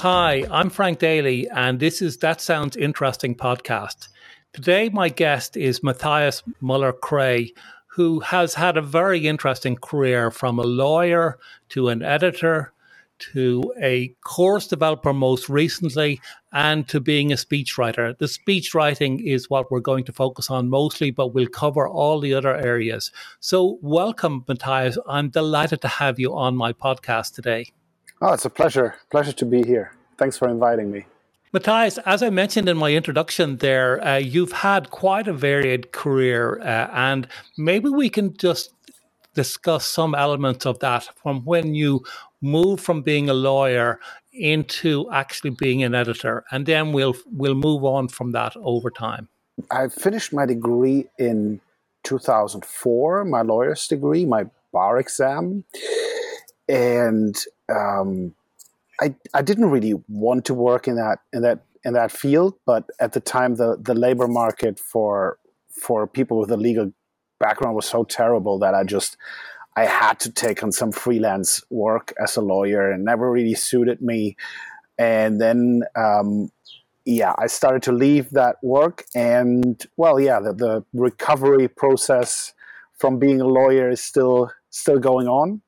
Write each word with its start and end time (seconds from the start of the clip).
Hi, 0.00 0.46
I'm 0.50 0.70
Frank 0.70 0.98
Daly, 0.98 1.46
and 1.50 1.78
this 1.78 2.00
is 2.00 2.16
That 2.16 2.40
Sounds 2.40 2.74
Interesting 2.74 3.34
podcast. 3.34 4.08
Today, 4.54 4.88
my 4.88 5.10
guest 5.10 5.58
is 5.58 5.82
Matthias 5.82 6.42
Muller 6.62 6.94
Cray, 6.94 7.52
who 7.86 8.20
has 8.20 8.54
had 8.54 8.78
a 8.78 8.80
very 8.80 9.26
interesting 9.26 9.76
career 9.76 10.30
from 10.30 10.58
a 10.58 10.62
lawyer 10.62 11.38
to 11.68 11.90
an 11.90 12.02
editor 12.02 12.72
to 13.34 13.74
a 13.78 14.08
course 14.24 14.66
developer 14.66 15.12
most 15.12 15.50
recently 15.50 16.18
and 16.50 16.88
to 16.88 16.98
being 16.98 17.30
a 17.30 17.36
speechwriter. 17.36 18.16
The 18.16 18.28
speech 18.28 18.74
writing 18.74 19.20
is 19.20 19.50
what 19.50 19.70
we're 19.70 19.80
going 19.80 20.04
to 20.04 20.14
focus 20.14 20.48
on 20.48 20.70
mostly, 20.70 21.10
but 21.10 21.34
we'll 21.34 21.46
cover 21.46 21.86
all 21.86 22.20
the 22.20 22.32
other 22.32 22.56
areas. 22.56 23.12
So, 23.40 23.78
welcome, 23.82 24.46
Matthias. 24.48 24.96
I'm 25.06 25.28
delighted 25.28 25.82
to 25.82 25.88
have 25.88 26.18
you 26.18 26.34
on 26.34 26.56
my 26.56 26.72
podcast 26.72 27.34
today. 27.34 27.66
Oh, 28.22 28.34
it's 28.34 28.44
a 28.44 28.50
pleasure. 28.50 28.96
Pleasure 29.10 29.32
to 29.32 29.46
be 29.46 29.62
here. 29.62 29.92
Thanks 30.18 30.36
for 30.36 30.48
inviting 30.48 30.90
me. 30.90 31.06
Matthias, 31.52 31.98
as 31.98 32.22
I 32.22 32.30
mentioned 32.30 32.68
in 32.68 32.76
my 32.76 32.92
introduction 32.92 33.56
there, 33.56 34.04
uh, 34.04 34.18
you've 34.18 34.52
had 34.52 34.90
quite 34.90 35.26
a 35.26 35.32
varied 35.32 35.90
career, 35.92 36.60
uh, 36.60 36.88
and 36.92 37.26
maybe 37.56 37.88
we 37.88 38.10
can 38.10 38.36
just 38.36 38.72
discuss 39.34 39.86
some 39.86 40.14
elements 40.14 40.66
of 40.66 40.78
that 40.80 41.08
from 41.22 41.44
when 41.44 41.74
you 41.74 42.04
moved 42.42 42.82
from 42.82 43.02
being 43.02 43.28
a 43.28 43.34
lawyer 43.34 43.98
into 44.32 45.10
actually 45.10 45.50
being 45.50 45.82
an 45.82 45.94
editor, 45.94 46.44
and 46.52 46.66
then 46.66 46.92
we'll 46.92 47.16
we'll 47.32 47.54
move 47.54 47.84
on 47.84 48.08
from 48.08 48.32
that 48.32 48.54
over 48.56 48.90
time. 48.90 49.28
I 49.70 49.88
finished 49.88 50.32
my 50.32 50.46
degree 50.46 51.06
in 51.18 51.60
2004, 52.04 53.24
my 53.24 53.42
lawyer's 53.42 53.88
degree, 53.88 54.24
my 54.24 54.44
bar 54.72 54.98
exam, 54.98 55.64
and 56.68 57.36
um, 57.70 58.34
I 59.00 59.14
I 59.34 59.42
didn't 59.42 59.70
really 59.70 59.94
want 60.08 60.44
to 60.46 60.54
work 60.54 60.88
in 60.88 60.96
that 60.96 61.20
in 61.32 61.42
that 61.42 61.60
in 61.84 61.94
that 61.94 62.12
field, 62.12 62.54
but 62.66 62.84
at 63.00 63.12
the 63.12 63.20
time 63.20 63.56
the 63.56 63.76
the 63.80 63.94
labor 63.94 64.28
market 64.28 64.78
for 64.78 65.38
for 65.70 66.06
people 66.06 66.38
with 66.38 66.50
a 66.50 66.56
legal 66.56 66.92
background 67.38 67.74
was 67.74 67.86
so 67.86 68.04
terrible 68.04 68.58
that 68.58 68.74
I 68.74 68.84
just 68.84 69.16
I 69.76 69.86
had 69.86 70.20
to 70.20 70.30
take 70.30 70.62
on 70.62 70.72
some 70.72 70.92
freelance 70.92 71.62
work 71.70 72.12
as 72.22 72.36
a 72.36 72.40
lawyer 72.42 72.90
and 72.90 73.04
never 73.04 73.30
really 73.30 73.54
suited 73.54 74.02
me. 74.02 74.36
And 74.98 75.40
then 75.40 75.82
um, 75.96 76.50
yeah, 77.06 77.34
I 77.38 77.46
started 77.46 77.82
to 77.84 77.92
leave 77.92 78.30
that 78.30 78.56
work 78.62 79.04
and 79.14 79.82
well 79.96 80.20
yeah, 80.20 80.40
the, 80.40 80.52
the 80.52 80.84
recovery 80.92 81.68
process 81.68 82.52
from 82.98 83.18
being 83.18 83.40
a 83.40 83.46
lawyer 83.46 83.88
is 83.88 84.02
still 84.02 84.50
still 84.68 84.98
going 84.98 85.26
on 85.26 85.62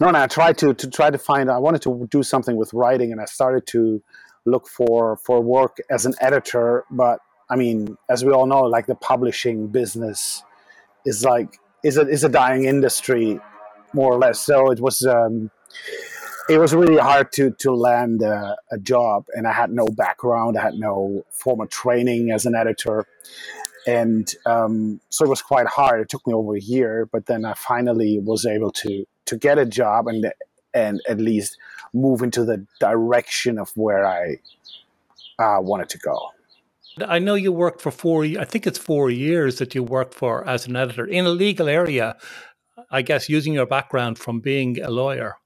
no, 0.00 0.10
no, 0.10 0.20
I 0.20 0.26
tried 0.26 0.58
to 0.58 0.74
to 0.74 0.90
try 0.90 1.10
to 1.10 1.18
find. 1.18 1.50
I 1.50 1.58
wanted 1.58 1.82
to 1.82 2.08
do 2.10 2.22
something 2.22 2.56
with 2.56 2.72
writing, 2.72 3.12
and 3.12 3.20
I 3.20 3.24
started 3.24 3.66
to 3.68 4.02
look 4.44 4.68
for 4.68 5.16
for 5.18 5.40
work 5.40 5.78
as 5.90 6.06
an 6.06 6.14
editor. 6.20 6.84
But 6.90 7.20
I 7.50 7.56
mean, 7.56 7.96
as 8.08 8.24
we 8.24 8.32
all 8.32 8.46
know, 8.46 8.62
like 8.62 8.86
the 8.86 8.94
publishing 8.94 9.68
business 9.68 10.42
is 11.04 11.24
like 11.24 11.58
is 11.82 11.96
a 11.96 12.08
is 12.08 12.24
a 12.24 12.28
dying 12.28 12.64
industry, 12.64 13.40
more 13.92 14.12
or 14.12 14.18
less. 14.18 14.40
So 14.40 14.70
it 14.70 14.80
was. 14.80 15.06
Um, 15.06 15.50
it 16.46 16.58
was 16.58 16.74
really 16.74 16.98
hard 16.98 17.32
to 17.32 17.52
to 17.60 17.72
land 17.72 18.20
a, 18.22 18.54
a, 18.70 18.78
job, 18.78 19.24
and 19.34 19.46
I 19.46 19.52
had 19.52 19.70
no 19.72 19.86
background. 19.86 20.58
I 20.58 20.62
had 20.62 20.74
no 20.74 21.24
formal 21.30 21.66
training 21.66 22.30
as 22.32 22.44
an 22.44 22.54
editor, 22.54 23.06
and 23.86 24.30
um, 24.44 25.00
so 25.08 25.24
it 25.24 25.28
was 25.28 25.40
quite 25.40 25.66
hard. 25.66 26.02
It 26.02 26.10
took 26.10 26.26
me 26.26 26.34
over 26.34 26.54
a 26.54 26.60
year, 26.60 27.08
but 27.10 27.26
then 27.26 27.46
I 27.46 27.54
finally 27.54 28.18
was 28.18 28.44
able 28.44 28.72
to 28.72 29.06
to 29.26 29.36
get 29.36 29.58
a 29.58 29.66
job 29.66 30.08
and 30.08 30.32
and 30.72 31.00
at 31.08 31.18
least 31.18 31.56
move 31.92 32.22
into 32.22 32.44
the 32.44 32.66
direction 32.80 33.58
of 33.58 33.70
where 33.76 34.04
I 34.04 34.38
uh, 35.38 35.60
wanted 35.60 35.88
to 35.90 35.98
go. 35.98 36.30
I 37.06 37.18
know 37.18 37.34
you 37.34 37.52
worked 37.52 37.80
for 37.80 37.90
four. 37.90 38.24
I 38.24 38.44
think 38.44 38.66
it's 38.66 38.78
four 38.78 39.10
years 39.10 39.58
that 39.58 39.74
you 39.74 39.82
worked 39.82 40.14
for 40.14 40.46
as 40.46 40.66
an 40.66 40.76
editor 40.76 41.04
in 41.04 41.24
a 41.26 41.30
legal 41.30 41.68
area. 41.68 42.16
I 42.90 43.02
guess 43.02 43.28
using 43.28 43.54
your 43.54 43.66
background 43.66 44.18
from 44.18 44.40
being 44.40 44.80
a 44.80 44.90
lawyer. 44.90 45.36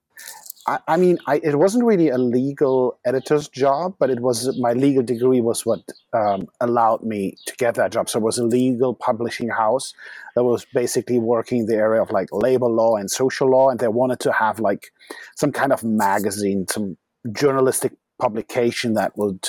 I, 0.68 0.80
I 0.86 0.96
mean, 0.98 1.18
I, 1.26 1.36
it 1.42 1.56
wasn't 1.56 1.86
really 1.86 2.10
a 2.10 2.18
legal 2.18 2.98
editor's 3.06 3.48
job, 3.48 3.94
but 3.98 4.10
it 4.10 4.20
was 4.20 4.54
my 4.58 4.74
legal 4.74 5.02
degree 5.02 5.40
was 5.40 5.64
what 5.64 5.80
um, 6.12 6.46
allowed 6.60 7.02
me 7.02 7.36
to 7.46 7.56
get 7.56 7.76
that 7.76 7.90
job. 7.90 8.10
So 8.10 8.18
it 8.18 8.22
was 8.22 8.36
a 8.36 8.44
legal 8.44 8.94
publishing 8.94 9.48
house 9.48 9.94
that 10.34 10.44
was 10.44 10.66
basically 10.74 11.18
working 11.18 11.64
the 11.64 11.76
area 11.76 12.02
of 12.02 12.10
like 12.10 12.28
labor 12.32 12.66
law 12.66 12.96
and 12.96 13.10
social 13.10 13.50
law, 13.50 13.70
and 13.70 13.80
they 13.80 13.88
wanted 13.88 14.20
to 14.20 14.32
have 14.32 14.60
like 14.60 14.92
some 15.36 15.52
kind 15.52 15.72
of 15.72 15.82
magazine, 15.82 16.66
some 16.68 16.98
journalistic 17.32 17.94
publication 18.20 18.92
that 18.92 19.16
would 19.16 19.48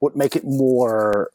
would 0.00 0.16
make 0.16 0.36
it 0.36 0.44
more 0.44 1.30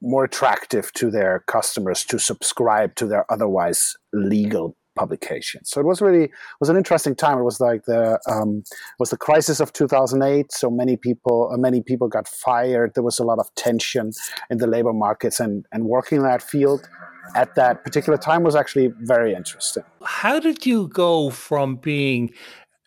more 0.00 0.24
attractive 0.24 0.92
to 0.94 1.10
their 1.10 1.44
customers 1.46 2.04
to 2.04 2.18
subscribe 2.18 2.94
to 2.94 3.06
their 3.06 3.30
otherwise 3.30 3.96
legal 4.14 4.74
publication. 4.96 5.64
So 5.64 5.80
it 5.80 5.86
was 5.86 6.00
really 6.00 6.24
it 6.24 6.60
was 6.60 6.68
an 6.68 6.76
interesting 6.76 7.14
time. 7.14 7.38
It 7.38 7.44
was 7.44 7.60
like 7.60 7.84
the 7.84 8.18
um, 8.28 8.64
was 8.98 9.10
the 9.10 9.16
crisis 9.16 9.60
of 9.60 9.72
2008. 9.72 10.52
So 10.52 10.70
many 10.70 10.96
people 10.96 11.50
uh, 11.52 11.56
many 11.56 11.82
people 11.82 12.08
got 12.08 12.26
fired. 12.26 12.92
There 12.94 13.04
was 13.04 13.18
a 13.18 13.24
lot 13.24 13.38
of 13.38 13.54
tension 13.54 14.12
in 14.50 14.58
the 14.58 14.66
labor 14.66 14.92
markets, 14.92 15.38
and 15.38 15.64
and 15.72 15.84
working 15.84 16.18
in 16.18 16.24
that 16.24 16.42
field 16.42 16.88
at 17.34 17.54
that 17.56 17.84
particular 17.84 18.18
time 18.18 18.42
was 18.42 18.56
actually 18.56 18.92
very 19.00 19.34
interesting. 19.34 19.84
How 20.02 20.38
did 20.40 20.64
you 20.64 20.88
go 20.88 21.30
from 21.30 21.76
being 21.76 22.30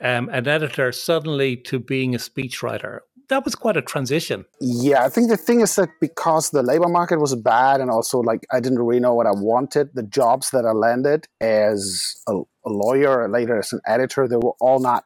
um, 0.02 0.30
an 0.30 0.48
editor 0.48 0.92
suddenly 0.92 1.58
to 1.58 1.80
being 1.80 2.16
a 2.16 2.18
speechwriter? 2.18 3.00
That 3.30 3.46
was 3.46 3.56
quite 3.56 3.78
a 3.78 3.82
transition. 3.82 4.46
Yeah, 4.60 5.06
I 5.06 5.10
think 5.10 5.30
the 5.30 5.38
thing 5.38 5.62
is 5.62 5.76
that 5.76 5.90
because 6.02 6.50
the 6.50 6.64
labor 6.64 6.88
market 6.88 7.20
was 7.20 7.36
bad 7.36 7.80
and 7.80 7.90
also 7.90 8.20
like 8.20 8.46
I 8.52 8.60
didn't 8.60 8.80
really 8.80 9.00
know 9.00 9.14
what 9.14 9.28
I 9.28 9.32
wanted, 9.32 9.92
the 9.94 10.04
jobs 10.04 10.50
that 10.52 10.66
I 10.66 10.72
landed 10.72 11.28
as 11.40 12.22
a, 12.28 12.34
a 12.34 12.70
lawyer 12.70 13.22
or 13.22 13.30
later 13.30 13.58
as 13.58 13.72
an 13.72 13.82
editor, 13.86 14.28
they 14.28 14.36
were 14.36 14.56
all 14.60 14.80
not 14.80 15.06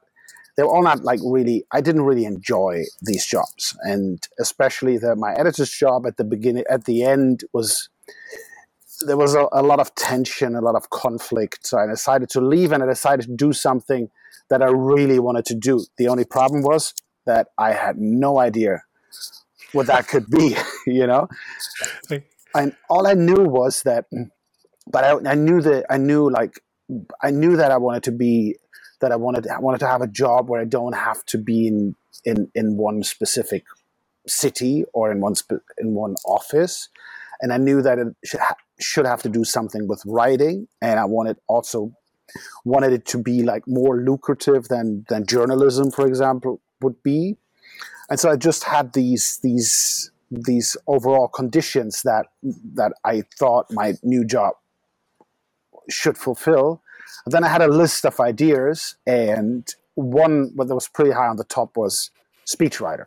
they 0.55 0.63
were 0.63 0.73
all 0.73 0.83
not 0.83 1.03
like 1.03 1.19
really 1.23 1.65
I 1.71 1.81
didn't 1.81 2.03
really 2.03 2.25
enjoy 2.25 2.83
these 3.01 3.25
jobs. 3.25 3.77
And 3.81 4.25
especially 4.39 4.97
the 4.97 5.15
my 5.15 5.33
editor's 5.33 5.71
job 5.71 6.07
at 6.07 6.17
the 6.17 6.23
beginning 6.23 6.63
at 6.69 6.85
the 6.85 7.03
end 7.03 7.43
was 7.51 7.89
there 9.05 9.17
was 9.17 9.35
a, 9.35 9.47
a 9.51 9.61
lot 9.61 9.81
of 9.81 9.93
tension, 9.95 10.55
a 10.55 10.61
lot 10.61 10.75
of 10.75 10.89
conflict. 10.91 11.67
So 11.67 11.77
I 11.77 11.87
decided 11.87 12.29
to 12.29 12.41
leave 12.41 12.71
and 12.71 12.81
I 12.81 12.85
decided 12.85 13.25
to 13.25 13.35
do 13.35 13.51
something 13.51 14.09
that 14.49 14.61
I 14.61 14.67
really 14.67 15.19
wanted 15.19 15.45
to 15.45 15.55
do. 15.55 15.85
The 15.97 16.07
only 16.07 16.23
problem 16.23 16.61
was 16.61 16.93
that 17.25 17.47
I 17.57 17.73
had 17.73 17.97
no 17.97 18.39
idea 18.39 18.83
what 19.71 19.87
that 19.87 20.07
could 20.07 20.29
be, 20.29 20.55
you 20.87 21.07
know? 21.07 21.27
And 22.55 22.75
all 22.89 23.07
I 23.07 23.13
knew 23.13 23.43
was 23.43 23.81
that, 23.83 24.05
but 24.87 25.03
I, 25.03 25.31
I 25.31 25.35
knew 25.35 25.61
that 25.61 25.85
I 25.89 25.97
knew 25.97 26.29
like, 26.29 26.59
I 27.21 27.31
knew 27.31 27.57
that 27.57 27.71
I 27.71 27.77
wanted 27.77 28.03
to 28.03 28.11
be, 28.11 28.55
that 29.01 29.11
I 29.11 29.15
wanted, 29.15 29.47
I 29.47 29.59
wanted 29.59 29.79
to 29.79 29.87
have 29.87 30.01
a 30.01 30.07
job 30.07 30.49
where 30.49 30.61
I 30.61 30.65
don't 30.65 30.93
have 30.93 31.25
to 31.25 31.37
be 31.37 31.67
in, 31.67 31.95
in, 32.23 32.51
in 32.53 32.77
one 32.77 33.03
specific 33.03 33.63
city 34.27 34.85
or 34.93 35.11
in 35.11 35.19
one, 35.19 35.33
in 35.79 35.93
one 35.93 36.15
office. 36.25 36.89
And 37.41 37.51
I 37.51 37.57
knew 37.57 37.81
that 37.81 37.97
it 37.97 38.07
should, 38.23 38.39
ha- 38.39 38.55
should 38.79 39.05
have 39.05 39.23
to 39.23 39.29
do 39.29 39.43
something 39.43 39.87
with 39.87 40.03
writing. 40.05 40.67
And 40.81 40.99
I 40.99 41.05
wanted 41.05 41.37
also 41.47 41.93
wanted 42.65 42.93
it 42.93 43.05
to 43.05 43.17
be 43.17 43.43
like 43.43 43.67
more 43.67 43.97
lucrative 43.97 44.67
than 44.67 45.05
than 45.09 45.25
journalism, 45.25 45.91
for 45.91 46.07
example, 46.07 46.61
would 46.83 47.01
be. 47.03 47.37
And 48.09 48.19
so 48.19 48.29
I 48.29 48.35
just 48.35 48.63
had 48.65 48.93
these 48.93 49.39
these 49.41 50.11
these 50.29 50.77
overall 50.87 51.27
conditions 51.27 52.01
that 52.03 52.27
that 52.73 52.93
I 53.03 53.23
thought 53.39 53.71
my 53.71 53.93
new 54.03 54.25
job 54.25 54.53
should 55.89 56.17
fulfill. 56.17 56.81
And 57.25 57.33
then 57.33 57.43
I 57.43 57.47
had 57.47 57.61
a 57.61 57.67
list 57.67 58.05
of 58.05 58.19
ideas, 58.19 58.95
and 59.05 59.67
one 59.95 60.55
that 60.55 60.73
was 60.73 60.87
pretty 60.87 61.11
high 61.11 61.27
on 61.27 61.37
the 61.37 61.43
top 61.43 61.77
was 61.77 62.11
speechwriter. 62.45 63.05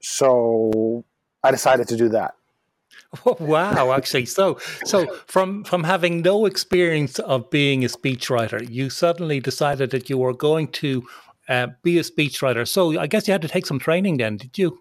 So 0.00 1.04
I 1.42 1.50
decided 1.50 1.88
to 1.88 1.96
do 1.96 2.08
that. 2.10 2.34
Wow, 3.40 3.92
actually, 3.92 4.26
so 4.26 4.58
so 4.84 5.06
from 5.26 5.64
from 5.64 5.82
having 5.82 6.22
no 6.22 6.46
experience 6.46 7.18
of 7.18 7.50
being 7.50 7.84
a 7.84 7.88
speechwriter, 7.88 8.68
you 8.70 8.88
suddenly 8.88 9.40
decided 9.40 9.90
that 9.90 10.08
you 10.08 10.18
were 10.18 10.32
going 10.32 10.68
to 10.68 11.04
uh, 11.50 11.66
be 11.82 11.98
a 11.98 12.02
speechwriter. 12.02 12.66
So 12.66 12.98
I 12.98 13.06
guess 13.06 13.26
you 13.26 13.32
had 13.32 13.42
to 13.42 13.48
take 13.48 13.66
some 13.66 13.78
training 13.78 14.18
then, 14.18 14.36
did 14.36 14.56
you? 14.56 14.80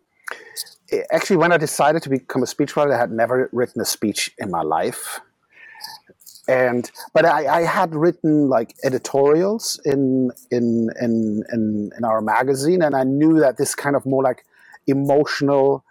Actually, 1.11 1.37
when 1.37 1.51
I 1.51 1.57
decided 1.57 2.03
to 2.03 2.09
become 2.09 2.43
a 2.43 2.45
speechwriter, 2.45 2.93
I 2.93 2.97
had 2.97 3.11
never 3.11 3.49
written 3.51 3.81
a 3.81 3.85
speech 3.85 4.31
in 4.37 4.49
my 4.51 4.61
life. 4.61 5.19
And 6.47 6.89
but 7.13 7.25
I, 7.25 7.59
I 7.59 7.61
had 7.61 7.93
written 7.93 8.49
like 8.49 8.75
editorials 8.83 9.79
in, 9.85 10.31
in 10.49 10.89
in 10.99 11.43
in 11.51 11.91
in 11.95 12.03
our 12.03 12.21
magazine, 12.21 12.81
and 12.81 12.95
I 12.95 13.03
knew 13.03 13.39
that 13.39 13.57
this 13.57 13.75
kind 13.75 13.95
of 13.95 14.03
more 14.05 14.23
like 14.23 14.45
emotional 14.87 15.83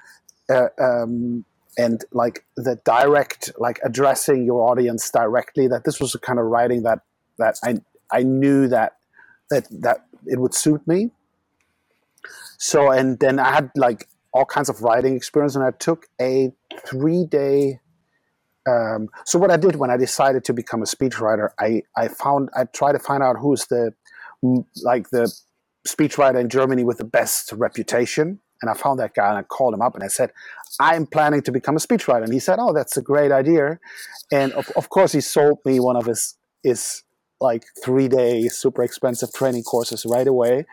uh, 0.48 0.68
um, 0.80 1.44
and 1.76 2.04
like 2.12 2.44
the 2.56 2.80
direct 2.84 3.52
like 3.58 3.78
addressing 3.84 4.44
your 4.44 4.68
audience 4.68 5.08
directly 5.10 5.68
that 5.68 5.84
this 5.84 6.00
was 6.00 6.12
the 6.12 6.18
kind 6.18 6.40
of 6.40 6.46
writing 6.46 6.82
that 6.82 7.00
that 7.38 7.56
I 7.62 7.80
I 8.10 8.24
knew 8.24 8.66
that 8.66 8.96
that 9.50 9.68
that 9.70 10.07
it 10.26 10.38
would 10.38 10.54
suit 10.54 10.86
me. 10.86 11.10
so 12.58 12.90
and 12.90 13.18
then 13.20 13.38
I 13.38 13.52
had 13.52 13.70
like 13.76 14.08
all 14.32 14.44
kinds 14.44 14.68
of 14.68 14.82
writing 14.82 15.16
experience, 15.16 15.54
and 15.54 15.64
I 15.64 15.70
took 15.72 16.06
a 16.20 16.52
three 16.86 17.24
day. 17.24 17.80
Um, 18.68 19.08
so 19.24 19.38
what 19.38 19.50
I 19.50 19.56
did 19.56 19.76
when 19.76 19.90
I 19.90 19.96
decided 19.96 20.44
to 20.44 20.52
become 20.52 20.82
a 20.82 20.86
speechwriter, 20.86 21.50
I 21.58 21.82
I 21.96 22.08
found 22.08 22.50
I 22.56 22.64
tried 22.64 22.92
to 22.92 22.98
find 22.98 23.22
out 23.22 23.36
who's 23.38 23.66
the 23.66 23.92
like 24.82 25.10
the 25.10 25.32
speechwriter 25.86 26.40
in 26.40 26.48
Germany 26.48 26.84
with 26.84 26.98
the 26.98 27.04
best 27.04 27.52
reputation, 27.52 28.40
and 28.60 28.70
I 28.70 28.74
found 28.74 28.98
that 29.00 29.14
guy 29.14 29.28
and 29.28 29.38
I 29.38 29.42
called 29.42 29.74
him 29.74 29.82
up 29.82 29.94
and 29.94 30.04
I 30.04 30.08
said, 30.08 30.32
I'm 30.80 31.06
planning 31.06 31.42
to 31.42 31.52
become 31.52 31.76
a 31.76 31.80
speechwriter. 31.80 32.24
And 32.24 32.32
he 32.32 32.38
said, 32.38 32.58
Oh, 32.60 32.72
that's 32.72 32.96
a 32.96 33.02
great 33.02 33.32
idea. 33.32 33.78
And 34.32 34.52
of, 34.52 34.70
of 34.76 34.88
course, 34.90 35.12
he 35.12 35.20
sold 35.20 35.58
me 35.64 35.80
one 35.80 35.96
of 35.96 36.06
his, 36.06 36.36
his 36.62 37.02
like 37.40 37.64
three 37.82 38.08
day 38.08 38.48
super 38.48 38.82
expensive 38.82 39.32
training 39.32 39.62
courses 39.62 40.04
right 40.04 40.26
away. 40.26 40.66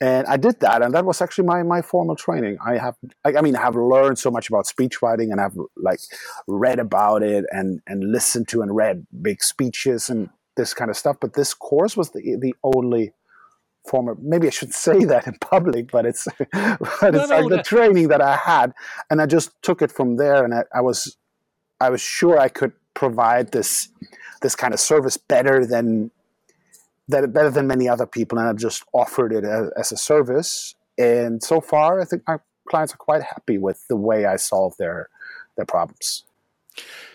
And 0.00 0.26
I 0.26 0.36
did 0.36 0.60
that. 0.60 0.82
And 0.82 0.94
that 0.94 1.04
was 1.04 1.20
actually 1.20 1.46
my, 1.46 1.62
my 1.62 1.82
formal 1.82 2.16
training. 2.16 2.58
I 2.64 2.78
have, 2.78 2.96
I, 3.24 3.34
I 3.36 3.40
mean, 3.42 3.54
I 3.56 3.60
have 3.60 3.76
learned 3.76 4.18
so 4.18 4.30
much 4.30 4.48
about 4.48 4.66
speechwriting 4.66 5.30
and 5.30 5.40
I've 5.40 5.56
like 5.76 6.00
read 6.46 6.78
about 6.78 7.22
it 7.22 7.44
and, 7.50 7.80
and 7.86 8.10
listened 8.10 8.48
to 8.48 8.62
and 8.62 8.74
read 8.74 9.06
big 9.22 9.42
speeches 9.42 10.10
and 10.10 10.30
this 10.56 10.74
kind 10.74 10.90
of 10.90 10.96
stuff. 10.96 11.16
But 11.20 11.34
this 11.34 11.54
course 11.54 11.96
was 11.96 12.10
the, 12.10 12.36
the 12.40 12.54
only 12.64 13.12
former 13.88 14.14
maybe 14.20 14.46
i 14.46 14.50
should 14.50 14.74
say 14.86 15.04
that 15.06 15.26
in 15.26 15.34
public 15.40 15.90
but 15.90 16.04
it's 16.04 16.28
but 16.52 17.14
it's 17.14 17.30
no, 17.30 17.36
like 17.36 17.46
no, 17.46 17.56
the 17.56 17.62
training 17.62 18.08
that 18.08 18.20
i 18.20 18.36
had 18.36 18.74
and 19.08 19.22
i 19.22 19.26
just 19.26 19.50
took 19.62 19.80
it 19.80 19.90
from 19.90 20.16
there 20.16 20.44
and 20.44 20.52
I, 20.52 20.64
I, 20.74 20.82
was 20.82 21.16
i 21.80 21.88
was 21.88 22.02
sure 22.02 22.38
i 22.38 22.48
could 22.48 22.72
provide 22.92 23.52
this 23.52 23.88
this 24.42 24.56
kind 24.56 24.74
of 24.74 24.80
service 24.80 25.16
better 25.16 25.66
than 25.66 26.10
that 27.08 27.32
better 27.32 27.50
than 27.50 27.66
many 27.66 27.88
other 27.88 28.06
people 28.06 28.38
and 28.38 28.48
I've 28.48 28.56
just 28.56 28.84
offered 28.92 29.32
it 29.32 29.44
as, 29.44 29.70
as 29.76 29.92
a 29.92 29.96
service 29.96 30.74
and 30.98 31.42
so 31.42 31.60
far 31.60 32.00
i 32.00 32.04
think 32.04 32.22
my 32.26 32.38
clients 32.68 32.94
are 32.94 32.98
quite 32.98 33.22
happy 33.22 33.58
with 33.58 33.86
the 33.88 33.96
way 33.96 34.26
i 34.26 34.36
solve 34.36 34.76
their 34.78 35.08
their 35.56 35.66
problems 35.66 36.24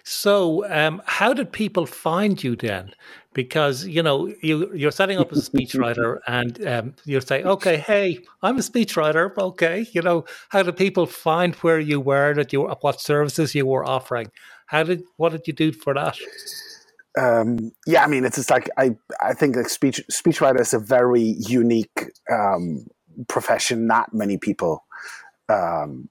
so, 0.04 0.69
um, 0.72 1.01
how 1.06 1.33
did 1.33 1.51
people 1.51 1.86
find 1.86 2.44
you 2.44 2.56
then? 2.56 2.92
Because 3.33 3.86
you 3.86 4.01
know 4.01 4.33
you 4.42 4.71
you're 4.74 4.92
setting 4.92 5.18
up 5.18 5.31
as 5.31 5.48
a 5.48 5.51
speechwriter, 5.51 6.19
and 6.28 6.66
um, 6.68 6.94
you 7.06 7.19
say, 7.21 7.44
"Okay, 7.44 7.78
hey, 7.78 8.19
I'm 8.42 8.57
a 8.57 8.62
speechwriter." 8.62 9.36
Okay, 9.38 9.88
you 9.92 10.01
know, 10.01 10.25
how 10.50 10.63
did 10.63 10.78
people 10.78 11.06
find 11.06 11.56
where 11.56 11.80
you 11.80 12.00
were, 12.00 12.33
that 12.36 12.54
you 12.54 12.62
what 12.81 13.01
services 13.01 13.56
you 13.56 13.66
were 13.66 13.83
offering? 13.83 14.31
How 14.68 14.83
did 14.83 15.04
what 15.18 15.31
did 15.31 15.48
you 15.48 15.54
do 15.54 15.71
for 15.71 15.94
that? 15.95 16.18
Um, 17.18 17.72
yeah, 17.88 18.04
I 18.04 18.08
mean, 18.08 18.26
it's 18.26 18.36
just 18.36 18.50
like 18.50 18.70
I 18.78 18.96
I 19.24 19.34
think 19.34 19.56
like 19.56 19.70
speech 19.70 20.02
speechwriter 20.12 20.60
is 20.60 20.74
a 20.74 20.80
very 20.80 21.36
unique 21.40 22.12
um, 22.32 22.88
profession. 23.28 23.88
Not 23.88 24.14
many 24.14 24.38
people. 24.38 24.84
Um, 25.48 26.10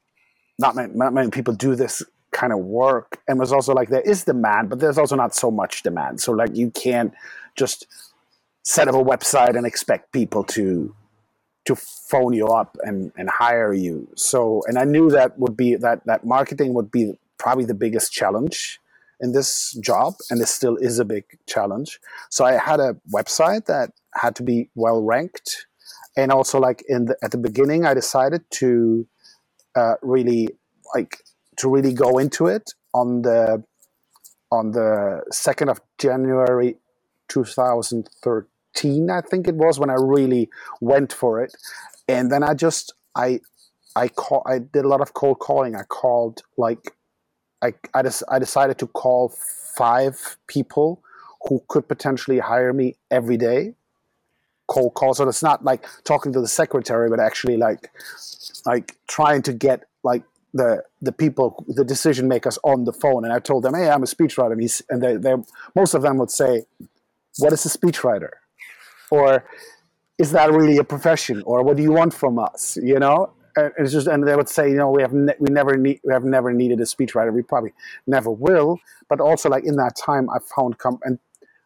not 0.59 0.77
many, 0.77 0.93
not 0.95 1.12
many 1.12 1.31
people 1.31 1.55
do 1.55 1.75
this 1.75 2.03
kind 2.33 2.53
of 2.53 2.59
work 2.59 3.21
and 3.29 3.39
was 3.39 3.53
also 3.53 3.73
like 3.73 3.89
there 3.89 4.01
is 4.01 4.25
demand 4.25 4.69
but 4.69 4.81
there's 4.81 4.99
also 4.99 5.15
not 5.15 5.35
so 5.35 5.53
much 5.53 5.85
demand 5.85 6.21
so 6.21 6.33
like 6.33 6.55
you 6.56 6.69
can't 6.73 7.15
just 7.55 7.87
set 8.65 8.89
up 8.89 8.95
a 8.95 8.99
website 8.99 9.56
and 9.56 9.65
expect 9.65 10.12
people 10.12 10.43
to 10.43 10.93
to 11.65 11.77
phone 11.77 12.33
you 12.33 12.49
up 12.49 12.77
and 12.83 13.12
and 13.17 13.31
hire 13.31 13.73
you 13.73 14.09
so 14.17 14.62
and 14.67 14.79
i 14.79 14.85
knew 14.85 15.09
that 15.11 15.39
would 15.39 15.56
be 15.56 15.77
that 15.77 16.05
that 16.06 16.27
marketing 16.27 16.75
would 16.75 16.91
be 16.91 17.17
probably 17.39 17.65
the 17.65 17.75
biggest 17.75 18.12
challenge 18.12 18.81
in 19.20 19.32
this 19.32 19.72
job 19.82 20.14
and 20.31 20.40
it 20.40 20.49
still 20.49 20.76
is 20.76 20.99
a 20.99 21.05
big 21.05 21.25
challenge 21.46 22.00
so 22.31 22.44
i 22.44 22.52
had 22.52 22.81
a 22.81 22.96
website 23.14 23.66
that 23.66 23.90
had 24.14 24.34
to 24.34 24.43
be 24.43 24.69
well 24.75 25.02
ranked 25.02 25.66
and 26.16 26.31
also 26.31 26.61
like 26.61 26.82
in 26.88 27.06
the, 27.06 27.16
at 27.22 27.31
the 27.31 27.38
beginning 27.38 27.84
i 27.84 27.94
decided 27.94 28.43
to 28.50 29.06
uh, 29.76 29.94
really 30.02 30.49
like 30.94 31.25
to 31.56 31.69
really 31.69 31.93
go 31.93 32.19
into 32.19 32.46
it 32.46 32.72
on 32.93 33.22
the 33.22 33.62
on 34.50 34.70
the 34.70 35.22
second 35.31 35.69
of 35.69 35.81
January, 35.99 36.76
two 37.28 37.44
thousand 37.44 38.08
thirteen. 38.22 39.10
I 39.10 39.20
think 39.20 39.49
it 39.49 39.56
was 39.56 39.78
when 39.78 39.90
I 39.90 39.94
really 39.94 40.49
went 40.81 41.12
for 41.12 41.43
it, 41.43 41.55
and 42.08 42.31
then 42.31 42.43
I 42.43 42.55
just 42.55 42.94
I 43.14 43.40
I 43.96 44.08
call 44.08 44.43
I 44.46 44.58
did 44.58 44.84
a 44.84 44.88
lot 44.88 45.00
of 45.00 45.14
cold 45.14 45.40
calling. 45.40 45.75
I 45.75 45.82
called 45.82 46.43
like 46.56 46.96
I 47.64 47.72
I, 47.99 48.02
des- 48.02 48.26
I 48.28 48.38
decided 48.38 48.76
to 48.78 48.87
call 48.87 49.34
five 49.76 50.37
people 50.46 50.88
who 51.46 51.62
could 51.69 51.88
potentially 51.88 52.38
hire 52.38 52.72
me 52.72 52.96
every 53.11 53.37
day 53.37 53.75
cold 54.66 54.94
call 54.94 55.12
so 55.12 55.28
it's 55.28 55.43
not 55.43 55.62
like 55.70 55.87
talking 56.05 56.32
to 56.32 56.40
the 56.40 56.49
secretary 56.49 57.11
but 57.11 57.20
actually 57.20 57.56
like 57.56 57.90
like 58.64 58.96
trying 59.06 59.43
to 59.43 59.52
get 59.52 59.78
like 60.02 60.22
the 60.55 60.84
the 61.02 61.12
people, 61.12 61.64
the 61.69 61.84
decision 61.84 62.28
makers 62.28 62.58
on 62.62 62.84
the 62.84 62.93
phone, 62.93 63.25
and 63.25 63.32
I 63.32 63.40
told 63.40 63.64
them, 63.64 63.75
"Hey, 63.75 63.90
I'm 63.90 64.05
a 64.05 64.06
speechwriter," 64.06 64.52
and, 64.52 64.60
he's, 64.60 64.81
and 64.88 65.02
they, 65.02 65.17
they 65.17 65.34
most 65.75 65.94
of 65.94 66.02
them 66.02 66.17
would 66.19 66.31
say, 66.31 66.62
"What 67.38 67.52
is 67.52 67.67
a 67.67 67.69
speechwriter?" 67.76 68.31
or 69.10 69.44
"Is 70.17 70.31
that 70.31 70.52
really 70.52 70.78
a 70.78 70.84
profession?" 70.84 71.43
or 71.44 71.62
"What 71.64 71.76
do 71.76 71.82
you 71.82 71.93
want 71.93 72.14
from 72.14 72.38
us?" 72.38 72.78
You 72.81 73.00
know, 73.00 73.32
Uh, 73.56 73.71
it's 73.79 73.93
just, 73.93 74.06
and 74.06 74.27
they 74.27 74.37
would 74.37 74.49
say, 74.49 74.69
"You 74.69 74.77
know, 74.77 74.91
we 74.91 75.03
have 75.03 75.12
ne- 75.12 75.37
we 75.39 75.51
never 75.51 75.77
need 75.77 76.01
we 76.05 76.12
have 76.12 76.25
never 76.25 76.53
needed 76.53 76.81
a 76.81 76.85
speechwriter. 76.85 77.33
We 77.33 77.43
probably 77.43 77.73
never 78.06 78.31
will." 78.31 78.79
But 79.09 79.21
also, 79.21 79.49
like 79.49 79.65
in 79.65 79.77
that 79.77 79.97
time, 79.97 80.29
I 80.31 80.39
found 80.56 80.79
com- 80.79 81.01
and 81.05 81.19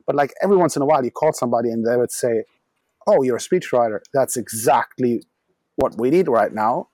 but 0.07 0.17
like 0.17 0.33
every 0.43 0.57
once 0.57 0.77
in 0.77 0.83
a 0.83 0.87
while, 0.87 1.05
you 1.05 1.11
call 1.11 1.33
somebody 1.33 1.71
and 1.71 1.87
they 1.87 1.97
would 1.97 2.13
say, 2.13 2.45
"Oh, 3.07 3.23
you're 3.23 3.37
a 3.37 3.41
speechwriter. 3.41 4.01
That's 4.13 4.37
exactly 4.37 5.23
what 5.77 5.99
we 5.99 6.11
need 6.11 6.29
right 6.29 6.53
now." 6.53 6.89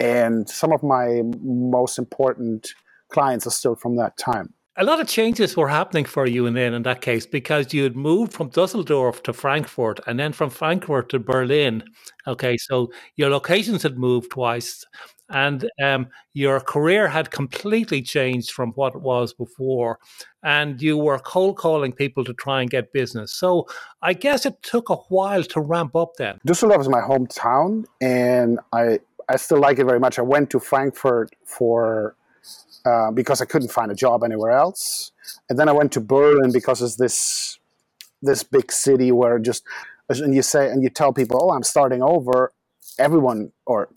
and 0.00 0.48
some 0.48 0.72
of 0.72 0.82
my 0.82 1.22
most 1.42 1.98
important 1.98 2.74
clients 3.10 3.46
are 3.46 3.50
still 3.50 3.76
from 3.76 3.96
that 3.96 4.16
time. 4.16 4.54
A 4.80 4.84
lot 4.84 4.98
of 4.98 5.06
changes 5.06 5.58
were 5.58 5.68
happening 5.68 6.06
for 6.06 6.26
you 6.26 6.46
in 6.46 6.54
then 6.54 6.72
in 6.72 6.84
that 6.84 7.02
case 7.02 7.26
because 7.26 7.74
you 7.74 7.82
had 7.82 7.96
moved 7.96 8.32
from 8.32 8.48
Dusseldorf 8.48 9.22
to 9.24 9.34
Frankfurt 9.34 10.00
and 10.06 10.18
then 10.18 10.32
from 10.32 10.48
Frankfurt 10.48 11.10
to 11.10 11.18
Berlin. 11.18 11.84
Okay, 12.26 12.56
so 12.56 12.90
your 13.16 13.28
locations 13.28 13.82
had 13.82 13.98
moved 13.98 14.30
twice, 14.30 14.86
and 15.28 15.70
um, 15.84 16.08
your 16.32 16.60
career 16.60 17.08
had 17.08 17.30
completely 17.30 18.00
changed 18.00 18.52
from 18.52 18.70
what 18.70 18.94
it 18.94 19.02
was 19.02 19.34
before, 19.34 19.98
and 20.42 20.80
you 20.80 20.96
were 20.96 21.18
cold 21.18 21.58
calling 21.58 21.92
people 21.92 22.24
to 22.24 22.32
try 22.32 22.62
and 22.62 22.70
get 22.70 22.90
business. 22.90 23.34
So 23.34 23.66
I 24.00 24.14
guess 24.14 24.46
it 24.46 24.62
took 24.62 24.88
a 24.88 24.96
while 25.10 25.44
to 25.44 25.60
ramp 25.60 25.94
up. 25.94 26.16
Then 26.16 26.38
Dusseldorf 26.46 26.80
is 26.80 26.88
my 26.88 27.02
hometown, 27.02 27.84
and 28.00 28.58
I 28.72 29.00
I 29.28 29.36
still 29.36 29.58
like 29.58 29.78
it 29.78 29.84
very 29.84 30.00
much. 30.00 30.18
I 30.18 30.22
went 30.22 30.48
to 30.50 30.58
Frankfurt 30.58 31.34
for 31.44 32.16
uh, 32.84 33.10
because 33.10 33.40
I 33.40 33.44
couldn't 33.44 33.70
find 33.70 33.90
a 33.90 33.94
job 33.94 34.24
anywhere 34.24 34.52
else, 34.52 35.12
and 35.48 35.58
then 35.58 35.68
I 35.68 35.72
went 35.72 35.92
to 35.92 36.00
Berlin 36.00 36.52
because 36.52 36.82
it's 36.82 36.96
this 36.96 37.58
this 38.22 38.42
big 38.42 38.70
city 38.70 39.12
where 39.12 39.38
just 39.38 39.64
and 40.08 40.34
you 40.34 40.42
say 40.42 40.70
and 40.70 40.82
you 40.82 40.90
tell 40.90 41.12
people, 41.12 41.38
oh, 41.42 41.54
I'm 41.54 41.62
starting 41.62 42.02
over. 42.02 42.52
Everyone 42.98 43.52
or 43.66 43.88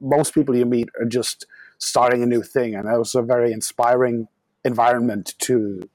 most 0.00 0.34
people 0.34 0.56
you 0.56 0.66
meet 0.66 0.88
are 0.98 1.06
just 1.06 1.46
starting 1.78 2.22
a 2.22 2.26
new 2.26 2.42
thing, 2.42 2.74
and 2.74 2.88
that 2.88 2.98
was 2.98 3.14
a 3.14 3.22
very 3.22 3.52
inspiring 3.52 4.28
environment 4.64 5.34
to 5.40 5.88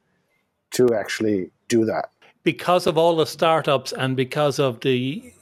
to 0.71 0.93
actually 0.93 1.51
do 1.67 1.85
that 1.85 2.09
because 2.45 2.85
of 2.85 2.95
all 2.95 3.15
the 3.15 3.25
startups 3.25 3.91
and 3.91 4.15
because 4.15 4.59
of 4.59 4.79
the 4.81 5.33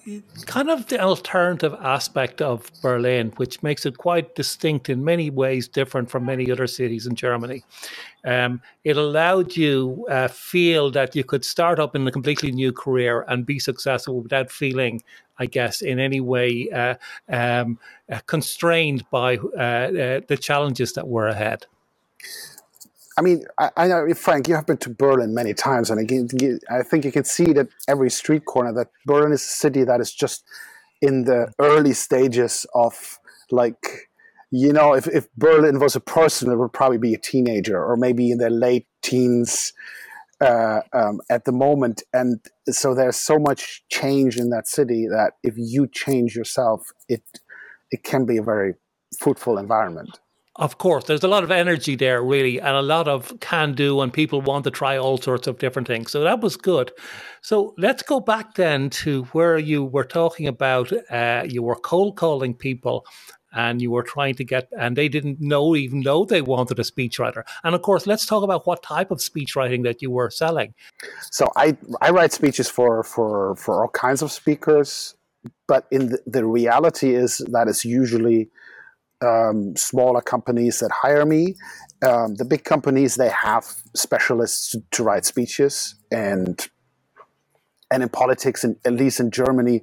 kind 0.45 0.69
of 0.69 0.87
the 0.87 0.99
alternative 0.99 1.75
aspect 1.81 2.41
of 2.41 2.71
Berlin, 2.81 3.33
which 3.35 3.61
makes 3.61 3.85
it 3.85 3.97
quite 3.97 4.35
distinct 4.35 4.89
in 4.89 5.03
many 5.03 5.29
ways, 5.29 5.67
different 5.67 6.09
from 6.09 6.25
many 6.25 6.49
other 6.49 6.65
cities 6.65 7.05
in 7.05 7.13
Germany. 7.13 7.63
Um, 8.23 8.61
it 8.85 8.95
allowed 8.95 9.57
you 9.57 10.07
uh, 10.09 10.29
feel 10.29 10.91
that 10.91 11.13
you 11.13 11.25
could 11.25 11.43
start 11.43 11.77
up 11.77 11.93
in 11.93 12.07
a 12.07 12.11
completely 12.11 12.53
new 12.53 12.71
career 12.71 13.25
and 13.27 13.45
be 13.45 13.59
successful 13.59 14.21
without 14.21 14.49
feeling, 14.49 15.03
I 15.39 15.45
guess, 15.45 15.81
in 15.81 15.99
any 15.99 16.21
way 16.21 16.69
uh, 16.69 16.95
um, 17.27 17.77
uh, 18.09 18.19
constrained 18.27 19.03
by 19.11 19.37
uh, 19.37 19.59
uh, 19.59 20.21
the 20.25 20.37
challenges 20.39 20.93
that 20.93 21.07
were 21.07 21.27
ahead. 21.27 21.65
I 23.17 23.21
mean, 23.21 23.45
I, 23.59 23.69
I, 23.77 23.87
know, 23.87 24.11
Frank, 24.13 24.47
you 24.47 24.55
have 24.55 24.65
been 24.65 24.77
to 24.77 24.89
Berlin 24.89 25.33
many 25.33 25.53
times, 25.53 25.89
and 25.89 25.99
I 25.99 26.83
think 26.83 27.05
you 27.05 27.11
can 27.11 27.23
see 27.23 27.53
that 27.53 27.67
every 27.87 28.09
street 28.09 28.45
corner 28.45 28.73
that 28.73 28.89
Berlin 29.05 29.31
is 29.31 29.41
a 29.41 29.45
city 29.45 29.83
that 29.83 30.01
is 30.01 30.13
just 30.13 30.43
in 31.01 31.25
the 31.25 31.53
early 31.59 31.93
stages 31.93 32.65
of 32.73 33.19
like, 33.51 34.09
you 34.51 34.73
know, 34.73 34.93
if, 34.93 35.07
if 35.07 35.31
Berlin 35.35 35.79
was 35.79 35.95
a 35.95 35.99
person, 35.99 36.51
it 36.51 36.55
would 36.55 36.73
probably 36.73 36.97
be 36.97 37.13
a 37.13 37.17
teenager 37.17 37.83
or 37.83 37.97
maybe 37.97 38.31
in 38.31 38.37
their 38.37 38.49
late 38.49 38.87
teens 39.01 39.73
uh, 40.41 40.81
um, 40.93 41.21
at 41.29 41.45
the 41.45 41.51
moment. 41.51 42.03
And 42.13 42.39
so 42.67 42.95
there's 42.95 43.17
so 43.17 43.37
much 43.37 43.83
change 43.89 44.37
in 44.37 44.49
that 44.49 44.67
city 44.67 45.07
that 45.07 45.33
if 45.43 45.53
you 45.57 45.87
change 45.87 46.35
yourself, 46.35 46.91
it 47.07 47.23
it 47.91 48.03
can 48.03 48.25
be 48.25 48.37
a 48.37 48.43
very 48.43 48.73
fruitful 49.19 49.59
environment. 49.59 50.19
Of 50.57 50.77
course, 50.77 51.05
there's 51.05 51.23
a 51.23 51.27
lot 51.27 51.43
of 51.43 51.49
energy 51.49 51.95
there, 51.95 52.21
really, 52.21 52.59
and 52.59 52.75
a 52.75 52.81
lot 52.81 53.07
of 53.07 53.33
can 53.39 53.73
do, 53.73 54.01
and 54.01 54.13
people 54.13 54.39
want 54.39 54.65
to 54.65 54.71
try 54.71 54.97
all 54.97 55.17
sorts 55.17 55.47
of 55.47 55.57
different 55.57 55.87
things. 55.87 56.11
So 56.11 56.21
that 56.21 56.41
was 56.41 56.57
good. 56.57 56.91
So 57.41 57.73
let's 57.75 58.03
go 58.03 58.19
back 58.19 58.53
then 58.53 58.91
to 58.91 59.23
where 59.31 59.57
you 59.57 59.83
were 59.83 60.03
talking 60.03 60.47
about 60.47 60.93
uh, 61.09 61.43
you 61.47 61.63
were 61.63 61.75
cold 61.75 62.17
calling 62.17 62.53
people 62.53 63.03
and 63.51 63.81
you 63.81 63.91
were 63.91 64.03
trying 64.03 64.35
to 64.35 64.43
get, 64.43 64.67
and 64.77 64.95
they 64.95 65.07
didn't 65.07 65.39
know, 65.39 65.75
even 65.75 66.01
though 66.01 66.25
they 66.25 66.41
wanted 66.41 66.79
a 66.79 66.83
speechwriter. 66.83 67.43
And 67.63 67.73
of 67.75 67.81
course, 67.81 68.05
let's 68.05 68.25
talk 68.25 68.43
about 68.43 68.67
what 68.67 68.83
type 68.83 69.11
of 69.11 69.19
speechwriting 69.19 69.83
that 69.83 70.01
you 70.01 70.11
were 70.11 70.29
selling. 70.29 70.73
So 71.31 71.51
I, 71.55 71.77
I 72.01 72.09
write 72.11 72.33
speeches 72.33 72.69
for, 72.69 73.03
for, 73.03 73.55
for 73.55 73.81
all 73.81 73.89
kinds 73.89 74.21
of 74.21 74.31
speakers, 74.31 75.15
but 75.67 75.87
in 75.91 76.09
the, 76.09 76.19
the 76.25 76.45
reality 76.45 77.13
is 77.15 77.39
that 77.51 77.67
it's 77.67 77.85
usually 77.85 78.49
um, 79.23 79.75
smaller 79.75 80.21
companies 80.21 80.79
that 80.79 80.91
hire 80.91 81.25
me. 81.25 81.55
Um, 82.05 82.35
the 82.35 82.45
big 82.45 82.63
companies 82.63 83.15
they 83.15 83.29
have 83.29 83.65
specialists 83.95 84.75
to, 84.91 85.03
write 85.03 85.25
speeches, 85.25 85.95
and 86.11 86.67
and 87.89 88.03
in 88.03 88.09
politics, 88.09 88.63
and 88.63 88.75
at 88.85 88.93
least 88.93 89.19
in 89.19 89.31
Germany, 89.31 89.81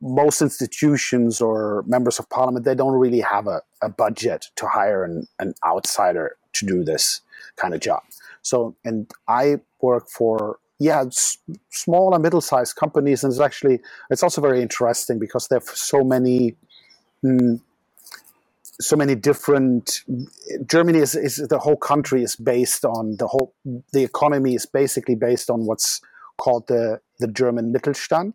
most 0.00 0.40
institutions 0.40 1.40
or 1.40 1.84
members 1.86 2.18
of 2.18 2.28
parliament 2.30 2.64
they 2.64 2.74
don't 2.74 2.94
really 2.94 3.20
have 3.20 3.46
a, 3.46 3.60
a 3.82 3.88
budget 3.88 4.46
to 4.56 4.66
hire 4.66 5.04
an, 5.04 5.26
an 5.38 5.54
outsider 5.64 6.36
to 6.52 6.66
do 6.66 6.84
this 6.84 7.20
kind 7.56 7.74
of 7.74 7.80
job. 7.80 8.02
So, 8.42 8.76
and 8.84 9.10
I 9.28 9.56
work 9.80 10.08
for 10.08 10.58
yeah 10.78 11.04
s- 11.04 11.38
small 11.70 12.14
and 12.14 12.22
middle 12.22 12.40
sized 12.40 12.76
companies, 12.76 13.24
and 13.24 13.32
it's 13.32 13.40
actually 13.40 13.80
it's 14.10 14.22
also 14.22 14.40
very 14.40 14.62
interesting 14.62 15.18
because 15.18 15.48
there 15.48 15.58
are 15.58 15.74
so 15.74 16.02
many. 16.02 16.56
Mm, 17.24 17.60
so 18.80 18.96
many 18.96 19.14
different 19.14 20.02
germany 20.66 20.98
is, 20.98 21.14
is 21.14 21.36
the 21.48 21.58
whole 21.58 21.76
country 21.76 22.22
is 22.22 22.36
based 22.36 22.84
on 22.84 23.16
the 23.18 23.26
whole 23.26 23.54
the 23.92 24.02
economy 24.02 24.54
is 24.54 24.66
basically 24.66 25.14
based 25.14 25.50
on 25.50 25.66
what's 25.66 26.00
called 26.38 26.66
the 26.68 27.00
the 27.18 27.28
german 27.28 27.72
mittelstand. 27.72 28.34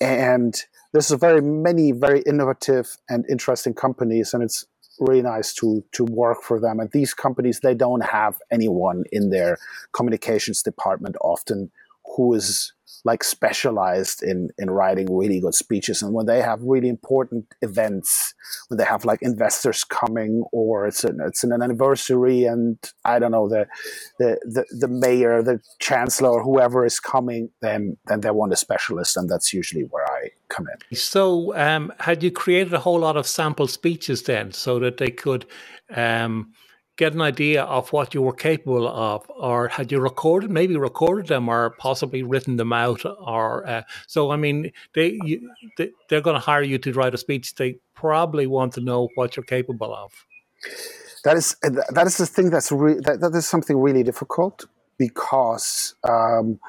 And 0.00 0.54
there's 0.92 1.10
very 1.10 1.40
many 1.40 1.92
very 1.92 2.22
innovative 2.22 2.96
and 3.08 3.24
interesting 3.28 3.74
companies 3.74 4.34
and 4.34 4.42
it's 4.42 4.66
really 5.00 5.22
nice 5.22 5.52
to 5.54 5.84
to 5.92 6.04
work 6.04 6.42
for 6.42 6.60
them. 6.60 6.80
And 6.80 6.90
these 6.92 7.14
companies 7.14 7.60
they 7.60 7.74
don't 7.74 8.04
have 8.04 8.38
anyone 8.50 9.04
in 9.12 9.30
their 9.30 9.58
communications 9.92 10.62
department 10.62 11.16
often 11.20 11.70
who 12.16 12.34
is 12.34 12.72
like 13.04 13.24
specialized 13.24 14.22
in 14.22 14.48
in 14.58 14.70
writing 14.70 15.14
really 15.14 15.40
good 15.40 15.54
speeches. 15.54 16.02
And 16.02 16.12
when 16.12 16.26
they 16.26 16.42
have 16.42 16.60
really 16.62 16.88
important 16.88 17.46
events 17.62 18.34
when 18.68 18.78
they 18.78 18.84
have 18.84 19.04
like 19.04 19.22
investors 19.22 19.84
coming 19.84 20.44
or 20.52 20.86
it's 20.86 21.04
an 21.04 21.18
it's 21.24 21.44
an 21.44 21.52
anniversary 21.52 22.44
and 22.44 22.78
i 23.04 23.18
don't 23.18 23.32
know 23.32 23.48
the 23.48 23.66
the 24.18 24.38
the, 24.44 24.64
the 24.78 24.88
mayor 24.88 25.42
the 25.42 25.60
chancellor 25.80 26.30
or 26.30 26.42
whoever 26.42 26.84
is 26.84 27.00
coming 27.00 27.50
then 27.60 27.96
then 28.06 28.20
they 28.20 28.30
want 28.30 28.52
a 28.52 28.56
specialist 28.56 29.16
and 29.16 29.28
that's 29.28 29.52
usually 29.52 29.82
where 29.82 30.06
i 30.12 30.28
come 30.48 30.66
in. 30.68 30.96
So 30.96 31.56
um, 31.56 31.92
had 31.98 32.22
you 32.22 32.30
created 32.30 32.72
a 32.74 32.78
whole 32.78 33.00
lot 33.00 33.16
of 33.16 33.26
sample 33.26 33.66
speeches 33.66 34.22
then 34.22 34.52
so 34.52 34.78
that 34.78 34.98
they 34.98 35.10
could 35.10 35.46
um, 35.94 36.52
get 36.96 37.14
an 37.14 37.20
idea 37.20 37.62
of 37.64 37.92
what 37.92 38.14
you 38.14 38.22
were 38.22 38.32
capable 38.32 38.86
of, 38.86 39.28
or 39.28 39.68
had 39.68 39.90
you 39.90 40.00
recorded, 40.00 40.50
maybe 40.50 40.76
recorded 40.76 41.26
them, 41.26 41.48
or 41.48 41.70
possibly 41.70 42.22
written 42.22 42.56
them 42.56 42.72
out, 42.72 43.04
or 43.04 43.66
uh, 43.66 43.82
so. 44.06 44.30
I 44.30 44.36
mean, 44.36 44.72
they, 44.94 45.18
you, 45.24 45.50
they 45.76 45.90
they're 46.08 46.20
going 46.20 46.34
to 46.34 46.40
hire 46.40 46.62
you 46.62 46.78
to 46.78 46.92
write 46.92 47.14
a 47.14 47.18
speech. 47.18 47.54
They 47.54 47.78
probably 47.94 48.46
want 48.46 48.74
to 48.74 48.80
know 48.80 49.08
what 49.14 49.36
you're 49.36 49.44
capable 49.44 49.94
of. 49.94 50.12
That 51.24 51.36
is 51.36 51.56
that 51.62 52.06
is 52.06 52.16
the 52.18 52.26
thing 52.26 52.50
that's 52.50 52.70
re- 52.70 53.00
that, 53.04 53.20
that 53.20 53.34
is 53.34 53.46
something 53.46 53.78
really 53.78 54.02
difficult 54.02 54.66
because. 54.98 55.94
Um, 56.08 56.60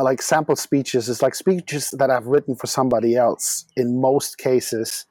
like 0.00 0.22
sample 0.22 0.54
speeches 0.54 1.08
is 1.08 1.22
like 1.22 1.34
speeches 1.34 1.90
that 1.90 2.08
I've 2.08 2.26
written 2.26 2.54
for 2.54 2.68
somebody 2.68 3.16
else. 3.16 3.64
In 3.76 4.00
most 4.00 4.38
cases, 4.38 5.06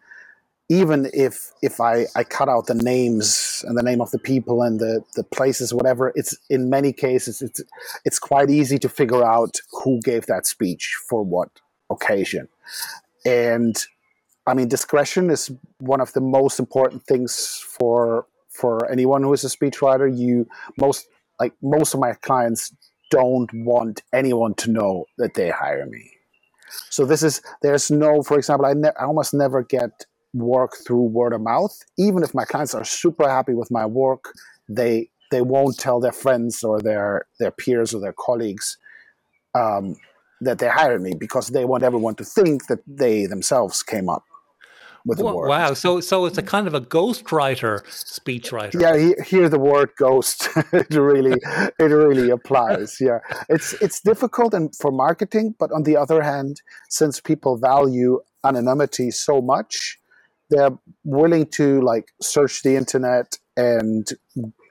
even 0.69 1.09
if 1.13 1.51
if 1.61 1.79
I, 1.79 2.05
I 2.15 2.23
cut 2.23 2.49
out 2.49 2.67
the 2.67 2.75
names 2.75 3.63
and 3.67 3.77
the 3.77 3.83
name 3.83 4.01
of 4.01 4.11
the 4.11 4.19
people 4.19 4.61
and 4.61 4.79
the, 4.79 5.01
the 5.15 5.23
places 5.23 5.73
whatever 5.73 6.11
it's 6.15 6.37
in 6.49 6.69
many 6.69 6.91
cases 6.91 7.41
it's 7.41 7.61
it's 8.03 8.19
quite 8.19 8.49
easy 8.49 8.77
to 8.79 8.89
figure 8.89 9.23
out 9.23 9.55
who 9.71 9.99
gave 10.01 10.25
that 10.25 10.45
speech 10.45 10.95
for 11.09 11.23
what 11.23 11.49
occasion. 11.89 12.47
And 13.25 13.75
i 14.45 14.53
mean 14.53 14.67
discretion 14.67 15.29
is 15.29 15.51
one 15.79 16.01
of 16.01 16.13
the 16.13 16.21
most 16.21 16.59
important 16.59 17.03
things 17.03 17.63
for 17.65 18.25
for 18.49 18.89
anyone 18.91 19.23
who 19.23 19.33
is 19.33 19.43
a 19.43 19.47
speechwriter. 19.47 20.07
You 20.15 20.47
most 20.77 21.07
like 21.39 21.53
most 21.61 21.93
of 21.93 21.99
my 21.99 22.13
clients 22.13 22.73
don't 23.09 23.49
want 23.53 24.01
anyone 24.11 24.53
to 24.55 24.71
know 24.71 25.05
that 25.17 25.35
they 25.35 25.49
hire 25.49 25.85
me. 25.85 26.11
So 26.89 27.05
this 27.05 27.23
is 27.23 27.41
there's 27.61 27.89
no 27.89 28.21
for 28.23 28.37
example 28.37 28.65
i, 28.65 28.73
ne- 28.73 28.97
I 28.99 29.05
almost 29.05 29.33
never 29.33 29.63
get 29.63 30.05
work 30.37 30.75
through 30.85 31.03
word 31.03 31.33
of 31.33 31.41
mouth. 31.41 31.75
Even 31.97 32.23
if 32.23 32.33
my 32.33 32.45
clients 32.45 32.75
are 32.75 32.83
super 32.83 33.29
happy 33.29 33.53
with 33.53 33.71
my 33.71 33.85
work, 33.85 34.33
they 34.69 35.09
they 35.31 35.41
won't 35.41 35.77
tell 35.77 35.99
their 35.99 36.11
friends 36.11 36.63
or 36.63 36.81
their 36.81 37.25
their 37.39 37.51
peers 37.51 37.93
or 37.93 37.99
their 37.99 38.13
colleagues 38.13 38.77
um, 39.55 39.95
that 40.41 40.59
they 40.59 40.69
hired 40.69 41.01
me 41.01 41.13
because 41.13 41.49
they 41.49 41.65
want 41.65 41.83
everyone 41.83 42.15
to 42.15 42.23
think 42.23 42.67
that 42.67 42.79
they 42.87 43.25
themselves 43.25 43.83
came 43.83 44.09
up 44.09 44.23
with 45.05 45.17
the 45.17 45.25
word. 45.25 45.47
Wow! 45.47 45.73
So 45.73 45.99
so 46.01 46.25
it's 46.25 46.37
a 46.37 46.43
kind 46.43 46.67
of 46.67 46.73
a 46.73 46.81
ghostwriter, 46.81 47.83
speechwriter. 47.85 48.79
Yeah, 48.79 49.23
here 49.25 49.49
the 49.49 49.59
word 49.59 49.91
ghost 49.97 50.49
it 50.73 50.93
really 50.93 51.39
it 51.79 51.91
really 52.03 52.29
applies. 52.29 52.97
Yeah, 53.07 53.19
it's 53.49 53.73
it's 53.81 54.01
difficult 54.01 54.53
and 54.53 54.75
for 54.75 54.91
marketing, 54.91 55.55
but 55.57 55.71
on 55.71 55.83
the 55.83 55.95
other 55.95 56.21
hand, 56.21 56.61
since 56.89 57.21
people 57.21 57.57
value 57.57 58.19
anonymity 58.43 59.11
so 59.11 59.41
much, 59.41 59.99
they're 60.49 60.77
willing 61.03 61.45
to 61.45 61.81
like 61.81 62.09
search 62.21 62.63
the 62.63 62.75
internet 62.75 63.37
and 63.55 64.09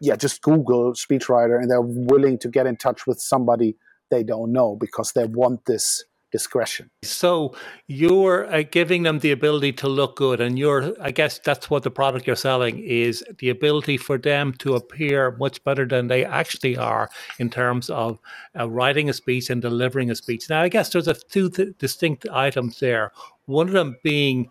yeah 0.01 0.17
just 0.17 0.43
google 0.43 0.93
speechwriter 0.93 1.61
and 1.61 1.71
they're 1.71 1.81
willing 1.81 2.39
to 2.39 2.49
get 2.49 2.67
in 2.67 2.77
touch 2.77 3.07
with 3.07 3.21
somebody 3.21 3.77
they 4.11 4.23
don't 4.23 4.53
know 4.53 4.77
because 4.77 5.13
they 5.13 5.25
want 5.25 5.65
this 5.67 6.05
discretion. 6.33 6.91
So 7.03 7.55
you're 7.87 8.53
uh, 8.53 8.63
giving 8.71 9.05
them 9.05 9.21
the 9.21 9.31
ability 9.31 9.73
to 9.75 9.89
look 9.89 10.17
good 10.17 10.41
and 10.41 10.59
you're 10.59 10.93
i 11.01 11.11
guess 11.11 11.39
that's 11.39 11.71
what 11.71 11.83
the 11.83 11.91
product 11.91 12.27
you're 12.27 12.37
selling 12.37 12.79
is 12.81 13.25
the 13.39 13.49
ability 13.49 13.97
for 13.97 14.19
them 14.19 14.53
to 14.55 14.75
appear 14.75 15.37
much 15.39 15.63
better 15.65 15.87
than 15.87 16.09
they 16.09 16.25
actually 16.25 16.77
are 16.77 17.09
in 17.39 17.49
terms 17.49 17.89
of 17.91 18.19
uh, 18.59 18.69
writing 18.69 19.09
a 19.09 19.13
speech 19.13 19.51
and 19.51 19.63
delivering 19.63 20.11
a 20.11 20.15
speech. 20.15 20.51
Now 20.51 20.63
i 20.63 20.69
guess 20.69 20.91
there's 20.91 21.09
a 21.09 21.15
two 21.15 21.49
th- 21.51 21.79
distinct 21.79 22.27
items 22.31 22.81
there. 22.81 23.13
One 23.47 23.69
of 23.69 23.75
them 23.75 23.97
being 24.03 24.51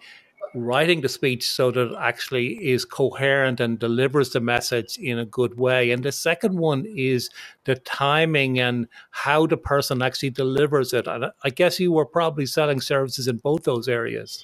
writing 0.56 1.02
the 1.02 1.10
speech 1.10 1.50
so 1.50 1.72
that 1.72 1.92
it 1.92 1.98
actually 2.00 2.54
is 2.66 2.86
coherent 2.86 3.60
and 3.60 3.78
delivers 3.80 4.32
the 4.32 4.40
message 4.40 4.98
in 4.98 5.20
a 5.20 5.26
good 5.26 5.58
way. 5.60 5.92
And 5.92 6.04
the 6.04 6.12
second 6.12 6.58
one 6.58 6.86
is 6.86 7.30
the 7.66 7.76
timing 7.76 8.60
and 8.60 8.88
how 9.12 9.46
the 9.46 9.58
person 9.58 10.02
actually 10.02 10.32
delivers 10.32 10.94
it. 10.94 11.08
And 11.08 11.26
I 11.44 11.50
guess 11.50 11.80
you 11.80 11.92
were 11.92 12.06
probably 12.06 12.46
selling 12.46 12.82
services 12.82 13.28
in 13.28 13.38
both 13.38 13.64
those 13.64 13.88
areas. 13.88 14.44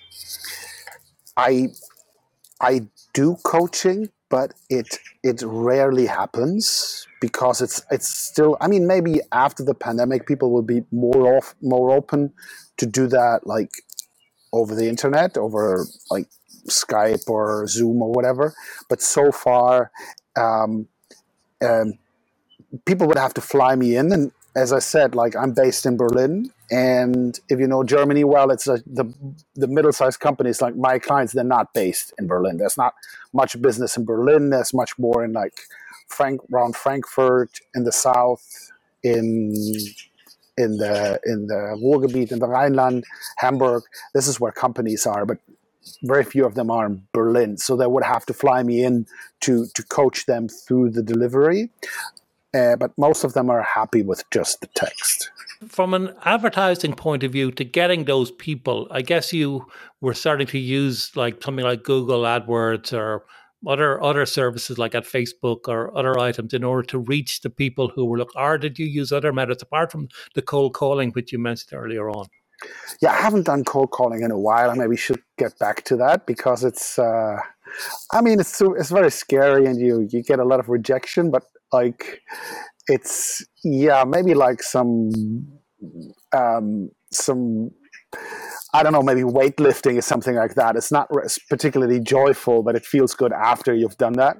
I 1.37 1.69
I 2.59 2.81
do 3.13 3.37
coaching, 3.43 4.09
but 4.29 4.53
it 4.69 4.99
it 5.23 5.41
rarely 5.45 6.05
happens 6.05 7.07
because 7.19 7.61
it's 7.61 7.81
it's 7.91 8.07
still 8.07 8.57
I 8.61 8.67
mean 8.67 8.87
maybe 8.87 9.21
after 9.31 9.63
the 9.63 9.73
pandemic 9.73 10.27
people 10.27 10.51
will 10.51 10.61
be 10.61 10.83
more 10.91 11.37
off 11.37 11.55
more 11.61 11.91
open 11.91 12.33
to 12.77 12.85
do 12.85 13.07
that 13.07 13.45
like 13.45 13.69
over 14.53 14.75
the 14.75 14.87
internet, 14.87 15.37
over 15.37 15.85
like 16.09 16.27
Skype 16.67 17.29
or 17.29 17.67
Zoom 17.67 18.01
or 18.01 18.11
whatever. 18.11 18.53
But 18.89 19.01
so 19.01 19.31
far, 19.31 19.91
um, 20.35 20.87
um, 21.61 21.93
people 22.85 23.07
would 23.07 23.17
have 23.17 23.33
to 23.35 23.41
fly 23.41 23.75
me 23.75 23.95
in. 23.95 24.11
And 24.11 24.31
as 24.55 24.73
I 24.73 24.79
said, 24.79 25.15
like 25.15 25.35
I'm 25.35 25.53
based 25.53 25.85
in 25.85 25.97
Berlin, 25.97 26.51
and 26.69 27.39
if 27.49 27.59
you 27.59 27.67
know 27.67 27.83
Germany 27.83 28.23
well, 28.23 28.51
it's 28.51 28.67
a, 28.67 28.81
the 28.85 29.13
the 29.55 29.67
middle-sized 29.67 30.19
companies 30.19 30.61
like 30.61 30.75
my 30.75 30.99
clients. 30.99 31.33
They're 31.33 31.43
not 31.43 31.73
based 31.73 32.13
in 32.19 32.27
Berlin. 32.27 32.57
There's 32.57 32.77
not 32.77 32.93
much 33.33 33.61
business 33.61 33.95
in 33.97 34.05
Berlin. 34.05 34.49
There's 34.49 34.73
much 34.73 34.97
more 34.97 35.23
in 35.23 35.33
like 35.33 35.61
Frank 36.07 36.41
around 36.53 36.75
Frankfurt 36.75 37.59
in 37.75 37.83
the 37.83 37.91
south, 37.91 38.71
in 39.03 39.53
in 40.57 40.77
the 40.77 41.19
in 41.25 41.47
the 41.47 41.77
Ruhrgebiet, 41.81 42.31
in 42.31 42.39
the 42.39 42.47
Rhineland, 42.47 43.03
Hamburg. 43.37 43.83
This 44.13 44.27
is 44.27 44.39
where 44.39 44.51
companies 44.51 45.05
are, 45.05 45.25
but 45.25 45.37
very 46.03 46.23
few 46.23 46.45
of 46.45 46.55
them 46.55 46.69
are 46.69 46.85
in 46.85 47.03
Berlin. 47.13 47.57
So 47.57 47.75
they 47.75 47.87
would 47.87 48.03
have 48.03 48.25
to 48.27 48.33
fly 48.33 48.63
me 48.63 48.83
in 48.83 49.07
to 49.41 49.67
to 49.73 49.83
coach 49.83 50.25
them 50.25 50.47
through 50.47 50.91
the 50.91 51.03
delivery. 51.03 51.69
Uh, 52.53 52.75
but 52.75 52.91
most 52.97 53.23
of 53.23 53.33
them 53.33 53.49
are 53.49 53.63
happy 53.63 54.01
with 54.01 54.29
just 54.29 54.59
the 54.59 54.67
text. 54.67 55.31
From 55.67 55.93
an 55.93 56.13
advertising 56.25 56.93
point 56.93 57.23
of 57.23 57.31
view, 57.31 57.51
to 57.51 57.63
getting 57.63 58.03
those 58.03 58.31
people, 58.31 58.87
I 58.91 59.01
guess 59.03 59.31
you 59.31 59.67
were 60.01 60.13
starting 60.13 60.47
to 60.47 60.59
use 60.59 61.15
like 61.15 61.41
something 61.41 61.63
like 61.63 61.83
Google 61.83 62.23
AdWords 62.23 62.91
or 62.91 63.23
other 63.67 64.01
other 64.01 64.25
services 64.25 64.77
like 64.77 64.95
at 64.95 65.03
Facebook 65.03 65.67
or 65.67 65.95
other 65.95 66.17
items 66.17 66.53
in 66.53 66.63
order 66.63 66.83
to 66.83 66.99
reach 66.99 67.41
the 67.41 67.49
people 67.49 67.89
who 67.89 68.05
were 68.05 68.17
look 68.17 68.35
or 68.35 68.57
did 68.57 68.79
you 68.79 68.85
use 68.85 69.11
other 69.11 69.31
methods 69.31 69.61
apart 69.61 69.91
from 69.91 70.07
the 70.33 70.41
cold 70.41 70.73
calling 70.73 71.11
which 71.11 71.31
you 71.31 71.39
mentioned 71.39 71.73
earlier 71.73 72.09
on? 72.09 72.25
Yeah, 73.01 73.11
I 73.11 73.21
haven't 73.21 73.45
done 73.45 73.63
cold 73.63 73.91
calling 73.91 74.21
in 74.21 74.31
a 74.31 74.37
while. 74.37 74.69
I 74.69 74.75
maybe 74.75 74.97
should 74.97 75.21
get 75.37 75.57
back 75.57 75.83
to 75.85 75.95
that 75.97 76.27
because 76.27 76.63
it's 76.63 76.99
uh, 76.99 77.37
I 78.11 78.21
mean 78.21 78.39
it's 78.39 78.61
it's 78.61 78.91
very 78.91 79.11
scary 79.11 79.65
and 79.65 79.79
you 79.79 80.07
you 80.11 80.21
get 80.23 80.39
a 80.39 80.45
lot 80.45 80.59
of 80.59 80.69
rejection, 80.69 81.31
but 81.31 81.43
like 81.71 82.21
it's 82.87 83.45
yeah, 83.63 84.03
maybe 84.03 84.33
like 84.33 84.61
some 84.61 85.11
um 86.33 86.91
some 87.11 87.71
I 88.73 88.83
don't 88.83 88.93
know, 88.93 89.03
maybe 89.03 89.21
weightlifting 89.21 89.97
is 89.97 90.05
something 90.05 90.35
like 90.35 90.55
that. 90.55 90.75
It's 90.75 90.91
not 90.91 91.09
particularly 91.49 91.99
joyful, 91.99 92.63
but 92.63 92.75
it 92.75 92.85
feels 92.85 93.13
good 93.13 93.33
after 93.33 93.73
you've 93.73 93.97
done 93.97 94.13
that. 94.13 94.37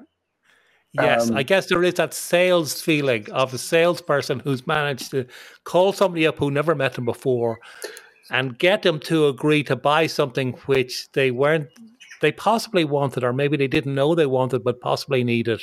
Yes, 0.92 1.30
um, 1.30 1.36
I 1.36 1.42
guess 1.42 1.66
there 1.66 1.82
is 1.82 1.94
that 1.94 2.12
sales 2.12 2.80
feeling 2.80 3.30
of 3.30 3.54
a 3.54 3.58
salesperson 3.58 4.40
who's 4.40 4.66
managed 4.66 5.10
to 5.12 5.26
call 5.64 5.92
somebody 5.92 6.26
up 6.26 6.38
who 6.38 6.50
never 6.50 6.74
met 6.74 6.94
them 6.94 7.06
before 7.06 7.60
and 8.30 8.58
get 8.58 8.82
them 8.82 9.00
to 9.00 9.26
agree 9.28 9.62
to 9.64 9.76
buy 9.76 10.06
something 10.06 10.52
which 10.66 11.10
they 11.12 11.30
weren't, 11.30 11.68
they 12.20 12.32
possibly 12.32 12.84
wanted, 12.84 13.24
or 13.24 13.32
maybe 13.32 13.56
they 13.56 13.68
didn't 13.68 13.94
know 13.94 14.14
they 14.14 14.26
wanted, 14.26 14.64
but 14.64 14.80
possibly 14.80 15.24
needed, 15.24 15.62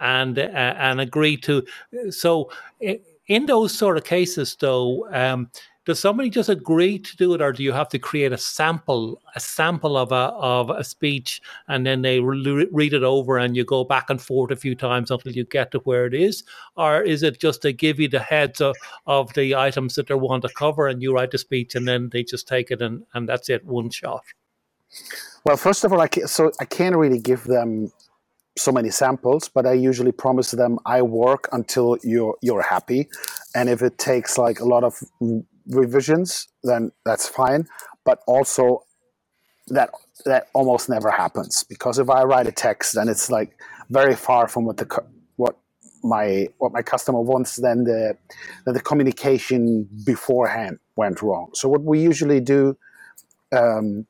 and 0.00 0.38
uh, 0.38 0.42
and 0.42 1.00
agree 1.00 1.36
to. 1.38 1.62
So, 2.10 2.50
in 2.80 3.46
those 3.46 3.76
sort 3.76 3.96
of 3.96 4.04
cases, 4.04 4.56
though. 4.58 5.06
Um, 5.10 5.50
does 5.84 6.00
somebody 6.00 6.30
just 6.30 6.48
agree 6.48 6.98
to 6.98 7.16
do 7.16 7.34
it 7.34 7.42
or 7.42 7.52
do 7.52 7.62
you 7.62 7.72
have 7.72 7.88
to 7.90 7.98
create 7.98 8.32
a 8.32 8.38
sample 8.38 9.20
a 9.34 9.40
sample 9.40 9.96
of 9.96 10.12
a 10.12 10.32
of 10.36 10.70
a 10.70 10.82
speech 10.82 11.42
and 11.68 11.86
then 11.86 12.02
they 12.02 12.20
re- 12.20 12.66
read 12.72 12.94
it 12.94 13.02
over 13.02 13.36
and 13.38 13.56
you 13.56 13.64
go 13.64 13.84
back 13.84 14.08
and 14.08 14.20
forth 14.20 14.50
a 14.50 14.56
few 14.56 14.74
times 14.74 15.10
until 15.10 15.32
you 15.32 15.44
get 15.44 15.70
to 15.70 15.78
where 15.80 16.06
it 16.06 16.14
is? 16.14 16.42
Or 16.76 17.02
is 17.02 17.22
it 17.22 17.40
just 17.40 17.62
to 17.62 17.72
give 17.72 18.00
you 18.00 18.08
the 18.08 18.20
heads 18.20 18.60
of, 18.60 18.76
of 19.06 19.32
the 19.34 19.54
items 19.54 19.94
that 19.96 20.06
they 20.06 20.14
want 20.14 20.42
to 20.42 20.48
cover 20.48 20.88
and 20.88 21.02
you 21.02 21.14
write 21.14 21.30
the 21.30 21.38
speech 21.38 21.74
and 21.74 21.86
then 21.86 22.08
they 22.10 22.22
just 22.24 22.48
take 22.48 22.70
it 22.70 22.80
and, 22.80 23.04
and 23.14 23.28
that's 23.28 23.48
it 23.48 23.64
one 23.64 23.90
shot? 23.90 24.24
Well 25.44 25.56
first 25.56 25.84
of 25.84 25.92
all 25.92 26.00
I 26.00 26.08
can, 26.08 26.26
so 26.28 26.50
I 26.60 26.64
can't 26.64 26.96
really 26.96 27.20
give 27.20 27.44
them 27.44 27.92
so 28.56 28.70
many 28.70 28.88
samples, 28.90 29.48
but 29.48 29.66
I 29.66 29.72
usually 29.72 30.12
promise 30.12 30.52
them 30.52 30.78
I 30.86 31.02
work 31.02 31.48
until 31.52 31.98
you're 32.04 32.36
you're 32.40 32.62
happy, 32.62 33.08
and 33.54 33.68
if 33.68 33.82
it 33.82 33.98
takes 33.98 34.38
like 34.38 34.60
a 34.60 34.64
lot 34.64 34.84
of 34.84 35.02
revisions, 35.66 36.48
then 36.62 36.92
that's 37.04 37.28
fine. 37.28 37.66
But 38.04 38.20
also, 38.26 38.84
that 39.68 39.90
that 40.26 40.48
almost 40.52 40.88
never 40.88 41.10
happens 41.10 41.64
because 41.64 41.98
if 41.98 42.10
I 42.10 42.22
write 42.24 42.46
a 42.46 42.52
text 42.52 42.96
and 42.96 43.08
it's 43.08 43.30
like 43.30 43.58
very 43.88 44.14
far 44.14 44.46
from 44.46 44.66
what 44.66 44.76
the 44.76 45.02
what 45.36 45.56
my 46.02 46.48
what 46.58 46.72
my 46.72 46.82
customer 46.82 47.20
wants, 47.20 47.56
then 47.56 47.84
the 47.84 48.16
then 48.64 48.74
the 48.74 48.80
communication 48.80 49.88
beforehand 50.04 50.78
went 50.96 51.22
wrong. 51.22 51.50
So 51.54 51.68
what 51.68 51.82
we 51.82 52.00
usually 52.00 52.40
do. 52.40 52.76
Um, 53.52 54.06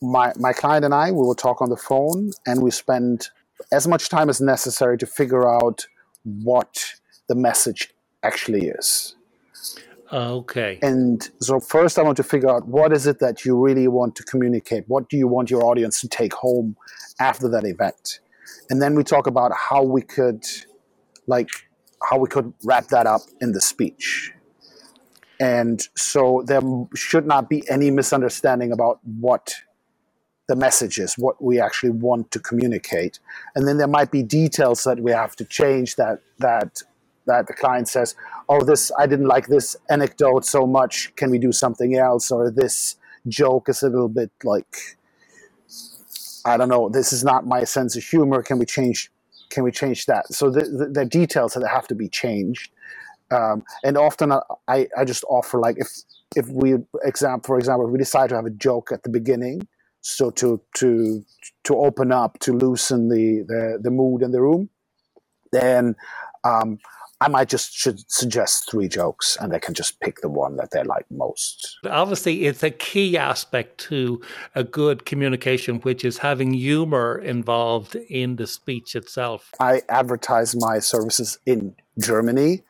my, 0.00 0.32
my 0.38 0.52
client 0.52 0.84
and 0.84 0.94
I, 0.94 1.10
we 1.10 1.18
will 1.18 1.34
talk 1.34 1.60
on 1.60 1.70
the 1.70 1.76
phone 1.76 2.30
and 2.46 2.62
we 2.62 2.70
spend 2.70 3.28
as 3.72 3.88
much 3.88 4.08
time 4.08 4.28
as 4.28 4.40
necessary 4.40 4.96
to 4.98 5.06
figure 5.06 5.48
out 5.48 5.86
what 6.22 6.94
the 7.28 7.34
message 7.34 7.92
actually 8.22 8.68
is. 8.68 9.16
Oh, 10.10 10.38
okay. 10.38 10.78
And 10.82 11.28
so 11.40 11.60
first 11.60 11.98
I 11.98 12.02
want 12.02 12.16
to 12.16 12.22
figure 12.22 12.50
out 12.50 12.66
what 12.66 12.92
is 12.92 13.06
it 13.06 13.18
that 13.18 13.44
you 13.44 13.56
really 13.58 13.88
want 13.88 14.16
to 14.16 14.22
communicate? 14.22 14.84
What 14.86 15.08
do 15.08 15.16
you 15.16 15.28
want 15.28 15.50
your 15.50 15.64
audience 15.64 16.00
to 16.00 16.08
take 16.08 16.32
home 16.32 16.76
after 17.20 17.48
that 17.50 17.64
event? 17.64 18.20
And 18.70 18.80
then 18.80 18.94
we 18.94 19.04
talk 19.04 19.26
about 19.26 19.52
how 19.52 19.82
we 19.82 20.02
could 20.02 20.44
like 21.26 21.48
how 22.08 22.18
we 22.18 22.28
could 22.28 22.52
wrap 22.64 22.88
that 22.88 23.06
up 23.06 23.22
in 23.40 23.52
the 23.52 23.60
speech. 23.60 24.32
And 25.40 25.80
so 25.96 26.42
there 26.46 26.62
should 26.94 27.26
not 27.26 27.48
be 27.48 27.68
any 27.68 27.90
misunderstanding 27.90 28.72
about 28.72 29.00
what 29.20 29.54
the 30.48 30.56
message 30.56 30.98
is, 30.98 31.14
what 31.18 31.42
we 31.42 31.60
actually 31.60 31.90
want 31.90 32.30
to 32.30 32.40
communicate. 32.40 33.20
And 33.54 33.68
then 33.68 33.76
there 33.76 33.88
might 33.88 34.10
be 34.10 34.22
details 34.22 34.84
that 34.84 35.00
we 35.00 35.12
have 35.12 35.36
to 35.36 35.44
change 35.44 35.96
that 35.96 36.20
that 36.38 36.82
that 37.28 37.46
the 37.48 37.54
client 37.54 37.88
says, 37.88 38.16
"Oh, 38.48 38.62
this 38.64 38.92
I 38.98 39.06
didn't 39.06 39.28
like 39.28 39.48
this 39.48 39.76
anecdote 39.90 40.44
so 40.44 40.66
much. 40.66 41.14
Can 41.16 41.30
we 41.30 41.38
do 41.38 41.52
something 41.52 41.96
else?" 41.96 42.30
Or 42.32 42.50
this 42.50 42.96
joke 43.28 43.68
is 43.68 43.82
a 43.82 43.88
little 43.88 44.08
bit 44.08 44.32
like, 44.44 44.98
I 46.44 46.56
don't 46.58 46.68
know. 46.70 46.88
This 46.88 47.12
is 47.12 47.24
not 47.24 47.46
my 47.46 47.64
sense 47.64 47.96
of 47.96 48.04
humor. 48.04 48.42
Can 48.42 48.58
we 48.58 48.66
change? 48.66 49.10
Can 49.50 49.64
we 49.64 49.72
change 49.72 50.06
that? 50.06 50.32
So 50.34 50.50
the, 50.50 50.62
the, 50.62 50.86
the 51.00 51.04
details 51.04 51.54
that 51.54 51.66
have 51.68 51.86
to 51.88 51.94
be 51.94 52.08
changed. 52.08 52.72
Um, 53.30 53.64
and 53.84 53.98
often 53.98 54.32
I, 54.68 54.88
I 54.96 55.04
just 55.04 55.24
offer 55.28 55.58
like 55.60 55.76
if 55.78 55.88
if 56.36 56.48
we 56.48 56.76
example 57.04 57.46
for 57.46 57.58
example 57.58 57.86
if 57.86 57.92
we 57.92 57.98
decide 57.98 58.30
to 58.30 58.36
have 58.36 58.46
a 58.46 58.50
joke 58.50 58.90
at 58.92 59.02
the 59.02 59.10
beginning 59.10 59.68
so 60.00 60.30
to 60.30 60.60
to 60.76 61.24
to 61.64 61.76
open 61.76 62.12
up 62.12 62.38
to 62.40 62.52
loosen 62.52 63.08
the 63.08 63.44
the, 63.46 63.78
the 63.82 63.90
mood 63.90 64.22
in 64.22 64.30
the 64.32 64.40
room 64.40 64.70
then 65.52 65.94
um, 66.44 66.78
I 67.20 67.28
might 67.28 67.48
just 67.48 67.74
should 67.74 68.10
suggest 68.10 68.70
three 68.70 68.88
jokes 68.88 69.36
and 69.40 69.52
they 69.52 69.58
can 69.58 69.74
just 69.74 69.98
pick 70.00 70.20
the 70.20 70.28
one 70.28 70.56
that 70.56 70.70
they 70.70 70.84
like 70.84 71.06
most. 71.10 71.78
Obviously, 71.84 72.46
it's 72.46 72.62
a 72.62 72.70
key 72.70 73.18
aspect 73.18 73.78
to 73.88 74.22
a 74.54 74.62
good 74.62 75.04
communication, 75.04 75.80
which 75.80 76.04
is 76.04 76.18
having 76.18 76.54
humor 76.54 77.18
involved 77.18 77.96
in 77.96 78.36
the 78.36 78.46
speech 78.46 78.94
itself. 78.94 79.50
I 79.58 79.82
advertise 79.88 80.54
my 80.54 80.78
services 80.78 81.38
in 81.44 81.74
Germany. 81.98 82.62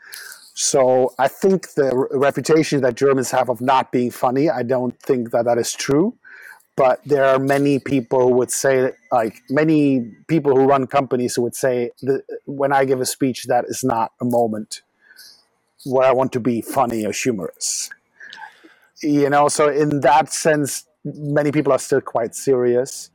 So 0.55 1.15
I 1.19 1.29
think 1.29 1.75
the 1.75 2.09
reputation 2.11 2.81
that 2.81 2.97
Germans 2.97 3.31
have 3.31 3.49
of 3.51 3.61
not 3.61 3.93
being 3.93 4.11
funny, 4.11 4.49
I 4.49 4.63
don't 4.63 4.99
think 5.03 5.31
that 5.31 5.45
that 5.45 5.59
is 5.59 5.73
true 5.73 6.15
but 6.79 7.01
there 7.05 7.25
are 7.25 7.41
many 7.41 7.81
people 7.81 8.21
who 8.29 8.35
would 8.35 8.53
say 8.53 8.93
like 9.11 9.43
many 9.51 10.01
people 10.29 10.55
who 10.55 10.65
run 10.65 10.87
companies 10.87 11.35
who 11.35 11.43
would 11.43 11.57
say 11.57 11.91
that 12.03 12.23
when 12.47 12.73
i 12.73 12.85
give 12.85 13.01
a 13.01 13.07
speech 13.07 13.45
that 13.45 13.65
is 13.67 13.83
not 13.83 14.13
a 14.21 14.25
moment 14.25 14.83
where 15.85 16.07
i 16.07 16.13
want 16.13 16.33
to 16.33 16.41
be 16.41 16.61
funny 16.61 17.05
or 17.05 17.13
humorous. 17.13 17.91
You 19.03 19.29
know 19.31 19.49
so 19.49 19.69
in 19.69 20.01
that 20.01 20.33
sense 20.33 20.87
many 21.05 21.51
people 21.53 21.73
are 21.73 21.79
still 21.79 22.01
quite 22.01 22.35
serious 22.35 23.11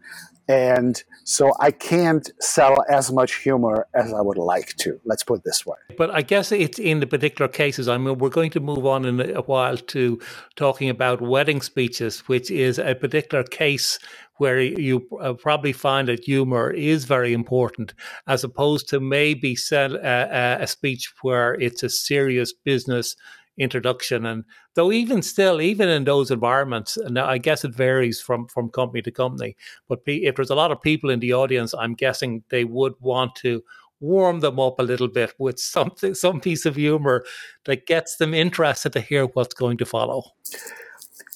and 0.47 1.01
so 1.23 1.53
I 1.60 1.71
can't 1.71 2.29
sell 2.39 2.75
as 2.89 3.12
much 3.12 3.36
humor 3.36 3.88
as 3.93 4.13
I 4.13 4.21
would 4.21 4.38
like 4.38 4.75
to. 4.77 4.99
Let's 5.06 5.23
put 5.23 5.39
it 5.39 5.43
this 5.45 5.65
way. 5.65 5.77
But 5.97 6.12
I 6.12 6.21
guess 6.21 6.51
it's 6.51 6.79
in 6.79 6.99
the 6.99 7.08
particular 7.08 7.47
cases. 7.47 7.88
I 7.88 7.97
mean, 7.97 8.17
we're 8.17 8.29
going 8.29 8.51
to 8.51 8.60
move 8.60 8.86
on 8.86 9.06
in 9.06 9.36
a 9.36 9.41
while 9.41 9.77
to 9.77 10.19
talking 10.56 10.89
about 10.89 11.21
wedding 11.21 11.62
speeches, 11.62 12.19
which 12.27 12.51
is 12.51 12.77
a 12.77 12.95
particular 12.95 13.43
case 13.43 13.99
where 14.38 14.60
you 14.60 15.08
uh, 15.21 15.34
probably 15.34 15.71
find 15.71 16.08
that 16.08 16.25
humor 16.25 16.71
is 16.71 17.06
very 17.06 17.34
important, 17.34 17.93
as 18.27 18.43
opposed 18.43 18.89
to 18.89 18.99
maybe 18.99 19.56
sell 19.56 19.95
a, 19.95 20.58
a 20.60 20.67
speech 20.67 21.13
where 21.21 21.53
it's 21.53 21.84
a 21.84 21.89
serious 21.89 22.51
business 22.51 23.15
introduction. 23.57 24.25
And 24.25 24.43
though 24.75 24.91
even 24.91 25.21
still, 25.21 25.61
even 25.61 25.89
in 25.89 26.03
those 26.03 26.31
environments, 26.31 26.97
and 26.97 27.17
I 27.19 27.37
guess 27.37 27.63
it 27.63 27.73
varies 27.73 28.21
from 28.21 28.47
from 28.47 28.69
company 28.69 29.01
to 29.03 29.11
company. 29.11 29.55
But 29.87 29.99
if 30.05 30.35
there's 30.35 30.49
a 30.49 30.55
lot 30.55 30.71
of 30.71 30.81
people 30.81 31.09
in 31.09 31.19
the 31.19 31.33
audience, 31.33 31.73
I'm 31.73 31.93
guessing 31.93 32.43
they 32.49 32.63
would 32.63 32.93
want 32.99 33.35
to 33.37 33.63
warm 33.99 34.41
them 34.41 34.59
up 34.59 34.79
a 34.79 34.83
little 34.83 35.07
bit 35.07 35.33
with 35.39 35.59
something, 35.59 36.13
some 36.13 36.41
piece 36.41 36.65
of 36.65 36.75
humor 36.75 37.23
that 37.65 37.87
gets 37.87 38.17
them 38.17 38.33
interested 38.33 38.93
to 38.93 39.01
hear 39.01 39.25
what's 39.27 39.53
going 39.53 39.77
to 39.77 39.85
follow. 39.85 40.23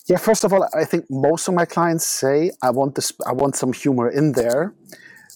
Yeah, 0.07 0.17
first 0.17 0.45
of 0.45 0.53
all, 0.53 0.67
I 0.73 0.85
think 0.85 1.05
most 1.09 1.47
of 1.49 1.53
my 1.53 1.65
clients 1.65 2.05
say 2.05 2.51
I 2.63 2.69
want 2.69 2.95
this, 2.95 3.11
I 3.25 3.33
want 3.33 3.57
some 3.57 3.73
humor 3.73 4.09
in 4.09 4.33
there, 4.33 4.73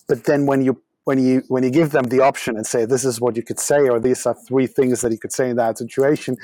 but 0.08 0.24
then 0.24 0.46
when 0.46 0.62
you 0.62 0.82
when 1.06 1.24
you 1.24 1.44
when 1.48 1.64
you 1.64 1.72
give 1.72 1.92
them 1.92 2.06
the 2.06 2.20
option 2.20 2.56
and 2.56 2.66
say 2.66 2.86
this 2.86 3.04
is 3.04 3.20
what 3.20 3.36
you 3.36 3.44
could 3.44 3.60
say 3.60 3.90
or 3.90 4.00
these 4.00 4.26
are 4.26 4.36
three 4.48 4.68
things 4.68 5.02
that 5.02 5.12
you 5.12 5.18
could 5.18 5.32
say 5.32 5.50
in 5.50 5.56
that 5.56 5.78
situation 5.78 6.38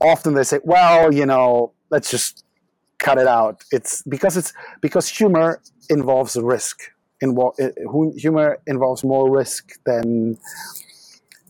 often 0.00 0.34
they 0.34 0.42
say 0.42 0.58
well 0.64 1.12
you 1.12 1.26
know 1.26 1.72
let's 1.90 2.10
just 2.10 2.44
cut 3.00 3.18
it 3.18 3.26
out. 3.26 3.64
It's 3.72 4.02
because 4.02 4.36
it's 4.36 4.52
because 4.80 5.08
humor 5.08 5.60
involves 5.88 6.36
risk 6.36 6.78
Invo- 7.22 7.54
humor 8.16 8.58
involves 8.66 9.04
more 9.04 9.30
risk 9.30 9.72
than 9.84 10.38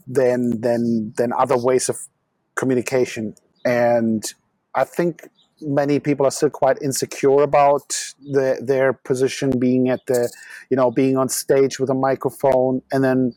than 0.06 0.60
than 0.60 1.12
than 1.16 1.32
other 1.32 1.56
ways 1.56 1.88
of 1.88 1.98
communication. 2.54 3.34
And 3.64 4.24
i 4.74 4.84
think 4.84 5.28
many 5.62 5.98
people 5.98 6.26
are 6.26 6.30
still 6.30 6.50
quite 6.50 6.78
insecure 6.82 7.42
about 7.42 7.88
the, 8.20 8.58
their 8.62 8.92
position 8.92 9.58
being 9.58 9.88
at 9.88 10.00
the, 10.06 10.32
you 10.70 10.76
know, 10.76 10.90
being 10.90 11.16
on 11.16 11.28
stage 11.28 11.78
with 11.78 11.90
a 11.90 11.94
microphone, 11.94 12.82
and 12.92 13.04
then 13.04 13.34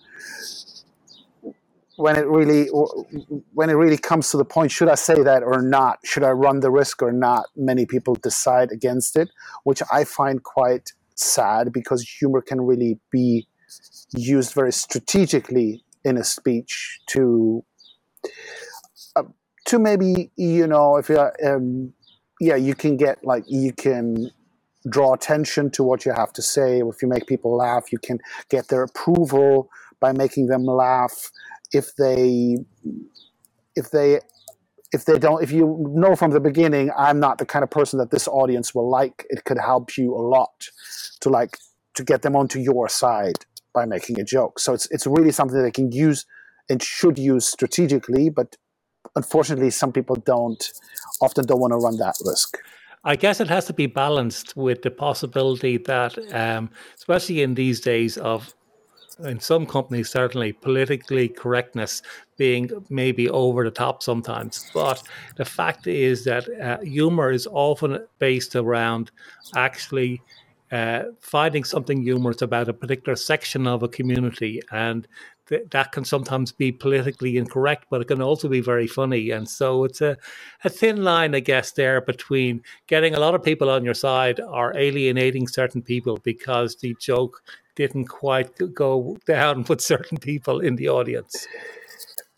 when 1.96 2.16
it 2.16 2.28
really 2.28 2.66
when 3.54 3.70
it 3.70 3.74
really 3.74 3.98
comes 3.98 4.32
to 4.32 4.38
the 4.38 4.46
point, 4.46 4.72
should 4.72 4.90
I 4.90 4.96
say 4.96 5.22
that 5.22 5.44
or 5.44 5.62
not? 5.62 6.00
Should 6.04 6.24
I 6.24 6.32
run 6.32 6.60
the 6.60 6.72
risk 6.72 7.02
or 7.02 7.12
not? 7.12 7.46
Many 7.56 7.86
people 7.86 8.16
decide 8.16 8.72
against 8.72 9.16
it, 9.16 9.30
which 9.64 9.82
I 9.92 10.04
find 10.04 10.44
quite 10.44 10.92
sad 11.16 11.72
because 11.72 12.02
humor 12.02 12.42
can 12.42 12.62
really 12.62 13.00
be 13.12 13.48
used 14.16 14.54
very 14.54 14.74
strategically 14.74 15.84
in 16.04 16.18
a 16.18 16.24
speech 16.24 17.00
to 17.08 17.64
uh, 19.16 19.24
to 19.66 19.80
maybe 19.80 20.32
you 20.36 20.68
know 20.68 20.98
if 20.98 21.10
you 21.10 21.20
um, 21.46 21.94
yeah 22.40 22.56
you 22.56 22.76
can 22.76 22.98
get 22.98 23.24
like 23.24 23.44
you 23.48 23.74
can 23.74 24.32
draw 24.90 25.14
attention 25.14 25.70
to 25.72 25.84
what 25.84 26.06
you 26.06 26.12
have 26.14 26.34
to 26.34 26.42
say. 26.42 26.82
If 26.82 27.02
you 27.02 27.08
make 27.08 27.28
people 27.28 27.56
laugh 27.56 27.92
you 27.92 28.00
can 28.00 28.20
get 28.50 28.68
their 28.68 28.84
approval 28.84 29.70
by 30.00 30.12
making 30.14 30.48
them 30.48 30.66
laugh. 30.66 31.32
If 31.74 31.96
they 31.96 32.58
if 33.76 33.92
they 33.92 34.20
if 34.92 35.06
they 35.06 35.18
don't 35.18 35.42
if 35.44 35.52
you 35.52 35.92
know 35.96 36.16
from 36.16 36.32
the 36.32 36.40
beginning 36.40 36.92
i'm 36.98 37.20
not 37.20 37.40
the 37.40 37.46
kind 37.46 37.64
of 37.64 37.72
person 37.72 37.98
that 38.00 38.12
this 38.12 38.28
audience 38.28 38.76
will 38.76 38.90
like. 38.90 39.26
It 39.30 39.46
could 39.46 39.58
help 39.58 39.98
you 39.98 40.14
a 40.16 40.22
lot 40.22 40.70
to 41.22 41.30
like 41.30 41.58
to 41.96 42.04
get 42.04 42.22
them 42.22 42.36
onto 42.36 42.60
your 42.60 42.90
side 42.90 43.46
by 43.74 43.86
making 43.86 44.20
a 44.20 44.24
joke. 44.24 44.60
So 44.60 44.74
it's 44.74 44.88
it's 44.92 45.08
really 45.08 45.32
something 45.32 45.62
they 45.62 45.72
can 45.72 45.92
use 45.92 46.26
and 46.70 46.82
should 46.82 47.18
use 47.18 47.48
strategically 47.48 48.30
but 48.30 48.58
unfortunately 49.16 49.70
some 49.70 49.92
people 49.92 50.16
don't 50.16 50.72
often 51.22 51.46
don't 51.46 51.60
want 51.60 51.72
to 51.72 51.78
run 51.78 51.98
that 51.98 52.16
risk 52.26 52.58
I 53.06 53.18
guess 53.18 53.42
it 53.42 53.50
has 53.50 53.66
to 53.66 53.74
be 53.74 53.88
balanced 53.88 54.56
with 54.56 54.82
the 54.82 54.90
possibility 54.90 55.76
that, 55.76 56.18
um, 56.34 56.70
especially 56.96 57.42
in 57.42 57.54
these 57.54 57.82
days 57.82 58.18
of 58.18 58.54
in 59.20 59.40
some 59.40 59.66
companies, 59.66 60.10
certainly 60.10 60.54
politically 60.54 61.28
correctness 61.28 62.02
being 62.38 62.70
maybe 62.90 63.30
over 63.30 63.64
the 63.64 63.72
top 63.72 64.02
sometimes. 64.02 64.70
But 64.74 65.04
the 65.36 65.46
fact 65.46 65.86
is 65.88 66.24
that 66.24 66.50
uh, 66.60 66.80
humor 66.84 67.32
is 67.32 67.48
often 67.52 68.06
based 68.20 68.56
around 68.56 69.12
actually 69.56 70.22
uh, 70.72 71.04
finding 71.20 71.64
something 71.64 72.02
humorous 72.02 72.42
about 72.42 72.70
a 72.70 72.74
particular 72.74 73.16
section 73.16 73.68
of 73.68 73.84
a 73.84 73.88
community. 73.88 74.62
And 74.72 75.08
th- 75.48 75.70
that 75.72 75.92
can 75.92 76.06
sometimes 76.06 76.52
be 76.52 76.72
politically 76.72 77.38
incorrect, 77.38 77.86
but 77.90 78.02
it 78.02 78.08
can 78.08 78.22
also 78.22 78.48
be 78.48 78.62
very 78.62 78.88
funny. 78.88 79.32
And 79.32 79.48
so 79.48 79.84
it's 79.84 80.02
a, 80.02 80.18
a 80.64 80.70
thin 80.70 81.04
line, 81.04 81.36
I 81.36 81.40
guess, 81.40 81.72
there 81.72 82.02
between 82.02 82.62
getting 82.88 83.14
a 83.14 83.20
lot 83.20 83.36
of 83.36 83.44
people 83.44 83.70
on 83.70 83.84
your 83.84 83.94
side 83.94 84.40
or 84.40 84.76
alienating 84.78 85.48
certain 85.48 85.82
people 85.82 86.20
because 86.24 86.76
the 86.78 86.96
joke 87.00 87.42
didn't 87.76 88.06
quite 88.06 88.52
go 88.74 89.18
down 89.26 89.66
with 89.68 89.82
certain 89.82 90.18
people 90.18 90.60
in 90.60 90.76
the 90.76 90.90
audience? 90.90 91.48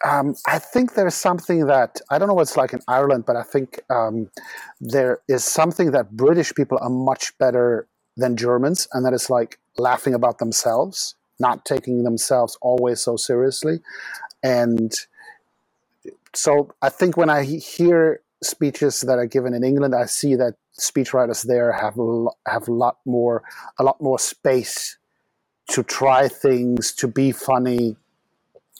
Um, 0.05 0.35
I 0.47 0.59
think 0.59 0.93
there's 0.93 1.15
something 1.15 1.65
that 1.65 1.99
I 2.11 2.17
don't 2.17 2.27
know 2.27 2.33
what 2.35 2.43
it's 2.43 2.57
like 2.57 2.73
in 2.73 2.81
Ireland, 2.87 3.25
but 3.25 3.35
I 3.35 3.43
think 3.43 3.79
um, 3.89 4.29
there 4.79 5.19
is 5.27 5.43
something 5.43 5.91
that 5.91 6.11
British 6.11 6.53
people 6.53 6.77
are 6.81 6.89
much 6.89 7.35
better 7.37 7.87
than 8.17 8.37
Germans, 8.37 8.87
and 8.93 9.05
that 9.05 9.13
is 9.13 9.29
like 9.29 9.59
laughing 9.77 10.13
about 10.13 10.37
themselves, 10.37 11.15
not 11.39 11.65
taking 11.65 12.03
themselves 12.03 12.57
always 12.61 13.01
so 13.01 13.15
seriously. 13.15 13.79
And 14.43 14.93
so 16.33 16.71
I 16.81 16.89
think 16.89 17.17
when 17.17 17.29
I 17.29 17.43
hear 17.43 18.21
speeches 18.43 19.01
that 19.01 19.17
are 19.17 19.25
given 19.25 19.53
in 19.53 19.63
England, 19.63 19.95
I 19.95 20.05
see 20.05 20.35
that 20.35 20.55
speechwriters 20.79 21.47
there 21.47 21.71
have 21.71 21.97
a 21.97 22.25
have 22.47 22.67
a 22.67 22.73
lot 22.73 22.97
more 23.05 23.43
a 23.79 23.83
lot 23.83 24.01
more 24.01 24.19
space 24.19 24.97
to 25.69 25.83
try 25.83 26.27
things, 26.27 26.93
to 26.93 27.07
be 27.07 27.31
funny. 27.31 27.95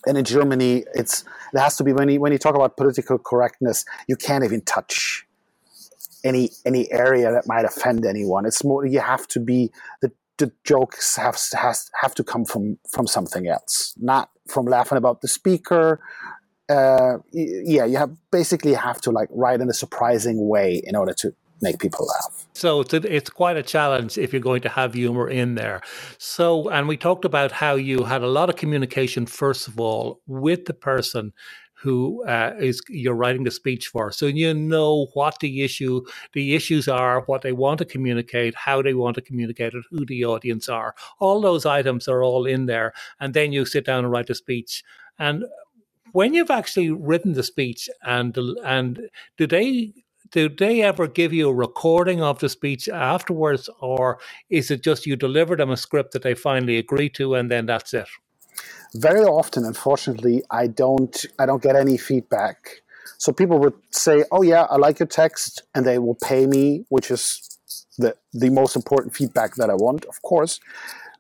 And 0.06 0.18
in 0.18 0.26
Germany, 0.26 0.84
it's 0.94 1.24
it 1.54 1.60
has 1.60 1.78
to 1.78 1.84
be 1.84 1.94
when 1.94 2.10
you 2.10 2.20
when 2.20 2.32
you 2.32 2.38
talk 2.38 2.56
about 2.56 2.78
political 2.78 3.18
correctness, 3.18 3.86
you 4.08 4.16
can't 4.16 4.44
even 4.44 4.62
touch 4.62 5.26
any 6.24 6.50
any 6.66 6.92
area 6.92 7.32
that 7.32 7.48
might 7.48 7.66
offend 7.66 8.06
anyone. 8.06 8.46
It's 8.46 8.64
more 8.64 8.86
you 8.86 9.00
have 9.00 9.28
to 9.30 9.40
be 9.40 9.72
the 10.02 10.12
the 10.38 10.52
jokes 10.64 11.16
have 11.16 11.38
has 11.54 11.90
have 12.02 12.14
to 12.16 12.24
come 12.24 12.46
from 12.46 12.78
from 12.90 13.08
something 13.08 13.48
else, 13.48 13.94
not 13.98 14.30
from 14.48 14.66
laughing 14.66 14.98
about 14.98 15.22
the 15.22 15.28
speaker. 15.28 16.00
Uh, 16.68 17.18
yeah, 17.32 17.86
you 17.86 17.98
have 17.98 18.12
basically 18.32 18.74
have 18.74 19.00
to 19.02 19.12
like 19.12 19.30
write 19.32 19.62
in 19.62 19.70
a 19.70 19.74
surprising 19.74 20.48
way 20.48 20.82
in 20.84 20.96
order 20.96 21.14
to 21.14 21.34
make 21.62 21.80
people 21.80 22.06
laugh. 22.06 22.46
So 22.54 22.82
it's, 22.82 22.94
a, 22.94 23.16
it's 23.16 23.30
quite 23.30 23.58
a 23.58 23.64
challenge 23.64 24.18
if 24.18 24.34
you're 24.34 24.42
going 24.42 24.62
to 24.62 24.70
have 24.70 24.94
humor 24.94 25.30
in 25.30 25.56
there. 25.56 25.82
So, 26.18 26.70
and 26.70 26.88
we 26.88 26.98
talked 26.98 27.26
about 27.26 27.52
how 27.52 27.76
you 27.76 28.04
had 28.04 28.24
a 28.24 28.28
lot 28.28 28.50
of 28.50 28.56
communication, 28.56 29.26
first 29.26 29.68
of 29.68 29.80
all, 29.80 30.22
with 30.28 30.66
the 30.66 30.74
person 30.74 31.34
who 31.76 32.24
uh, 32.26 32.54
is 32.60 32.82
you're 32.90 33.16
writing 33.16 33.44
the 33.44 33.52
speech 33.52 33.88
for. 33.88 34.12
So 34.12 34.26
you 34.26 34.54
know 34.54 35.08
what 35.14 35.40
the 35.40 35.64
issue, 35.64 36.02
the 36.34 36.56
issues 36.56 36.88
are, 36.88 37.22
what 37.22 37.42
they 37.42 37.52
want 37.52 37.80
to 37.80 37.86
communicate, 37.86 38.56
how 38.56 38.82
they 38.82 38.94
want 38.94 39.16
to 39.16 39.22
communicate 39.22 39.74
it, 39.74 39.84
who 39.92 40.06
the 40.06 40.26
audience 40.26 40.70
are. 40.70 40.96
All 41.20 41.42
those 41.42 41.66
items 41.66 42.08
are 42.08 42.24
all 42.24 42.46
in 42.46 42.66
there, 42.66 42.94
and 43.20 43.34
then 43.34 43.52
you 43.52 43.66
sit 43.66 43.86
down 43.86 44.04
and 44.04 44.12
write 44.12 44.28
the 44.28 44.36
speech. 44.36 44.84
And 45.20 45.46
when 46.14 46.34
you've 46.34 46.52
actually 46.52 46.92
written 46.92 47.34
the 47.34 47.44
speech, 47.44 47.90
and 48.04 48.38
and 48.64 49.10
do 49.38 49.46
they 49.46 49.94
did 50.32 50.58
they 50.58 50.82
ever 50.82 51.08
give 51.08 51.34
you 51.34 51.50
a 51.50 51.54
recording 51.54 52.22
of 52.22 52.40
the 52.40 52.50
speech 52.50 52.90
afterwards, 52.90 53.70
or 53.82 54.20
is 54.50 54.72
it 54.72 54.84
just 54.84 55.06
you 55.06 55.16
deliver 55.16 55.56
them 55.56 55.72
a 55.72 55.78
script 55.78 56.14
that 56.14 56.24
they 56.24 56.34
finally 56.34 56.78
agree 56.78 57.10
to 57.10 57.36
and 57.36 57.52
then 57.52 57.66
that's 57.66 57.94
it? 57.94 58.08
Very 58.94 59.22
often, 59.22 59.66
unfortunately, 59.66 60.44
I 60.52 60.68
don't 60.68 61.26
I 61.40 61.46
don't 61.46 61.62
get 61.62 61.76
any 61.76 61.98
feedback. 61.98 62.82
So 63.18 63.32
people 63.32 63.60
would 63.60 63.74
say, 63.92 64.24
"Oh 64.32 64.42
yeah, 64.42 64.64
I 64.64 64.78
like 64.78 65.00
your 65.00 65.08
text," 65.08 65.64
and 65.74 65.86
they 65.86 66.00
will 66.00 66.16
pay 66.16 66.46
me, 66.48 66.86
which 66.90 67.12
is 67.12 67.58
the 67.98 68.16
the 68.34 68.50
most 68.50 68.76
important 68.76 69.16
feedback 69.16 69.56
that 69.56 69.70
I 69.70 69.76
want, 69.76 70.06
of 70.06 70.22
course. 70.22 70.60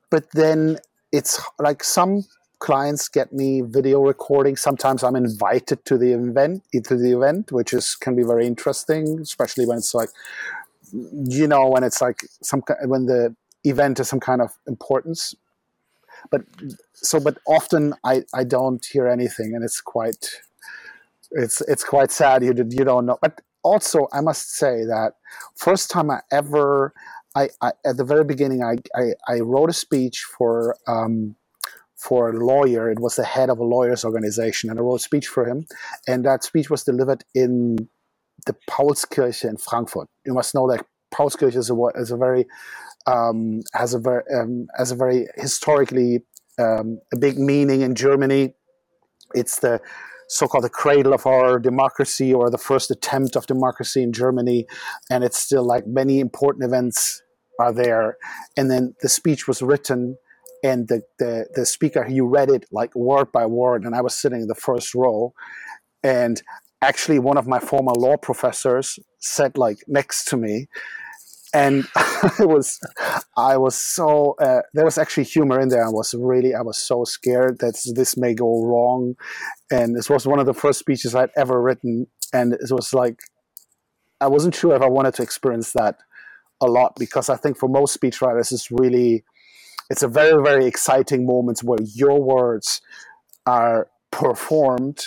But 0.09 0.31
then 0.31 0.77
it's 1.11 1.41
like 1.59 1.83
some 1.83 2.25
clients 2.59 3.07
get 3.09 3.33
me 3.33 3.61
video 3.61 4.01
recording. 4.01 4.55
Sometimes 4.55 5.03
I'm 5.03 5.15
invited 5.15 5.85
to 5.85 5.97
the 5.97 6.13
event, 6.13 6.63
to 6.73 6.95
the 6.95 7.11
event, 7.11 7.51
which 7.51 7.73
is 7.73 7.95
can 7.95 8.15
be 8.15 8.23
very 8.23 8.45
interesting, 8.47 9.19
especially 9.21 9.65
when 9.65 9.77
it's 9.77 9.93
like, 9.93 10.09
you 10.91 11.47
know, 11.47 11.67
when 11.67 11.83
it's 11.83 12.01
like 12.01 12.25
some 12.41 12.63
when 12.85 13.05
the 13.05 13.35
event 13.63 13.99
is 13.99 14.07
some 14.07 14.19
kind 14.19 14.41
of 14.41 14.51
importance. 14.67 15.35
But 16.31 16.41
so, 16.93 17.19
but 17.19 17.37
often 17.47 17.93
I 18.03 18.23
I 18.33 18.43
don't 18.43 18.85
hear 18.85 19.07
anything, 19.07 19.53
and 19.55 19.63
it's 19.63 19.81
quite 19.81 20.29
it's 21.31 21.61
it's 21.61 21.83
quite 21.83 22.11
sad. 22.11 22.43
You 22.43 22.53
you 22.69 22.85
don't 22.85 23.05
know, 23.05 23.17
but 23.21 23.41
also 23.63 24.07
I 24.13 24.21
must 24.21 24.55
say 24.55 24.85
that 24.85 25.13
first 25.55 25.89
time 25.89 26.09
I 26.11 26.21
ever 26.31 26.93
I, 27.35 27.49
I 27.61 27.71
at 27.85 27.97
the 27.97 28.03
very 28.03 28.23
beginning 28.23 28.63
I, 28.63 28.75
I, 28.95 29.13
I 29.27 29.39
wrote 29.39 29.69
a 29.69 29.73
speech 29.73 30.23
for 30.37 30.77
um, 30.87 31.35
for 31.95 32.29
a 32.29 32.33
lawyer. 32.33 32.89
It 32.91 32.99
was 32.99 33.15
the 33.15 33.25
head 33.25 33.49
of 33.49 33.59
a 33.59 33.63
lawyers 33.63 34.05
organization, 34.05 34.69
and 34.69 34.79
I 34.79 34.81
wrote 34.81 34.95
a 34.95 34.99
speech 34.99 35.27
for 35.27 35.45
him. 35.45 35.65
And 36.07 36.23
that 36.25 36.43
speech 36.43 36.69
was 36.69 36.83
delivered 36.83 37.23
in 37.33 37.89
the 38.45 38.55
Paulskirche 38.69 39.43
in 39.43 39.57
Frankfurt. 39.57 40.07
You 40.25 40.33
must 40.33 40.53
know 40.53 40.69
that 40.69 40.85
Paulskirche 41.13 41.55
is 41.55 41.69
a, 41.69 41.75
is 41.95 42.11
a 42.11 42.17
very 42.17 42.45
um, 43.07 43.61
has 43.73 43.93
a 43.93 43.99
very 43.99 44.23
um, 44.33 44.67
has 44.77 44.91
a 44.91 44.95
very 44.95 45.27
historically 45.35 46.23
um, 46.59 46.99
a 47.13 47.17
big 47.17 47.37
meaning 47.37 47.81
in 47.81 47.95
Germany. 47.95 48.53
It's 49.33 49.59
the 49.59 49.81
so-called 50.27 50.63
the 50.63 50.69
cradle 50.69 51.13
of 51.13 51.27
our 51.27 51.59
democracy 51.59 52.33
or 52.33 52.49
the 52.49 52.57
first 52.57 52.89
attempt 52.89 53.35
of 53.35 53.45
democracy 53.45 54.01
in 54.01 54.11
Germany, 54.11 54.65
and 55.09 55.23
it's 55.23 55.37
still 55.37 55.63
like 55.63 55.85
many 55.85 56.19
important 56.19 56.63
events 56.65 57.21
are 57.59 57.71
there. 57.71 58.17
And 58.57 58.71
then 58.71 58.95
the 59.01 59.09
speech 59.09 59.47
was 59.47 59.61
written 59.61 60.17
and 60.65 60.87
the, 60.87 61.01
the, 61.19 61.47
the 61.53 61.65
speaker 61.65 62.03
he 62.03 62.19
read 62.21 62.49
it 62.49 62.65
like 62.71 62.95
word 62.95 63.31
by 63.31 63.45
word 63.45 63.83
and 63.83 63.93
i 63.95 64.01
was 64.01 64.15
sitting 64.15 64.41
in 64.41 64.47
the 64.47 64.55
first 64.55 64.95
row 64.95 65.33
and 66.03 66.41
actually 66.81 67.19
one 67.19 67.37
of 67.37 67.47
my 67.47 67.59
former 67.59 67.93
law 67.93 68.17
professors 68.17 68.99
sat 69.19 69.57
like 69.57 69.79
next 69.87 70.25
to 70.25 70.37
me 70.37 70.67
and 71.55 71.87
it 72.39 72.49
was 72.49 72.79
i 73.37 73.55
was 73.55 73.75
so 73.75 74.35
uh, 74.39 74.61
there 74.73 74.83
was 74.83 74.97
actually 74.97 75.23
humor 75.23 75.59
in 75.59 75.69
there. 75.69 75.85
I 75.85 75.89
was 75.89 76.13
really 76.13 76.53
i 76.53 76.61
was 76.61 76.77
so 76.77 77.05
scared 77.05 77.59
that 77.59 77.75
this 77.95 78.17
may 78.17 78.33
go 78.33 78.63
wrong. 78.65 79.15
And 79.71 79.95
this 79.95 80.09
was 80.09 80.27
one 80.27 80.39
of 80.39 80.45
the 80.45 80.53
first 80.53 80.79
speeches 80.79 81.15
i'd 81.15 81.31
ever 81.35 81.61
written. 81.61 82.07
And 82.33 82.53
it 82.53 82.71
was 82.71 82.93
like 82.93 83.19
i 84.19 84.27
wasn't 84.27 84.55
sure 84.55 84.75
if 84.75 84.81
i 84.81 84.89
wanted 84.89 85.13
to 85.15 85.23
experience 85.23 85.71
that 85.73 85.95
a 86.61 86.67
lot 86.67 86.95
because 86.97 87.29
i 87.29 87.35
think 87.35 87.57
for 87.57 87.69
most 87.69 87.99
speechwriters 87.99 88.51
it's 88.51 88.69
really 88.71 89.23
it's 89.89 90.03
a 90.03 90.07
very 90.07 90.41
very 90.43 90.65
exciting 90.65 91.25
moment 91.25 91.59
where 91.63 91.83
your 91.93 92.21
words 92.21 92.81
are 93.45 93.87
performed 94.11 94.99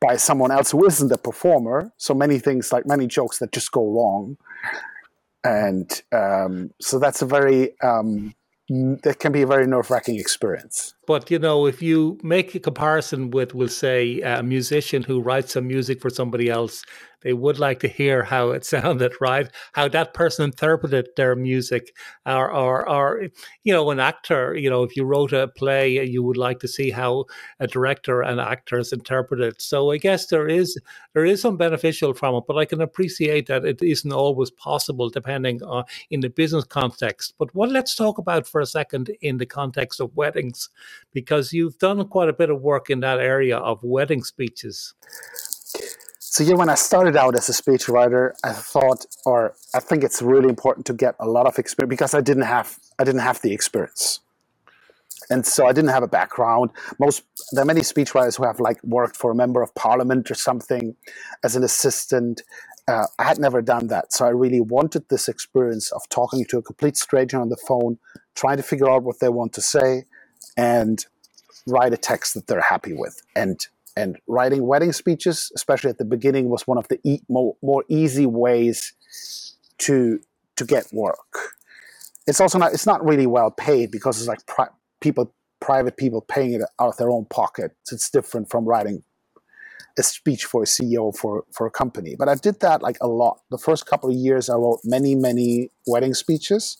by 0.00 0.14
someone 0.16 0.52
else 0.52 0.70
who 0.70 0.86
isn't 0.86 1.10
a 1.10 1.18
performer. 1.18 1.92
So 1.96 2.14
many 2.14 2.38
things 2.38 2.72
like 2.72 2.86
many 2.86 3.08
jokes 3.08 3.38
that 3.38 3.50
just 3.50 3.72
go 3.72 3.84
wrong 3.84 4.36
and 5.44 6.02
um, 6.12 6.70
so 6.80 6.98
that's 6.98 7.22
a 7.22 7.26
very 7.26 7.78
um, 7.80 8.34
that 8.68 9.18
can 9.18 9.32
be 9.32 9.42
a 9.42 9.46
very 9.46 9.66
nerve-wracking 9.66 10.16
experience 10.16 10.94
but 11.08 11.30
you 11.30 11.38
know 11.38 11.66
if 11.66 11.80
you 11.80 12.18
make 12.22 12.54
a 12.54 12.60
comparison 12.60 13.30
with 13.30 13.54
we'll 13.54 13.66
say 13.66 14.20
a 14.20 14.42
musician 14.42 15.02
who 15.02 15.20
writes 15.20 15.54
some 15.54 15.66
music 15.66 16.00
for 16.02 16.10
somebody 16.10 16.50
else 16.50 16.84
they 17.22 17.32
would 17.32 17.58
like 17.58 17.80
to 17.80 17.88
hear 17.88 18.22
how 18.22 18.50
it 18.50 18.64
sounded, 18.74 19.12
right? 19.20 19.48
How 19.72 19.88
that 19.88 20.14
person 20.14 20.44
interpreted 20.44 21.08
their 21.16 21.34
music, 21.34 21.94
or, 22.24 22.50
or, 22.50 22.88
or, 22.88 23.28
you 23.64 23.72
know, 23.72 23.90
an 23.90 24.00
actor. 24.00 24.54
You 24.56 24.70
know, 24.70 24.82
if 24.82 24.96
you 24.96 25.04
wrote 25.04 25.32
a 25.32 25.48
play, 25.48 26.04
you 26.04 26.22
would 26.22 26.36
like 26.36 26.60
to 26.60 26.68
see 26.68 26.90
how 26.90 27.24
a 27.60 27.66
director 27.66 28.22
and 28.22 28.40
actors 28.40 28.92
interpret 28.92 29.40
it. 29.40 29.60
So 29.60 29.90
I 29.90 29.98
guess 29.98 30.26
there 30.26 30.48
is 30.48 30.78
there 31.14 31.24
is 31.24 31.40
some 31.40 31.56
beneficial 31.56 32.14
from 32.14 32.36
it, 32.36 32.44
but 32.46 32.56
I 32.56 32.64
can 32.64 32.80
appreciate 32.80 33.46
that 33.46 33.64
it 33.64 33.82
isn't 33.82 34.12
always 34.12 34.50
possible 34.50 35.10
depending 35.10 35.62
on 35.62 35.84
in 36.10 36.20
the 36.20 36.30
business 36.30 36.64
context. 36.64 37.34
But 37.38 37.54
what 37.54 37.70
let's 37.70 37.96
talk 37.96 38.18
about 38.18 38.46
for 38.46 38.60
a 38.60 38.66
second 38.66 39.10
in 39.20 39.38
the 39.38 39.46
context 39.46 40.00
of 40.00 40.16
weddings, 40.16 40.68
because 41.12 41.52
you've 41.52 41.78
done 41.78 42.06
quite 42.08 42.28
a 42.28 42.32
bit 42.32 42.50
of 42.50 42.60
work 42.60 42.90
in 42.90 43.00
that 43.00 43.20
area 43.20 43.56
of 43.56 43.82
wedding 43.82 44.22
speeches. 44.22 44.94
So 46.38 46.44
yeah, 46.44 46.54
when 46.54 46.68
I 46.68 46.74
started 46.74 47.16
out 47.16 47.34
as 47.36 47.48
a 47.48 47.52
speechwriter, 47.52 48.32
I 48.44 48.52
thought, 48.52 49.06
or 49.24 49.54
I 49.74 49.80
think 49.80 50.04
it's 50.04 50.20
really 50.20 50.48
important 50.48 50.86
to 50.86 50.92
get 50.92 51.16
a 51.18 51.26
lot 51.26 51.46
of 51.46 51.58
experience 51.58 51.90
because 51.90 52.14
I 52.14 52.20
didn't 52.20 52.44
have 52.44 52.78
I 52.98 53.04
didn't 53.04 53.22
have 53.22 53.40
the 53.40 53.52
experience, 53.52 54.20
and 55.30 55.46
so 55.46 55.66
I 55.66 55.72
didn't 55.72 55.90
have 55.90 56.02
a 56.02 56.08
background. 56.08 56.70
Most 57.00 57.24
there 57.52 57.62
are 57.62 57.64
many 57.64 57.80
speechwriters 57.80 58.36
who 58.36 58.44
have 58.44 58.60
like 58.60 58.78
worked 58.84 59.16
for 59.16 59.30
a 59.30 59.34
member 59.34 59.62
of 59.62 59.74
parliament 59.74 60.30
or 60.30 60.34
something 60.34 60.94
as 61.42 61.56
an 61.56 61.64
assistant. 61.64 62.42
Uh, 62.86 63.06
I 63.18 63.24
had 63.24 63.38
never 63.38 63.60
done 63.60 63.88
that, 63.88 64.12
so 64.12 64.26
I 64.26 64.30
really 64.30 64.60
wanted 64.60 65.08
this 65.08 65.28
experience 65.28 65.90
of 65.92 66.08
talking 66.08 66.44
to 66.50 66.58
a 66.58 66.62
complete 66.62 66.96
stranger 66.96 67.40
on 67.40 67.48
the 67.48 67.56
phone, 67.66 67.98
trying 68.34 68.58
to 68.58 68.62
figure 68.62 68.88
out 68.88 69.02
what 69.02 69.18
they 69.20 69.28
want 69.28 69.54
to 69.54 69.60
say, 69.60 70.04
and 70.58 71.06
write 71.66 71.94
a 71.94 71.96
text 71.96 72.34
that 72.34 72.48
they're 72.48 72.60
happy 72.60 72.92
with. 72.92 73.22
And 73.34 73.66
and 73.96 74.16
writing 74.28 74.66
wedding 74.66 74.92
speeches, 74.92 75.50
especially 75.56 75.90
at 75.90 75.98
the 75.98 76.04
beginning, 76.04 76.48
was 76.50 76.66
one 76.68 76.78
of 76.78 76.86
the 76.88 77.00
e- 77.02 77.22
more, 77.28 77.56
more 77.62 77.84
easy 77.88 78.26
ways 78.26 78.92
to 79.78 80.20
to 80.56 80.64
get 80.64 80.92
work. 80.92 81.54
It's 82.26 82.40
also 82.40 82.58
not 82.58 82.74
it's 82.74 82.86
not 82.86 83.04
really 83.04 83.26
well 83.26 83.50
paid 83.50 83.90
because 83.90 84.18
it's 84.18 84.28
like 84.28 84.44
pri- 84.46 84.74
people 85.00 85.32
private 85.60 85.96
people 85.96 86.20
paying 86.20 86.52
it 86.52 86.62
out 86.78 86.90
of 86.90 86.96
their 86.96 87.10
own 87.10 87.24
pocket. 87.26 87.72
So 87.84 87.94
it's 87.94 88.10
different 88.10 88.50
from 88.50 88.64
writing 88.64 89.02
a 89.98 90.02
speech 90.02 90.44
for 90.44 90.62
a 90.62 90.66
CEO 90.66 91.16
for 91.16 91.44
for 91.52 91.66
a 91.66 91.70
company. 91.70 92.14
But 92.16 92.28
I 92.28 92.34
did 92.36 92.60
that 92.60 92.82
like 92.82 92.98
a 93.00 93.08
lot. 93.08 93.40
The 93.50 93.58
first 93.58 93.86
couple 93.86 94.10
of 94.10 94.16
years, 94.16 94.48
I 94.48 94.54
wrote 94.54 94.80
many 94.84 95.14
many 95.14 95.70
wedding 95.86 96.14
speeches, 96.14 96.76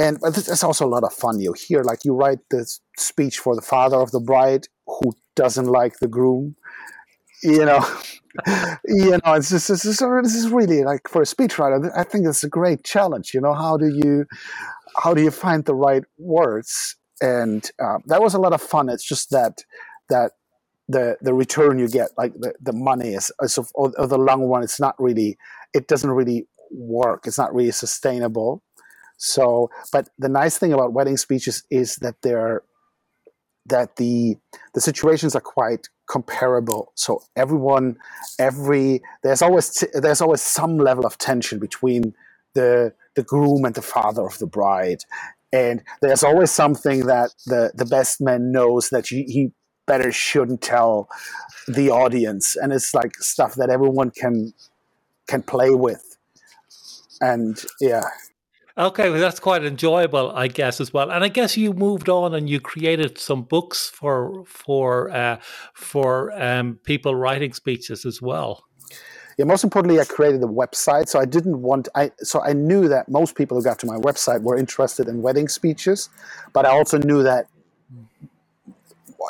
and 0.00 0.18
but 0.18 0.38
it's 0.38 0.64
also 0.64 0.86
a 0.86 0.94
lot 0.94 1.04
of 1.04 1.12
fun. 1.12 1.40
You 1.40 1.52
hear 1.52 1.82
like 1.82 2.06
you 2.06 2.14
write 2.14 2.38
the 2.48 2.64
speech 2.96 3.38
for 3.38 3.54
the 3.54 3.60
father 3.60 3.98
of 3.98 4.10
the 4.12 4.20
bride 4.20 4.66
who 4.86 5.12
doesn't 5.36 5.66
like 5.66 5.98
the 5.98 6.08
groom. 6.08 6.56
You 7.42 7.66
know, 7.66 7.86
you 8.86 9.10
know, 9.10 9.34
it's 9.34 9.50
just 9.50 9.68
this 9.68 9.84
is, 9.84 10.48
really 10.50 10.84
like 10.84 11.06
for 11.06 11.20
a 11.20 11.26
speechwriter. 11.26 11.90
I 11.94 12.04
think 12.04 12.26
it's 12.26 12.42
a 12.42 12.48
great 12.48 12.82
challenge. 12.82 13.34
You 13.34 13.42
know, 13.42 13.52
how 13.52 13.76
do 13.76 13.88
you 13.94 14.24
how 15.02 15.12
do 15.12 15.22
you 15.22 15.30
find 15.30 15.66
the 15.66 15.74
right 15.74 16.04
words? 16.18 16.96
And 17.20 17.70
uh, 17.78 17.98
that 18.06 18.22
was 18.22 18.32
a 18.32 18.38
lot 18.38 18.54
of 18.54 18.62
fun. 18.62 18.88
It's 18.88 19.04
just 19.04 19.30
that 19.32 19.64
that 20.08 20.32
the 20.88 21.18
the 21.20 21.34
return 21.34 21.78
you 21.78 21.88
get, 21.88 22.08
like 22.16 22.32
the, 22.40 22.54
the 22.58 22.72
money 22.72 23.12
is, 23.12 23.30
is 23.42 23.58
of, 23.58 23.68
the 23.74 24.18
long 24.18 24.48
one. 24.48 24.62
It's 24.62 24.80
not 24.80 24.94
really. 24.98 25.36
It 25.74 25.88
doesn't 25.88 26.10
really 26.10 26.48
work. 26.70 27.26
It's 27.26 27.38
not 27.38 27.54
really 27.54 27.70
sustainable. 27.70 28.62
So, 29.20 29.70
but 29.92 30.08
the 30.18 30.30
nice 30.30 30.56
thing 30.56 30.72
about 30.72 30.94
wedding 30.94 31.18
speeches 31.18 31.62
is 31.70 31.96
that 31.96 32.16
they're 32.22 32.62
that 33.66 33.96
the 33.96 34.36
the 34.74 34.80
situations 34.80 35.36
are 35.36 35.42
quite 35.42 35.88
comparable. 36.08 36.92
So 36.94 37.22
everyone, 37.36 37.98
every 38.38 39.02
there's 39.22 39.42
always 39.42 39.84
there's 39.92 40.22
always 40.22 40.40
some 40.40 40.78
level 40.78 41.04
of 41.04 41.18
tension 41.18 41.58
between 41.58 42.14
the 42.54 42.94
the 43.14 43.22
groom 43.22 43.66
and 43.66 43.74
the 43.74 43.82
father 43.82 44.24
of 44.24 44.38
the 44.38 44.46
bride, 44.46 45.04
and 45.52 45.82
there's 46.00 46.24
always 46.24 46.50
something 46.50 47.06
that 47.06 47.34
the 47.44 47.72
the 47.74 47.84
best 47.84 48.22
man 48.22 48.50
knows 48.50 48.88
that 48.88 49.08
he, 49.08 49.24
he 49.24 49.52
better 49.86 50.10
shouldn't 50.10 50.62
tell 50.62 51.10
the 51.68 51.90
audience, 51.90 52.56
and 52.56 52.72
it's 52.72 52.94
like 52.94 53.14
stuff 53.16 53.54
that 53.56 53.68
everyone 53.68 54.10
can 54.10 54.54
can 55.28 55.42
play 55.42 55.72
with, 55.72 56.16
and 57.20 57.62
yeah. 57.82 58.04
Okay, 58.78 59.10
well, 59.10 59.20
that's 59.20 59.40
quite 59.40 59.64
enjoyable, 59.64 60.30
I 60.30 60.48
guess, 60.48 60.80
as 60.80 60.92
well. 60.92 61.10
And 61.10 61.24
I 61.24 61.28
guess 61.28 61.56
you 61.56 61.72
moved 61.72 62.08
on 62.08 62.34
and 62.34 62.48
you 62.48 62.60
created 62.60 63.18
some 63.18 63.42
books 63.42 63.88
for 63.88 64.44
for 64.46 65.10
uh, 65.10 65.38
for 65.74 66.32
um, 66.40 66.78
people 66.84 67.14
writing 67.14 67.52
speeches 67.52 68.06
as 68.06 68.22
well. 68.22 68.64
Yeah, 69.36 69.46
most 69.46 69.64
importantly, 69.64 70.00
I 70.00 70.04
created 70.04 70.42
a 70.42 70.46
website. 70.46 71.08
So 71.08 71.18
I 71.18 71.24
didn't 71.24 71.62
want 71.62 71.88
I 71.94 72.12
so 72.18 72.42
I 72.42 72.52
knew 72.52 72.88
that 72.88 73.08
most 73.08 73.34
people 73.34 73.56
who 73.56 73.64
got 73.64 73.78
to 73.80 73.86
my 73.86 73.96
website 73.96 74.42
were 74.42 74.56
interested 74.56 75.08
in 75.08 75.22
wedding 75.22 75.48
speeches, 75.48 76.08
but 76.52 76.64
I 76.64 76.70
also 76.70 76.98
knew 76.98 77.22
that 77.22 77.46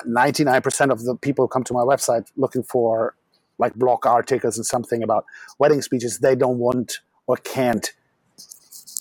99% 0.06 0.90
of 0.90 1.04
the 1.04 1.16
people 1.16 1.44
who 1.44 1.48
come 1.48 1.64
to 1.64 1.72
my 1.72 1.80
website 1.80 2.30
looking 2.36 2.62
for 2.62 3.14
like 3.58 3.74
blog 3.74 4.06
articles 4.06 4.56
and 4.56 4.64
something 4.64 5.02
about 5.02 5.24
wedding 5.58 5.82
speeches, 5.82 6.18
they 6.18 6.34
don't 6.34 6.58
want 6.58 7.00
or 7.26 7.36
can't 7.36 7.92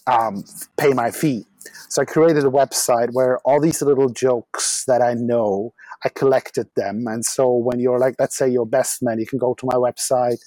um, 0.08 0.44
pay 0.78 0.94
my 0.94 1.12
fee. 1.12 1.46
So 1.90 2.02
I 2.02 2.06
created 2.06 2.46
a 2.46 2.50
website 2.50 3.10
where 3.12 3.40
all 3.40 3.60
these 3.60 3.82
little 3.82 4.10
jokes 4.10 4.86
that 4.86 5.02
I 5.02 5.14
know, 5.14 5.74
I 6.06 6.10
collected 6.10 6.68
them. 6.76 7.06
And 7.08 7.26
so 7.26 7.52
when 7.52 7.80
you're 7.80 8.00
like, 8.00 8.16
let's 8.20 8.38
say 8.38 8.48
you're 8.50 8.66
best 8.66 9.04
man, 9.04 9.20
you 9.20 9.26
can 9.26 9.40
go 9.40 9.54
to 9.56 9.66
my 9.66 9.76
website 9.76 10.40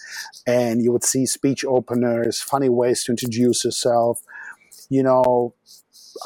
and 0.46 0.82
you 0.82 0.92
would 0.92 1.04
see 1.04 1.26
speech 1.26 1.64
openers, 1.64 2.40
funny 2.40 2.68
ways 2.68 3.04
to 3.04 3.12
introduce 3.12 3.64
yourself, 3.64 4.20
you 4.88 5.02
know, 5.02 5.54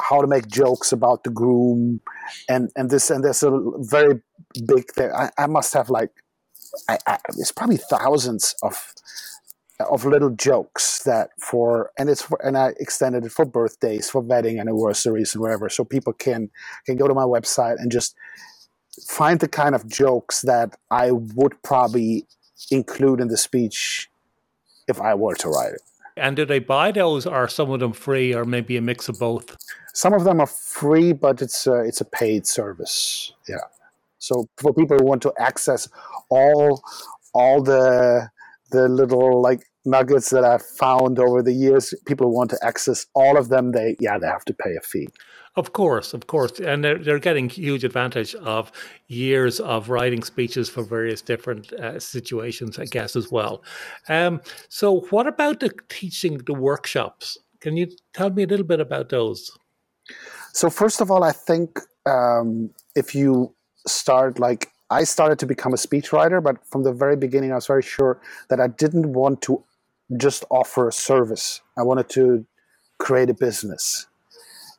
how 0.00 0.20
to 0.20 0.26
make 0.26 0.48
jokes 0.48 0.92
about 0.92 1.24
the 1.24 1.30
groom 1.30 2.00
and, 2.48 2.70
and 2.76 2.90
this, 2.90 3.10
and 3.10 3.24
there's 3.24 3.42
a 3.42 3.58
very 3.78 4.20
big 4.66 4.90
thing. 4.90 5.10
I, 5.12 5.30
I 5.38 5.46
must 5.46 5.74
have 5.74 5.90
like, 5.90 6.10
I, 6.88 6.98
I, 7.06 7.18
it's 7.38 7.52
probably 7.52 7.78
thousands 7.78 8.54
of 8.62 8.92
of 9.80 10.04
little 10.04 10.30
jokes 10.30 11.02
that 11.04 11.30
for 11.38 11.90
and 11.98 12.08
it's 12.08 12.22
for, 12.22 12.38
and 12.44 12.56
I 12.56 12.72
extended 12.80 13.24
it 13.24 13.32
for 13.32 13.44
birthdays, 13.44 14.08
for 14.08 14.20
wedding 14.20 14.58
anniversaries, 14.58 15.34
and 15.34 15.42
wherever, 15.42 15.68
so 15.68 15.84
people 15.84 16.12
can 16.12 16.50
can 16.86 16.96
go 16.96 17.06
to 17.08 17.14
my 17.14 17.24
website 17.24 17.76
and 17.78 17.90
just 17.90 18.14
find 19.06 19.40
the 19.40 19.48
kind 19.48 19.74
of 19.74 19.86
jokes 19.86 20.42
that 20.42 20.76
I 20.90 21.10
would 21.10 21.62
probably 21.62 22.26
include 22.70 23.20
in 23.20 23.28
the 23.28 23.36
speech 23.36 24.08
if 24.88 25.00
I 25.00 25.14
were 25.14 25.34
to 25.36 25.48
write 25.48 25.74
it. 25.74 25.82
And 26.16 26.34
do 26.36 26.46
they 26.46 26.60
buy 26.60 26.92
those, 26.92 27.26
or 27.26 27.34
are 27.34 27.48
some 27.48 27.70
of 27.70 27.80
them 27.80 27.92
free, 27.92 28.34
or 28.34 28.46
maybe 28.46 28.78
a 28.78 28.80
mix 28.80 29.08
of 29.08 29.18
both? 29.18 29.54
Some 29.92 30.14
of 30.14 30.24
them 30.24 30.40
are 30.40 30.46
free, 30.46 31.12
but 31.12 31.42
it's 31.42 31.66
a, 31.66 31.80
it's 31.80 32.00
a 32.00 32.06
paid 32.06 32.46
service. 32.46 33.32
Yeah. 33.46 33.56
So 34.18 34.48
for 34.56 34.72
people 34.72 34.96
who 34.98 35.04
want 35.04 35.20
to 35.22 35.32
access 35.38 35.88
all 36.30 36.82
all 37.34 37.62
the 37.62 38.30
the 38.70 38.88
little 38.88 39.40
like 39.40 39.62
nuggets 39.84 40.30
that 40.30 40.44
I've 40.44 40.64
found 40.64 41.18
over 41.18 41.42
the 41.42 41.52
years. 41.52 41.94
People 42.06 42.32
want 42.32 42.50
to 42.50 42.58
access 42.62 43.06
all 43.14 43.36
of 43.36 43.48
them. 43.48 43.72
They 43.72 43.96
yeah, 44.00 44.18
they 44.18 44.26
have 44.26 44.44
to 44.46 44.54
pay 44.54 44.76
a 44.76 44.80
fee. 44.80 45.08
Of 45.54 45.72
course, 45.72 46.12
of 46.12 46.26
course, 46.26 46.60
and 46.60 46.84
they're 46.84 46.98
they're 46.98 47.18
getting 47.18 47.48
huge 47.48 47.84
advantage 47.84 48.34
of 48.34 48.70
years 49.06 49.58
of 49.58 49.88
writing 49.88 50.22
speeches 50.22 50.68
for 50.68 50.82
various 50.82 51.22
different 51.22 51.72
uh, 51.72 51.98
situations, 51.98 52.78
I 52.78 52.84
guess, 52.84 53.16
as 53.16 53.32
well. 53.32 53.64
Um, 54.08 54.42
so, 54.68 55.00
what 55.10 55.26
about 55.26 55.60
the 55.60 55.70
teaching 55.88 56.38
the 56.46 56.52
workshops? 56.52 57.38
Can 57.60 57.76
you 57.76 57.88
tell 58.12 58.30
me 58.30 58.42
a 58.42 58.46
little 58.46 58.66
bit 58.66 58.80
about 58.80 59.08
those? 59.08 59.50
So, 60.52 60.68
first 60.68 61.00
of 61.00 61.10
all, 61.10 61.24
I 61.24 61.32
think 61.32 61.80
um, 62.04 62.70
if 62.94 63.14
you 63.14 63.54
start 63.86 64.38
like 64.38 64.68
I 64.90 65.04
started 65.04 65.38
to 65.40 65.46
become 65.46 65.72
a 65.72 65.76
speechwriter, 65.76 66.42
but 66.42 66.64
from 66.66 66.84
the 66.84 66.92
very 66.92 67.16
beginning, 67.16 67.52
I 67.52 67.56
was 67.56 67.66
very 67.66 67.82
sure 67.82 68.20
that 68.48 68.60
I 68.60 68.68
didn't 68.68 69.12
want 69.12 69.42
to 69.42 69.64
just 70.16 70.44
offer 70.50 70.88
a 70.88 70.92
service. 70.92 71.60
I 71.76 71.82
wanted 71.82 72.08
to 72.10 72.46
create 72.98 73.30
a 73.30 73.34
business. 73.34 74.06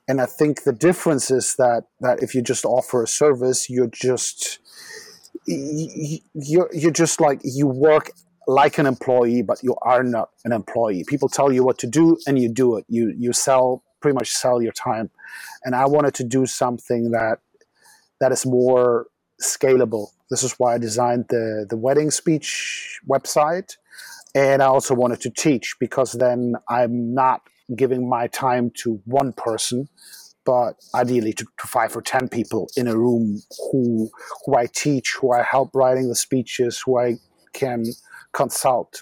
And 0.07 0.21
I 0.21 0.25
think 0.25 0.63
the 0.63 0.71
difference 0.71 1.29
is 1.29 1.55
that 1.57 1.83
that 1.99 2.23
if 2.23 2.33
you 2.33 2.41
just 2.41 2.63
offer 2.63 3.03
a 3.03 3.07
service, 3.07 3.69
you're 3.69 3.87
just 3.87 4.59
you're 5.45 6.69
you're 6.73 6.91
just 6.91 7.19
like 7.19 7.41
you 7.43 7.67
work 7.67 8.11
like 8.47 8.77
an 8.77 8.85
employee, 8.85 9.41
but 9.41 9.61
you 9.61 9.75
are 9.81 10.03
not 10.03 10.29
an 10.45 10.53
employee. 10.53 11.03
People 11.05 11.27
tell 11.27 11.51
you 11.51 11.65
what 11.65 11.77
to 11.79 11.87
do, 11.87 12.17
and 12.25 12.39
you 12.39 12.47
do 12.47 12.77
it. 12.77 12.85
You 12.87 13.13
you 13.17 13.33
sell 13.33 13.83
pretty 14.01 14.15
much 14.15 14.31
sell 14.31 14.61
your 14.61 14.71
time. 14.71 15.09
And 15.65 15.75
I 15.75 15.85
wanted 15.85 16.13
to 16.15 16.23
do 16.23 16.45
something 16.45 17.11
that 17.11 17.39
that 18.21 18.31
is 18.31 18.45
more 18.45 19.07
scalable. 19.41 20.07
This 20.29 20.43
is 20.43 20.53
why 20.53 20.75
I 20.75 20.77
designed 20.77 21.25
the, 21.29 21.65
the 21.69 21.77
wedding 21.77 22.11
speech 22.11 22.99
website. 23.09 23.77
And 24.35 24.61
I 24.61 24.67
also 24.67 24.93
wanted 24.95 25.21
to 25.21 25.29
teach 25.29 25.75
because 25.79 26.13
then 26.13 26.55
I'm 26.69 27.13
not 27.13 27.41
giving 27.75 28.07
my 28.07 28.27
time 28.27 28.71
to 28.83 29.01
one 29.05 29.33
person, 29.33 29.89
but 30.45 30.75
ideally 30.95 31.33
to, 31.33 31.45
to, 31.59 31.67
five 31.67 31.95
or 31.95 32.01
ten 32.01 32.29
people 32.29 32.69
in 32.77 32.87
a 32.87 32.97
room 32.97 33.41
who 33.71 34.09
who 34.45 34.55
I 34.55 34.67
teach, 34.67 35.17
who 35.19 35.31
I 35.31 35.43
help 35.43 35.71
writing 35.73 36.09
the 36.09 36.15
speeches, 36.15 36.81
who 36.85 36.99
I 36.99 37.15
can 37.53 37.83
consult 38.33 39.01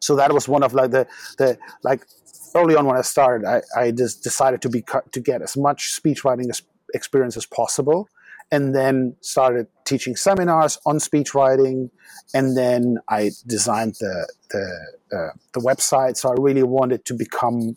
So 0.00 0.16
that 0.16 0.32
was 0.32 0.48
one 0.48 0.62
of 0.62 0.74
like 0.74 0.90
the 0.90 1.06
the 1.38 1.58
like 1.82 2.06
early 2.54 2.76
on 2.76 2.86
when 2.86 2.96
I 2.96 3.02
started, 3.02 3.46
I, 3.46 3.62
I 3.76 3.90
just 3.90 4.22
decided 4.22 4.62
to 4.62 4.68
be 4.68 4.84
to 5.12 5.20
get 5.20 5.42
as 5.42 5.56
much 5.56 5.92
speech 5.92 6.24
writing 6.24 6.50
as, 6.50 6.62
experience 6.94 7.36
as 7.36 7.46
possible, 7.46 8.08
and 8.54 8.74
then 8.74 9.16
started 9.20 9.66
teaching 9.84 10.16
seminars 10.16 10.78
on 10.86 11.00
speech 11.00 11.34
writing, 11.34 11.90
and 12.32 12.56
then 12.56 12.98
I 13.08 13.30
designed 13.46 13.96
the 14.00 14.16
the 14.50 14.64
uh, 15.16 15.32
the 15.52 15.60
website. 15.60 16.16
So 16.16 16.30
I 16.30 16.34
really 16.38 16.62
wanted 16.62 17.04
to 17.06 17.14
become 17.14 17.74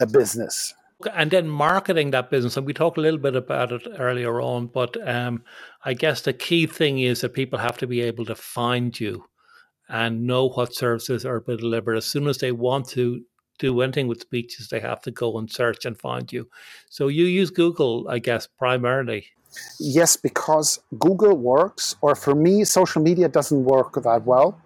a 0.00 0.06
business. 0.06 0.74
And 1.12 1.30
then 1.30 1.48
marketing 1.48 2.10
that 2.12 2.30
business, 2.30 2.56
and 2.56 2.66
we 2.66 2.72
talked 2.72 2.98
a 2.98 3.02
little 3.02 3.20
bit 3.20 3.36
about 3.36 3.70
it 3.70 3.82
earlier 3.98 4.40
on, 4.40 4.68
but 4.68 4.96
um, 5.06 5.42
I 5.84 5.92
guess 5.92 6.22
the 6.22 6.32
key 6.32 6.66
thing 6.66 6.98
is 7.00 7.20
that 7.20 7.34
people 7.34 7.58
have 7.58 7.76
to 7.78 7.86
be 7.86 8.00
able 8.00 8.24
to 8.24 8.34
find 8.34 8.98
you 8.98 9.24
and 9.88 10.26
know 10.26 10.48
what 10.48 10.74
services 10.74 11.26
are 11.26 11.40
being 11.40 11.58
delivered. 11.58 11.96
As 11.96 12.06
soon 12.06 12.26
as 12.26 12.38
they 12.38 12.50
want 12.50 12.88
to 12.90 13.22
do 13.58 13.80
anything 13.82 14.08
with 14.08 14.22
speeches, 14.22 14.68
they 14.68 14.80
have 14.80 15.02
to 15.02 15.10
go 15.10 15.38
and 15.38 15.50
search 15.50 15.84
and 15.84 15.98
find 15.98 16.32
you. 16.32 16.48
So 16.88 17.08
you 17.08 17.26
use 17.26 17.50
Google, 17.50 18.08
I 18.08 18.18
guess, 18.18 18.46
primarily. 18.46 19.26
Yes, 19.78 20.16
because 20.16 20.80
Google 20.98 21.36
works, 21.36 21.96
or 22.00 22.14
for 22.14 22.34
me, 22.34 22.64
social 22.64 23.02
media 23.02 23.28
doesn't 23.28 23.64
work 23.64 23.94
that 24.02 24.24
well. 24.24 24.60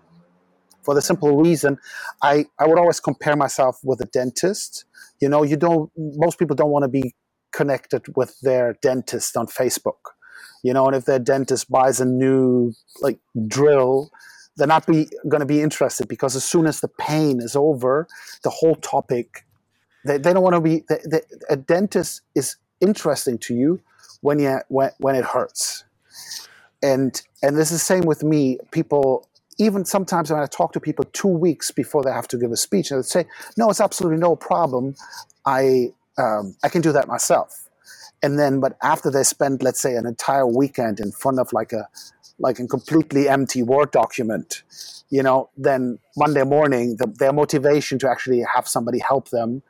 For 0.83 0.95
the 0.95 1.03
simple 1.03 1.37
reason, 1.37 1.79
I, 2.23 2.47
I 2.59 2.67
would 2.67 2.79
always 2.79 3.01
compare 3.01 3.37
myself 3.37 3.79
with 3.85 4.01
a 4.01 4.07
dentist. 4.07 4.85
You 5.21 5.29
know, 5.29 5.43
you 5.43 5.57
don't. 5.57 5.91
Most 5.97 6.39
people 6.39 6.57
don't 6.57 6.71
want 6.71 6.85
to 6.85 6.89
be 6.89 7.15
connected 7.53 8.05
with 8.17 8.35
their 8.41 8.77
dentist 8.81 9.37
on 9.37 9.47
Facebook. 9.47 9.99
You 10.63 10.73
know, 10.73 10.87
and 10.87 10.97
if 10.97 11.05
their 11.05 11.19
dentist 11.19 11.71
buys 11.71 12.01
a 12.01 12.05
new 12.05 12.73
like 13.01 13.19
drill, 13.47 14.11
they're 14.57 14.67
not 14.67 14.87
be 14.87 15.09
going 15.29 15.41
to 15.41 15.47
be 15.47 15.61
interested 15.61 16.09
because 16.09 16.37
as 16.37 16.45
soon 16.45 16.67
as 16.67 16.81
the 16.81 16.89
pain 16.89 17.41
is 17.41 17.55
over, 17.57 18.07
the 18.43 18.51
whole 18.51 18.77
topic, 18.77 19.45
they, 20.05 20.19
they 20.19 20.33
don't 20.33 20.43
want 20.43 20.55
to 20.55 20.61
be. 20.61 20.85
A 21.49 21.57
dentist 21.57 22.23
is 22.35 22.57
interesting 22.81 23.39
to 23.39 23.55
you 23.55 23.81
when 24.21 24.39
you 24.39 24.61
when, 24.69 24.91
when 24.99 25.15
it 25.15 25.25
hurts, 25.25 25.85
and 26.83 27.21
and 27.43 27.57
this 27.57 27.71
is 27.71 27.79
the 27.79 27.85
same 27.85 28.03
with 28.03 28.23
me. 28.23 28.59
People 28.71 29.29
even 29.59 29.85
sometimes 29.85 30.31
when 30.31 30.41
I 30.41 30.47
talk 30.47 30.73
to 30.73 30.81
people 30.81 31.05
two 31.13 31.29
weeks 31.29 31.71
before 31.71 32.03
they 32.03 32.11
have 32.11 32.29
to 32.29 32.39
give 32.39 32.51
a 32.51 32.57
speech, 32.57 32.91
and 32.91 33.03
they 33.03 33.07
say, 33.07 33.27
"No, 33.57 33.71
it's 33.71 33.81
absolutely 33.81 34.19
no 34.19 34.37
problem. 34.37 34.95
I 35.45 35.93
um, 36.19 36.57
I 36.63 36.69
can 36.69 36.81
do 36.81 36.93
that 36.93 37.09
myself." 37.09 37.69
And 38.23 38.39
then, 38.39 38.61
but 38.61 38.77
after 38.83 39.11
they 39.11 39.23
spend, 39.23 39.63
let's 39.63 39.81
say, 39.81 39.97
an 39.97 40.07
entire 40.07 40.47
weekend 40.47 41.01
in 41.01 41.11
front 41.11 41.39
of 41.39 41.53
like 41.53 41.73
a 41.73 41.89
like 42.39 42.59
a 42.59 42.67
completely 42.67 43.29
empty 43.29 43.63
Word 43.63 43.91
document, 43.91 44.63
you 45.11 45.23
know, 45.23 45.51
then 45.57 45.99
Monday 46.17 46.43
morning, 46.43 46.97
the, 46.97 47.07
their 47.19 47.33
motivation 47.33 47.99
to 47.99 48.11
actually 48.11 48.43
have 48.55 48.67
somebody 48.67 48.99
help 48.99 49.29
them 49.29 49.63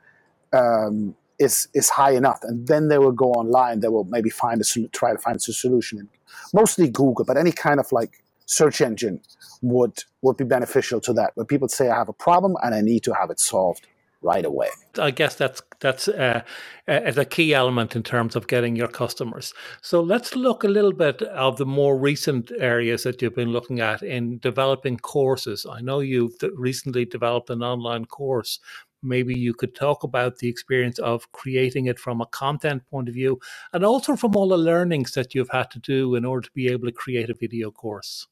um, 0.53 1.15
is 1.41 1.67
is 1.73 1.89
high 1.89 2.13
enough, 2.21 2.39
and 2.43 2.67
then 2.67 2.87
they 2.89 2.99
will 3.03 3.17
go 3.25 3.29
online. 3.41 3.79
They 3.79 3.87
will 3.95 4.07
maybe 4.15 4.29
find 4.29 4.61
a 4.61 4.87
try 4.99 5.11
to 5.11 5.17
find 5.17 5.35
a 5.35 5.39
solution, 5.39 6.07
mostly 6.53 6.87
Google, 6.89 7.25
but 7.25 7.37
any 7.37 7.51
kind 7.51 7.79
of 7.79 7.91
like 7.91 8.23
search 8.45 8.81
engine 8.81 9.19
would 9.61 9.95
would 10.21 10.37
be 10.37 10.45
beneficial 10.45 10.99
to 11.01 11.13
that. 11.13 11.31
When 11.35 11.45
people 11.47 11.67
say 11.67 11.89
I 11.89 11.95
have 11.95 12.09
a 12.09 12.19
problem 12.27 12.55
and 12.63 12.75
I 12.75 12.81
need 12.81 13.03
to 13.03 13.13
have 13.13 13.29
it 13.31 13.39
solved 13.39 13.87
right 14.21 14.45
away. 14.45 14.67
I 14.99 15.11
guess 15.11 15.35
that's 15.35 15.61
that's 15.79 16.07
uh, 16.07 16.41
uh, 16.87 17.13
a 17.17 17.25
key 17.25 17.53
element 17.53 17.95
in 17.95 18.03
terms 18.03 18.35
of 18.35 18.47
getting 18.47 18.75
your 18.75 18.87
customers. 18.87 19.53
So 19.81 20.01
let's 20.01 20.35
look 20.35 20.63
a 20.63 20.67
little 20.67 20.93
bit 20.93 21.21
of 21.23 21.57
the 21.57 21.65
more 21.65 21.97
recent 21.97 22.51
areas 22.59 23.03
that 23.03 23.21
you've 23.21 23.35
been 23.35 23.51
looking 23.51 23.79
at 23.79 24.03
in 24.03 24.37
developing 24.39 24.97
courses. 24.97 25.65
I 25.65 25.81
know 25.81 25.99
you've 25.99 26.35
recently 26.55 27.05
developed 27.05 27.49
an 27.49 27.63
online 27.63 28.05
course. 28.05 28.59
Maybe 29.03 29.37
you 29.37 29.53
could 29.53 29.75
talk 29.75 30.03
about 30.03 30.37
the 30.37 30.47
experience 30.47 30.99
of 30.99 31.31
creating 31.31 31.87
it 31.87 31.99
from 31.99 32.21
a 32.21 32.25
content 32.27 32.83
point 32.89 33.09
of 33.09 33.15
view 33.15 33.39
and 33.73 33.83
also 33.83 34.15
from 34.15 34.35
all 34.35 34.49
the 34.49 34.57
learnings 34.57 35.11
that 35.11 35.33
you've 35.33 35.49
had 35.49 35.71
to 35.71 35.79
do 35.79 36.15
in 36.15 36.25
order 36.25 36.47
to 36.47 36.53
be 36.53 36.67
able 36.67 36.87
to 36.87 36.91
create 36.91 37.29
a 37.29 37.33
video 37.33 37.71
course. 37.71 38.27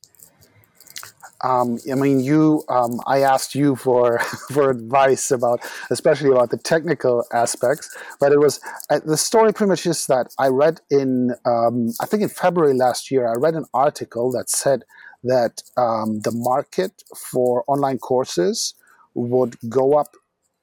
Um, 1.42 1.80
I 1.90 1.96
mean, 1.96 2.20
you. 2.20 2.64
Um, 2.68 3.00
I 3.08 3.20
asked 3.22 3.56
you 3.56 3.76
for 3.76 4.20
for 4.52 4.70
advice 4.70 5.32
about, 5.32 5.62
especially 5.90 6.32
about 6.32 6.50
the 6.50 6.58
technical 6.58 7.24
aspects. 7.34 7.96
But 8.20 8.32
it 8.32 8.40
was 8.40 8.60
uh, 8.90 9.00
the 9.06 9.18
story. 9.18 9.54
Pretty 9.54 9.70
much 9.70 9.86
is 9.86 10.06
that 10.08 10.28
I 10.38 10.48
read 10.48 10.82
in, 10.90 11.32
um, 11.46 11.92
I 12.02 12.06
think 12.06 12.24
in 12.24 12.30
February 12.30 12.74
last 12.74 13.10
year, 13.10 13.28
I 13.28 13.36
read 13.36 13.56
an 13.56 13.66
article 13.74 14.32
that 14.34 14.50
said 14.50 14.84
that 15.24 15.62
um, 15.78 16.20
the 16.22 16.32
market 16.32 17.04
for 17.16 17.64
online 17.68 18.00
courses 18.00 18.74
would 19.14 19.58
go 19.70 19.98
up, 19.98 20.16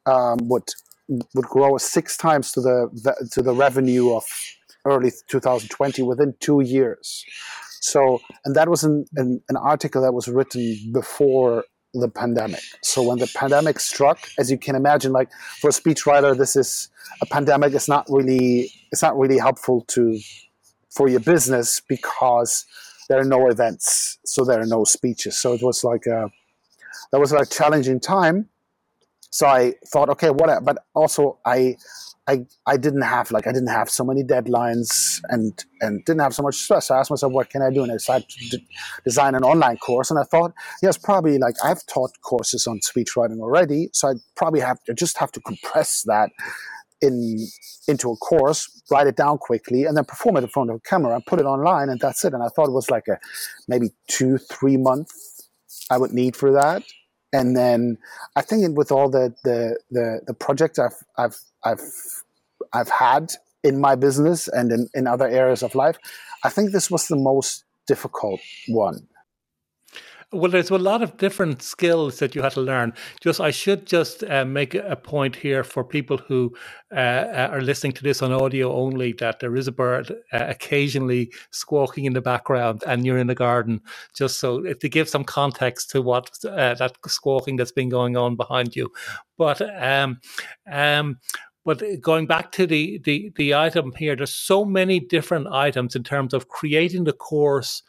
um, 0.06 0.38
would 0.48 0.68
would 1.08 1.44
grow 1.44 1.76
six 1.76 2.16
times 2.16 2.52
to 2.52 2.60
the 2.60 3.28
to 3.32 3.42
the 3.42 3.54
revenue 3.54 4.14
of 4.14 4.24
early 4.84 5.12
2020 5.28 6.02
within 6.02 6.34
two 6.40 6.60
years. 6.60 7.24
So, 7.80 8.20
and 8.44 8.54
that 8.56 8.68
was 8.68 8.84
an, 8.84 9.04
an, 9.16 9.42
an 9.48 9.56
article 9.56 10.02
that 10.02 10.12
was 10.12 10.28
written 10.28 10.76
before 10.92 11.64
the 11.92 12.08
pandemic. 12.08 12.60
So 12.82 13.02
when 13.02 13.18
the 13.18 13.30
pandemic 13.34 13.80
struck, 13.80 14.18
as 14.38 14.50
you 14.50 14.58
can 14.58 14.74
imagine, 14.74 15.12
like 15.12 15.30
for 15.60 15.70
a 15.70 15.72
speechwriter, 15.72 16.36
this 16.36 16.56
is 16.56 16.88
a 17.22 17.26
pandemic 17.26 17.72
is 17.74 17.88
not 17.88 18.06
really 18.08 18.70
it's 18.92 19.02
not 19.02 19.18
really 19.18 19.38
helpful 19.38 19.82
to 19.88 20.18
for 20.90 21.08
your 21.08 21.20
business 21.20 21.80
because 21.88 22.64
there 23.08 23.20
are 23.20 23.24
no 23.24 23.48
events, 23.48 24.18
so 24.24 24.44
there 24.44 24.60
are 24.60 24.66
no 24.66 24.84
speeches. 24.84 25.38
So 25.38 25.52
it 25.52 25.62
was 25.62 25.84
like 25.84 26.06
a 26.06 26.30
that 27.12 27.20
was 27.20 27.32
like 27.32 27.42
a 27.42 27.50
challenging 27.50 28.00
time. 28.00 28.48
So 29.36 29.46
I 29.46 29.74
thought, 29.92 30.08
okay, 30.08 30.30
what? 30.30 30.64
But 30.64 30.78
also 30.94 31.38
I 31.44 31.76
I, 32.26 32.46
I 32.66 32.78
didn't 32.78 33.02
have 33.02 33.30
like 33.30 33.46
I 33.46 33.52
didn't 33.52 33.68
have 33.68 33.90
so 33.90 34.02
many 34.02 34.22
deadlines 34.24 35.20
and 35.28 35.52
and 35.82 36.02
didn't 36.06 36.22
have 36.22 36.34
so 36.34 36.42
much 36.42 36.54
stress. 36.54 36.90
I 36.90 37.00
asked 37.00 37.10
myself, 37.10 37.34
what 37.34 37.50
can 37.50 37.60
I 37.60 37.70
do? 37.70 37.82
And 37.82 37.92
I 37.92 37.96
decided 37.96 38.30
to 38.30 38.58
design 39.04 39.34
an 39.34 39.44
online 39.44 39.76
course. 39.76 40.10
And 40.10 40.18
I 40.18 40.22
thought, 40.22 40.54
yes, 40.82 40.96
probably 40.96 41.36
like 41.36 41.54
I've 41.62 41.84
taught 41.84 42.12
courses 42.22 42.66
on 42.66 42.80
speechwriting 42.80 43.40
already, 43.40 43.90
so 43.92 44.08
I 44.08 44.14
probably 44.36 44.60
have 44.60 44.82
to 44.84 44.94
just 44.94 45.18
have 45.18 45.30
to 45.32 45.40
compress 45.40 46.02
that 46.04 46.30
in 47.02 47.46
into 47.88 48.10
a 48.10 48.16
course, 48.16 48.82
write 48.90 49.06
it 49.06 49.16
down 49.16 49.36
quickly, 49.36 49.84
and 49.84 49.98
then 49.98 50.06
perform 50.06 50.38
it 50.38 50.44
in 50.44 50.48
front 50.48 50.70
of 50.70 50.76
a 50.76 50.80
camera 50.80 51.14
and 51.14 51.26
put 51.26 51.40
it 51.40 51.44
online, 51.44 51.90
and 51.90 52.00
that's 52.00 52.24
it. 52.24 52.32
And 52.32 52.42
I 52.42 52.48
thought 52.48 52.68
it 52.68 52.78
was 52.80 52.90
like 52.90 53.06
a 53.06 53.18
maybe 53.68 53.90
two 54.08 54.38
three 54.38 54.78
month 54.78 55.10
I 55.90 55.98
would 55.98 56.12
need 56.12 56.36
for 56.36 56.52
that. 56.52 56.84
And 57.36 57.54
then 57.54 57.98
I 58.34 58.42
think 58.42 58.78
with 58.78 58.90
all 58.90 59.08
the 59.10 59.34
the 59.44 59.78
the, 59.90 60.20
the 60.26 60.34
projects 60.34 60.78
I've 60.78 60.98
I've 61.22 61.38
I've 61.68 61.84
I've 62.72 62.88
had 62.88 63.24
in 63.62 63.80
my 63.80 63.94
business 63.94 64.48
and 64.48 64.72
in, 64.72 64.88
in 64.94 65.06
other 65.06 65.28
areas 65.28 65.62
of 65.62 65.74
life, 65.74 65.98
I 66.44 66.50
think 66.54 66.72
this 66.72 66.90
was 66.90 67.08
the 67.08 67.20
most 67.30 67.64
difficult 67.86 68.40
one. 68.68 69.06
Well, 70.32 70.50
there's 70.50 70.70
a 70.70 70.76
lot 70.76 71.02
of 71.02 71.16
different 71.18 71.62
skills 71.62 72.18
that 72.18 72.34
you 72.34 72.42
had 72.42 72.52
to 72.52 72.60
learn. 72.60 72.94
Just, 73.20 73.40
I 73.40 73.52
should 73.52 73.86
just 73.86 74.24
uh, 74.24 74.44
make 74.44 74.74
a 74.74 74.96
point 74.96 75.36
here 75.36 75.62
for 75.62 75.84
people 75.84 76.16
who 76.18 76.52
uh, 76.92 76.98
uh, 76.98 77.48
are 77.52 77.60
listening 77.60 77.92
to 77.92 78.02
this 78.02 78.22
on 78.22 78.32
audio 78.32 78.74
only 78.74 79.12
that 79.20 79.38
there 79.38 79.54
is 79.54 79.68
a 79.68 79.72
bird 79.72 80.10
uh, 80.32 80.46
occasionally 80.48 81.32
squawking 81.52 82.06
in 82.06 82.12
the 82.12 82.20
background, 82.20 82.82
and 82.88 83.06
you're 83.06 83.18
in 83.18 83.28
the 83.28 83.36
garden. 83.36 83.80
Just 84.16 84.40
so 84.40 84.62
to 84.62 84.88
give 84.88 85.08
some 85.08 85.22
context 85.22 85.90
to 85.90 86.02
what 86.02 86.28
uh, 86.44 86.74
that 86.74 86.96
squawking 87.06 87.54
that's 87.54 87.72
been 87.72 87.88
going 87.88 88.16
on 88.16 88.34
behind 88.34 88.74
you. 88.74 88.90
But 89.38 89.62
um, 89.80 90.18
um, 90.68 91.20
but 91.64 91.82
going 92.00 92.26
back 92.26 92.50
to 92.52 92.66
the, 92.66 93.00
the 93.04 93.30
the 93.36 93.54
item 93.54 93.92
here, 93.96 94.16
there's 94.16 94.34
so 94.34 94.64
many 94.64 94.98
different 94.98 95.46
items 95.46 95.94
in 95.94 96.02
terms 96.02 96.34
of 96.34 96.48
creating 96.48 97.04
the 97.04 97.12
course, 97.12 97.82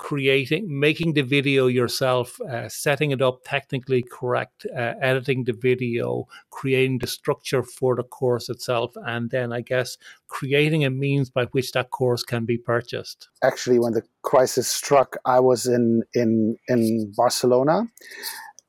creating, 0.00 0.66
making 0.80 1.12
the 1.12 1.22
video 1.22 1.66
yourself, 1.66 2.40
uh, 2.40 2.68
setting 2.70 3.10
it 3.10 3.20
up 3.20 3.40
technically 3.44 4.02
correct, 4.02 4.66
uh, 4.74 4.94
editing 5.02 5.44
the 5.44 5.52
video, 5.52 6.26
creating 6.48 6.98
the 6.98 7.06
structure 7.06 7.62
for 7.62 7.94
the 7.94 8.02
course 8.02 8.48
itself, 8.48 8.92
and 9.04 9.30
then 9.30 9.52
I 9.52 9.60
guess 9.60 9.98
creating 10.28 10.86
a 10.86 10.90
means 10.90 11.28
by 11.28 11.44
which 11.52 11.72
that 11.72 11.90
course 11.90 12.22
can 12.22 12.46
be 12.46 12.56
purchased. 12.56 13.28
Actually, 13.44 13.78
when 13.78 13.92
the 13.92 14.02
crisis 14.22 14.68
struck, 14.68 15.16
I 15.26 15.38
was 15.38 15.66
in 15.66 16.02
in 16.14 16.56
in 16.66 17.12
Barcelona 17.14 17.84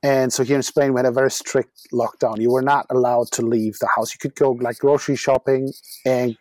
and 0.02 0.32
so 0.32 0.42
here 0.42 0.56
in 0.56 0.62
Spain, 0.62 0.92
we 0.92 0.98
had 0.98 1.06
a 1.06 1.12
very 1.12 1.30
strict 1.30 1.90
lockdown. 1.92 2.40
You 2.40 2.50
were 2.50 2.68
not 2.74 2.86
allowed 2.90 3.28
to 3.32 3.42
leave 3.42 3.78
the 3.78 3.88
house. 3.94 4.12
You 4.12 4.18
could 4.18 4.34
go 4.34 4.50
like 4.50 4.78
grocery 4.78 5.16
shopping 5.16 5.72
and 6.04 6.36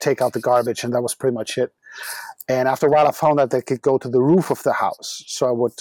take 0.00 0.22
out 0.22 0.32
the 0.32 0.40
garbage, 0.40 0.82
and 0.82 0.94
that 0.94 1.02
was 1.02 1.14
pretty 1.14 1.34
much 1.34 1.58
it. 1.58 1.72
And 2.48 2.68
after 2.68 2.86
a 2.86 2.90
while, 2.90 3.06
I 3.06 3.12
found 3.12 3.38
that 3.38 3.54
I 3.54 3.60
could 3.60 3.82
go 3.82 3.98
to 3.98 4.08
the 4.08 4.20
roof 4.20 4.50
of 4.50 4.62
the 4.62 4.72
house. 4.72 5.24
So 5.26 5.46
I 5.46 5.52
would, 5.52 5.72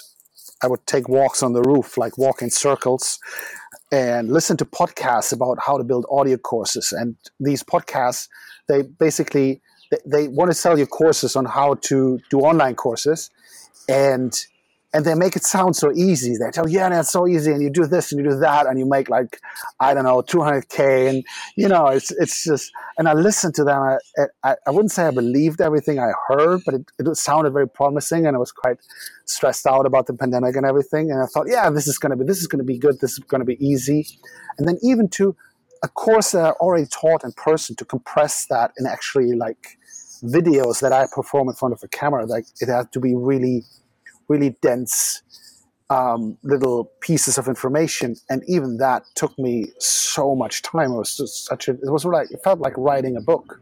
I 0.63 0.67
would 0.67 0.85
take 0.85 1.09
walks 1.09 1.43
on 1.43 1.53
the 1.53 1.61
roof, 1.61 1.97
like 1.97 2.17
walk 2.17 2.41
in 2.41 2.49
circles, 2.49 3.19
and 3.91 4.31
listen 4.31 4.57
to 4.57 4.65
podcasts 4.65 5.33
about 5.33 5.57
how 5.65 5.77
to 5.77 5.83
build 5.83 6.05
audio 6.09 6.37
courses. 6.37 6.91
And 6.91 7.15
these 7.39 7.63
podcasts, 7.63 8.29
they 8.67 8.83
basically 8.83 9.61
they, 9.91 9.97
they 10.05 10.27
want 10.27 10.49
to 10.49 10.55
sell 10.55 10.79
you 10.79 10.85
courses 10.87 11.35
on 11.35 11.45
how 11.45 11.75
to 11.75 12.19
do 12.29 12.39
online 12.39 12.75
courses, 12.75 13.29
and 13.89 14.33
and 14.93 15.05
they 15.05 15.15
make 15.15 15.35
it 15.35 15.43
sound 15.43 15.75
so 15.75 15.91
easy. 15.93 16.35
They 16.37 16.51
tell 16.51 16.67
yeah, 16.67 16.89
that's 16.89 17.11
so 17.11 17.27
easy, 17.27 17.51
and 17.51 17.61
you 17.61 17.69
do 17.69 17.85
this 17.85 18.11
and 18.11 18.23
you 18.23 18.29
do 18.29 18.37
that, 18.39 18.67
and 18.67 18.77
you 18.77 18.85
make 18.85 19.09
like 19.09 19.39
I 19.79 19.93
don't 19.93 20.03
know, 20.03 20.21
200k, 20.21 21.09
and 21.09 21.25
you 21.55 21.67
know, 21.67 21.87
it's 21.87 22.11
it's 22.11 22.43
just. 22.43 22.71
And 22.97 23.07
I 23.07 23.13
listened 23.13 23.55
to 23.55 23.63
them. 23.63 23.81
I 23.81 23.97
I, 24.43 24.55
I 24.67 24.71
wouldn't 24.71 24.91
say 24.91 25.05
I 25.05 25.11
believed 25.11 25.61
everything 25.61 25.99
I 25.99 26.11
heard, 26.27 26.61
but 26.65 26.75
it, 26.75 26.91
it 26.99 27.15
sounded 27.15 27.53
very 27.53 27.67
promising, 27.67 28.25
and 28.25 28.35
I 28.35 28.39
was 28.39 28.51
quite 28.51 28.77
stressed 29.25 29.65
out 29.65 29.85
about 29.85 30.07
the 30.07 30.13
pandemic 30.13 30.55
and 30.55 30.65
everything. 30.65 31.11
And 31.11 31.21
I 31.21 31.25
thought, 31.25 31.47
yeah, 31.49 31.69
this 31.69 31.87
is 31.87 31.97
gonna 31.97 32.17
be 32.17 32.25
this 32.25 32.39
is 32.39 32.47
gonna 32.47 32.63
be 32.63 32.77
good. 32.77 32.99
This 32.99 33.13
is 33.13 33.19
gonna 33.19 33.45
be 33.45 33.63
easy. 33.65 34.07
And 34.57 34.67
then 34.67 34.77
even 34.81 35.07
to 35.09 35.35
a 35.83 35.87
course 35.87 36.31
that 36.31 36.45
I 36.45 36.49
already 36.51 36.85
taught 36.85 37.23
in 37.23 37.31
person 37.31 37.75
to 37.77 37.85
compress 37.85 38.45
that 38.47 38.71
and 38.77 38.87
actually 38.87 39.33
like 39.33 39.77
videos 40.23 40.79
that 40.81 40.93
I 40.93 41.07
perform 41.13 41.49
in 41.49 41.55
front 41.55 41.73
of 41.73 41.81
a 41.83 41.87
camera, 41.87 42.25
like 42.25 42.45
it 42.59 42.69
had 42.69 42.91
to 42.91 42.99
be 42.99 43.15
really, 43.15 43.63
really 44.31 44.51
dense 44.61 45.21
um, 45.89 46.37
little 46.43 46.91
pieces 47.01 47.37
of 47.37 47.47
information, 47.47 48.15
and 48.29 48.43
even 48.47 48.77
that 48.77 49.03
took 49.15 49.37
me 49.37 49.67
so 49.79 50.35
much 50.35 50.61
time. 50.61 50.91
It 50.91 50.97
was 50.97 51.17
just 51.17 51.45
such 51.45 51.67
a. 51.67 51.71
It 51.71 51.91
was 51.91 52.05
like 52.05 52.31
it 52.31 52.41
felt 52.43 52.59
like 52.59 52.75
writing 52.77 53.17
a 53.17 53.21
book, 53.21 53.61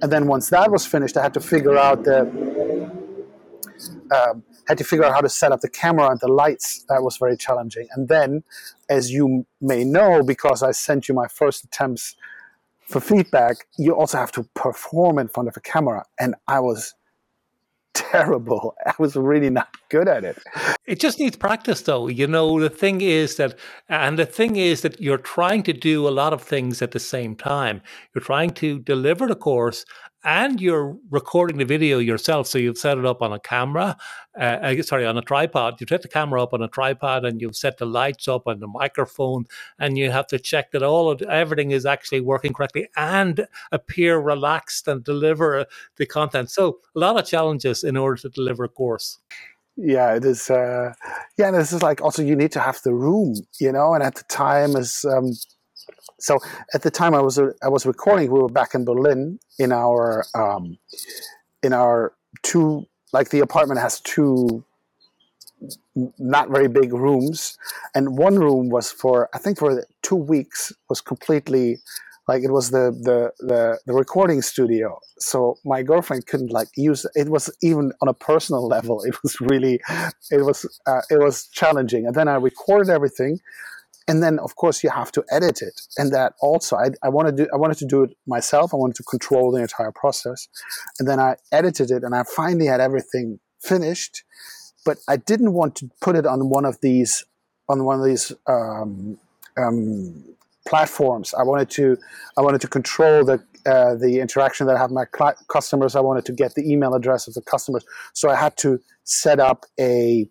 and 0.00 0.10
then 0.10 0.26
once 0.26 0.48
that 0.50 0.70
was 0.70 0.86
finished, 0.86 1.16
I 1.16 1.22
had 1.22 1.34
to 1.34 1.40
figure 1.40 1.76
out 1.76 2.04
the. 2.04 2.20
Um, 4.10 4.42
had 4.68 4.78
to 4.78 4.84
figure 4.84 5.04
out 5.04 5.12
how 5.12 5.20
to 5.20 5.28
set 5.28 5.52
up 5.52 5.60
the 5.60 5.68
camera 5.68 6.10
and 6.10 6.18
the 6.20 6.28
lights. 6.28 6.84
That 6.88 7.02
was 7.02 7.18
very 7.18 7.36
challenging. 7.36 7.86
And 7.94 8.08
then, 8.08 8.42
as 8.88 9.10
you 9.10 9.46
may 9.60 9.84
know, 9.84 10.22
because 10.22 10.62
I 10.62 10.72
sent 10.72 11.08
you 11.08 11.14
my 11.14 11.28
first 11.28 11.64
attempts 11.64 12.16
for 12.86 13.00
feedback, 13.00 13.66
you 13.78 13.94
also 13.94 14.18
have 14.18 14.32
to 14.32 14.44
perform 14.54 15.18
in 15.18 15.28
front 15.28 15.48
of 15.48 15.56
a 15.56 15.60
camera. 15.60 16.04
And 16.18 16.34
I 16.48 16.60
was 16.60 16.94
terrible. 17.96 18.74
I 18.86 18.94
was 18.98 19.16
really 19.16 19.50
not 19.50 19.68
good 19.88 20.08
at 20.08 20.24
it. 20.24 20.38
It 20.86 21.00
just 21.00 21.18
needs 21.18 21.36
practice, 21.36 21.82
though. 21.82 22.08
You 22.08 22.26
know, 22.26 22.60
the 22.60 22.70
thing 22.70 23.00
is 23.00 23.36
that, 23.36 23.58
and 23.88 24.18
the 24.18 24.26
thing 24.26 24.56
is 24.56 24.82
that 24.82 25.00
you're 25.00 25.18
trying 25.18 25.62
to 25.64 25.72
do 25.72 26.06
a 26.06 26.10
lot 26.10 26.32
of 26.32 26.42
things 26.42 26.82
at 26.82 26.92
the 26.92 27.00
same 27.00 27.34
time. 27.34 27.82
You're 28.14 28.24
trying 28.24 28.50
to 28.54 28.78
deliver 28.78 29.26
the 29.26 29.34
course 29.34 29.84
and 30.26 30.60
you're 30.60 30.96
recording 31.10 31.56
the 31.58 31.64
video 31.64 31.98
yourself. 31.98 32.48
So 32.48 32.58
you've 32.58 32.76
set 32.76 32.98
it 32.98 33.06
up 33.06 33.22
on 33.22 33.32
a 33.32 33.38
camera, 33.38 33.96
uh, 34.38 34.82
sorry, 34.82 35.06
on 35.06 35.16
a 35.16 35.22
tripod. 35.22 35.80
You've 35.80 35.88
set 35.88 36.02
the 36.02 36.08
camera 36.08 36.42
up 36.42 36.52
on 36.52 36.60
a 36.60 36.68
tripod 36.68 37.24
and 37.24 37.40
you've 37.40 37.56
set 37.56 37.78
the 37.78 37.86
lights 37.86 38.26
up 38.26 38.46
and 38.46 38.60
the 38.60 38.66
microphone, 38.66 39.44
and 39.78 39.96
you 39.96 40.10
have 40.10 40.26
to 40.26 40.38
check 40.38 40.72
that 40.72 40.82
all 40.82 41.08
of 41.08 41.22
everything 41.22 41.70
is 41.70 41.86
actually 41.86 42.20
working 42.20 42.52
correctly 42.52 42.88
and 42.96 43.46
appear 43.70 44.18
relaxed 44.18 44.88
and 44.88 45.04
deliver 45.04 45.64
the 45.96 46.06
content. 46.06 46.50
So 46.50 46.80
a 46.96 46.98
lot 46.98 47.18
of 47.18 47.24
challenges 47.24 47.84
in 47.84 47.96
order 47.96 48.20
to 48.22 48.28
deliver 48.28 48.64
a 48.64 48.68
course. 48.68 49.18
Yeah, 49.76 50.14
it 50.14 50.24
is. 50.24 50.50
Uh, 50.50 50.94
yeah, 51.38 51.48
and 51.48 51.56
this 51.56 51.72
is 51.72 51.82
like 51.82 52.00
also 52.00 52.22
you 52.22 52.34
need 52.34 52.50
to 52.52 52.60
have 52.60 52.80
the 52.82 52.94
room, 52.94 53.34
you 53.60 53.70
know. 53.70 53.94
And 53.94 54.02
at 54.02 54.16
the 54.16 54.24
time, 54.24 54.74
is 54.74 55.04
um, 55.04 55.34
so 56.18 56.38
at 56.74 56.82
the 56.82 56.90
time 56.90 57.14
I 57.14 57.20
was 57.20 57.38
I 57.38 57.68
was 57.68 57.86
recording, 57.86 58.30
we 58.30 58.40
were 58.40 58.48
back 58.48 58.74
in 58.74 58.84
Berlin 58.84 59.38
in 59.58 59.72
our 59.72 60.24
um, 60.34 60.78
in 61.62 61.72
our 61.72 62.14
two 62.42 62.86
like 63.12 63.30
the 63.30 63.40
apartment 63.40 63.80
has 63.80 64.00
two 64.00 64.64
not 66.18 66.50
very 66.50 66.68
big 66.68 66.92
rooms, 66.92 67.58
and 67.94 68.18
one 68.18 68.38
room 68.38 68.68
was 68.68 68.90
for 68.90 69.28
I 69.34 69.38
think 69.38 69.58
for 69.58 69.84
two 70.02 70.16
weeks 70.16 70.72
was 70.88 71.00
completely 71.00 71.78
like 72.28 72.42
it 72.42 72.50
was 72.50 72.70
the 72.70 72.90
the 72.90 73.32
the, 73.46 73.78
the 73.86 73.92
recording 73.92 74.42
studio. 74.42 74.98
So 75.18 75.56
my 75.64 75.82
girlfriend 75.82 76.26
couldn't 76.26 76.50
like 76.50 76.68
use 76.76 77.06
it 77.14 77.28
was 77.28 77.50
even 77.62 77.92
on 78.00 78.08
a 78.08 78.14
personal 78.14 78.66
level 78.74 79.02
it 79.02 79.16
was 79.22 79.40
really 79.40 79.80
it 80.30 80.44
was 80.44 80.66
uh, 80.86 81.02
it 81.10 81.18
was 81.18 81.48
challenging. 81.48 82.06
And 82.06 82.14
then 82.14 82.28
i 82.28 82.34
recorded 82.34 82.90
everything 82.90 83.38
and 84.08 84.22
then 84.22 84.38
of 84.38 84.56
course 84.56 84.84
you 84.84 84.90
have 84.90 85.10
to 85.12 85.24
edit 85.30 85.62
it. 85.62 85.80
And 85.98 86.12
that 86.12 86.34
also 86.40 86.76
I, 86.76 86.90
I 87.02 87.08
wanted 87.08 87.36
to 87.36 87.44
do 87.44 87.50
I 87.52 87.56
wanted 87.56 87.78
to 87.78 87.86
do 87.86 88.04
it 88.04 88.16
myself. 88.26 88.72
I 88.72 88.76
wanted 88.76 88.96
to 88.96 89.02
control 89.02 89.50
the 89.50 89.60
entire 89.60 89.92
process. 89.92 90.48
And 90.98 91.08
then 91.08 91.18
I 91.18 91.36
edited 91.52 91.90
it 91.90 92.02
and 92.04 92.14
I 92.14 92.22
finally 92.24 92.66
had 92.66 92.80
everything 92.80 93.40
finished. 93.60 94.22
But 94.84 94.98
I 95.08 95.16
didn't 95.16 95.52
want 95.52 95.74
to 95.76 95.90
put 96.00 96.14
it 96.14 96.26
on 96.26 96.48
one 96.48 96.64
of 96.64 96.80
these 96.80 97.24
on 97.68 97.84
one 97.84 97.98
of 97.98 98.04
these 98.04 98.32
um, 98.46 99.18
um, 99.56 100.24
platforms. 100.68 101.34
I 101.34 101.42
wanted 101.42 101.70
to 101.70 101.96
I 102.36 102.42
wanted 102.42 102.60
to 102.60 102.68
control 102.68 103.24
the 103.24 103.42
uh, 103.66 103.96
the 103.96 104.20
interaction 104.20 104.68
that 104.68 104.76
I 104.76 104.78
have 104.78 104.92
my 104.92 105.06
cl- 105.16 105.34
customers. 105.48 105.96
I 105.96 106.00
wanted 106.00 106.24
to 106.26 106.32
get 106.32 106.54
the 106.54 106.70
email 106.70 106.94
address 106.94 107.26
of 107.26 107.34
the 107.34 107.42
customers. 107.42 107.84
So 108.12 108.30
I 108.30 108.36
had 108.36 108.56
to 108.58 108.80
set 109.02 109.40
up 109.40 109.66
a 109.80 110.28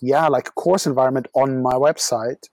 yeah 0.00 0.28
like 0.28 0.48
a 0.48 0.52
course 0.52 0.86
environment 0.86 1.26
on 1.34 1.60
my 1.60 1.74
website 1.74 2.48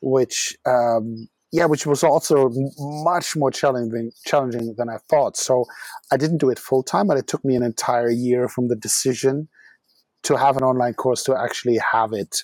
which 0.00 0.56
um, 0.66 1.28
yeah, 1.52 1.64
which 1.66 1.86
was 1.86 2.02
also 2.02 2.50
much 2.78 3.36
more 3.36 3.50
challenging 3.50 4.10
challenging 4.26 4.74
than 4.76 4.88
I 4.88 4.98
thought. 5.08 5.36
So 5.36 5.64
I 6.12 6.16
didn't 6.16 6.38
do 6.38 6.50
it 6.50 6.58
full 6.58 6.82
time, 6.82 7.06
but 7.06 7.16
it 7.16 7.26
took 7.26 7.44
me 7.44 7.56
an 7.56 7.62
entire 7.62 8.10
year 8.10 8.48
from 8.48 8.68
the 8.68 8.76
decision 8.76 9.48
to 10.24 10.36
have 10.36 10.56
an 10.56 10.64
online 10.64 10.94
course 10.94 11.22
to 11.24 11.36
actually 11.36 11.78
have 11.92 12.12
it 12.12 12.42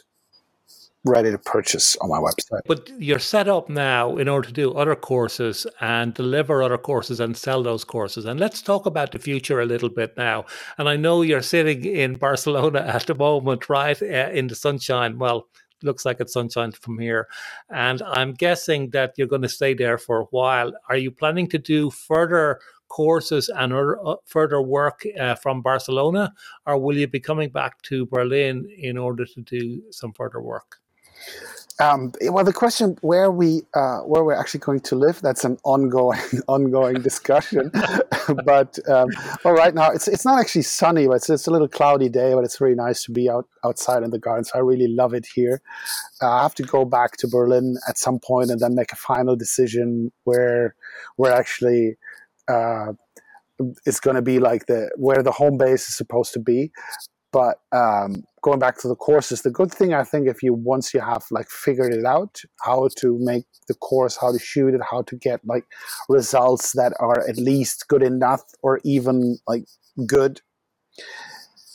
ready 1.05 1.31
to 1.33 1.39
purchase 1.39 1.97
on 1.97 2.09
my 2.09 2.19
website. 2.19 2.61
But 2.67 2.89
you're 2.99 3.19
set 3.19 3.49
up 3.49 3.69
now 3.69 4.17
in 4.17 4.29
order 4.29 4.47
to 4.49 4.55
do 4.55 4.73
other 4.73 4.95
courses 4.95 5.67
and 5.81 6.15
deliver 6.15 6.63
other 6.63 6.79
courses 6.79 7.19
and 7.19 7.37
sell 7.37 7.63
those 7.63 7.85
courses. 7.85 8.25
And 8.25 8.39
let's 8.39 8.63
talk 8.63 8.87
about 8.87 9.11
the 9.11 9.19
future 9.19 9.61
a 9.61 9.67
little 9.67 9.89
bit 9.89 10.17
now. 10.17 10.45
And 10.79 10.89
I 10.89 10.97
know 10.97 11.23
you're 11.23 11.43
sitting 11.43 11.85
in 11.85 12.15
Barcelona 12.15 12.81
at 12.87 13.07
the 13.07 13.15
moment, 13.15 13.69
right, 13.69 14.01
uh, 14.01 14.31
in 14.33 14.47
the 14.47 14.55
sunshine. 14.55 15.19
Well, 15.19 15.49
looks 15.83 16.05
like 16.05 16.21
it's 16.21 16.33
sunshine 16.33 16.73
from 16.73 16.99
here. 16.99 17.29
And 17.71 18.03
I'm 18.03 18.33
guessing 18.35 18.91
that 18.91 19.15
you're 19.17 19.27
going 19.27 19.43
to 19.43 19.49
stay 19.49 19.75
there 19.75 19.99
for 19.99 20.21
a 20.21 20.25
while. 20.27 20.73
Are 20.89 20.97
you 20.97 21.11
planning 21.11 21.49
to 21.49 21.59
do 21.59 21.91
further 21.91 22.61
courses 22.89 23.49
and 23.49 23.73
uh, 23.73 24.17
further 24.27 24.61
work 24.61 25.07
uh, 25.19 25.35
from 25.37 25.63
Barcelona, 25.63 26.33
or 26.67 26.79
will 26.79 26.97
you 26.97 27.09
be 27.09 27.21
coming 27.21 27.49
back 27.49 27.81
to 27.83 28.05
Berlin 28.07 28.69
in 28.79 28.99
order 28.99 29.25
to 29.25 29.41
do 29.41 29.83
some 29.91 30.13
further 30.13 30.43
work? 30.43 30.79
Um, 31.83 32.13
well, 32.21 32.45
the 32.45 32.53
question 32.53 32.97
where 33.01 33.33
we 33.33 33.63
uh, 33.75 34.01
where 34.01 34.23
we're 34.23 34.39
actually 34.39 34.61
going 34.61 34.81
to 34.81 34.95
live 34.95 35.21
that's 35.21 35.45
an 35.45 35.59
ongoing 35.65 36.21
ongoing 36.49 37.03
discussion. 37.03 37.73
but 38.45 38.79
um, 38.89 39.09
well, 39.45 39.55
right 39.55 39.75
now 39.75 39.91
it's 39.91 40.07
it's 40.07 40.25
not 40.25 40.39
actually 40.39 40.63
sunny, 40.63 41.09
but 41.09 41.15
it's, 41.15 41.29
it's 41.29 41.49
a 41.49 41.51
little 41.51 41.67
cloudy 41.67 42.09
day. 42.09 42.35
But 42.35 42.45
it's 42.45 42.61
really 42.61 42.77
nice 42.77 43.03
to 43.05 43.11
be 43.11 43.29
out 43.29 43.49
outside 43.65 44.05
in 44.05 44.11
the 44.11 44.19
garden. 44.21 44.45
So 44.45 44.53
I 44.55 44.59
really 44.59 44.87
love 44.87 45.13
it 45.13 45.27
here. 45.35 45.61
Uh, 46.23 46.31
I 46.31 46.43
have 46.43 46.55
to 46.57 46.63
go 46.63 46.85
back 46.85 47.17
to 47.17 47.27
Berlin 47.27 47.77
at 47.89 47.99
some 47.99 48.21
point 48.21 48.51
and 48.51 48.61
then 48.61 48.77
make 48.77 48.93
a 48.93 48.97
final 48.97 49.35
decision 49.35 50.13
where 50.25 50.77
where 51.17 51.33
actually. 51.33 51.97
Uh, 52.49 52.93
it's 53.87 54.01
going 54.01 54.17
to 54.17 54.23
be 54.23 54.41
like 54.41 54.67
the 54.67 54.91
where 54.97 55.23
the 55.23 55.31
home 55.31 55.57
base 55.57 55.89
is 55.89 55.97
supposed 55.97 56.33
to 56.33 56.41
be 56.41 56.73
but 57.33 57.61
um, 57.73 58.25
going 58.43 58.59
back 58.59 58.79
to 58.81 58.89
the 58.89 58.95
courses, 58.95 59.43
the 59.43 59.51
good 59.51 59.73
thing 59.73 59.95
I 59.95 60.05
think 60.05 60.29
if 60.29 60.43
you 60.43 60.53
once 60.53 60.93
you 60.93 61.01
have 61.01 61.25
like 61.31 61.49
figured 61.49 61.95
it 61.95 62.05
out 62.05 62.43
how 62.63 62.89
to 62.99 63.19
make 63.19 63.45
the 63.69 63.75
course, 63.75 64.19
how 64.21 64.33
to 64.33 64.39
shoot 64.39 64.75
it, 64.75 64.83
how 64.89 65.03
to 65.03 65.17
get 65.17 65.41
like 65.45 65.65
results 66.09 66.73
that 66.73 66.93
are 67.01 67.27
at 67.27 67.39
least 67.39 67.89
good 67.89 68.03
enough 68.03 68.43
or 68.63 68.81
even 68.85 69.39
like 69.49 69.65
good. 70.07 70.43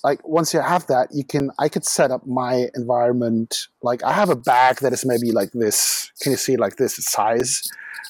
Like 0.04 0.26
once 0.28 0.54
you 0.54 0.62
have 0.62 0.86
that, 0.88 1.10
you 1.12 1.24
can 1.24 1.50
I 1.58 1.70
could 1.70 1.86
set 1.86 2.12
up 2.12 2.28
my 2.28 2.70
environment. 2.76 3.68
Like 3.82 4.04
I 4.04 4.14
have 4.14 4.30
a 4.30 4.36
bag 4.36 4.78
that 4.78 4.94
is 4.94 5.04
maybe 5.06 5.32
like 5.32 5.52
this. 5.54 6.12
Can 6.22 6.32
you 6.32 6.38
see 6.38 6.56
like 6.56 6.76
this 6.76 6.96
size? 6.98 7.64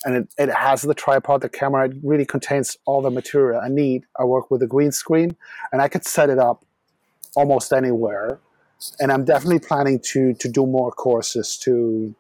And 0.06 0.16
it, 0.16 0.34
it 0.38 0.54
has 0.54 0.84
the 0.84 0.94
tripod, 0.94 1.42
the 1.42 1.50
camera. 1.50 1.90
It 1.90 1.96
really 2.04 2.26
contains 2.26 2.78
all 2.86 3.02
the 3.02 3.10
material 3.10 3.60
I 3.60 3.70
need. 3.70 4.04
I 4.20 4.26
work 4.26 4.52
with 4.52 4.62
a 4.62 4.68
green 4.68 4.92
screen, 4.92 5.36
and 5.72 5.82
I 5.82 5.88
could 5.88 6.06
set 6.06 6.30
it 6.30 6.38
up 6.38 6.64
almost 7.38 7.72
anywhere. 7.72 8.40
And 9.00 9.12
I'm 9.12 9.26
definitely 9.26 9.60
planning 9.60 10.00
to 10.12 10.34
to 10.34 10.48
do 10.50 10.66
more 10.66 10.92
courses 10.92 11.58
to, 11.66 12.16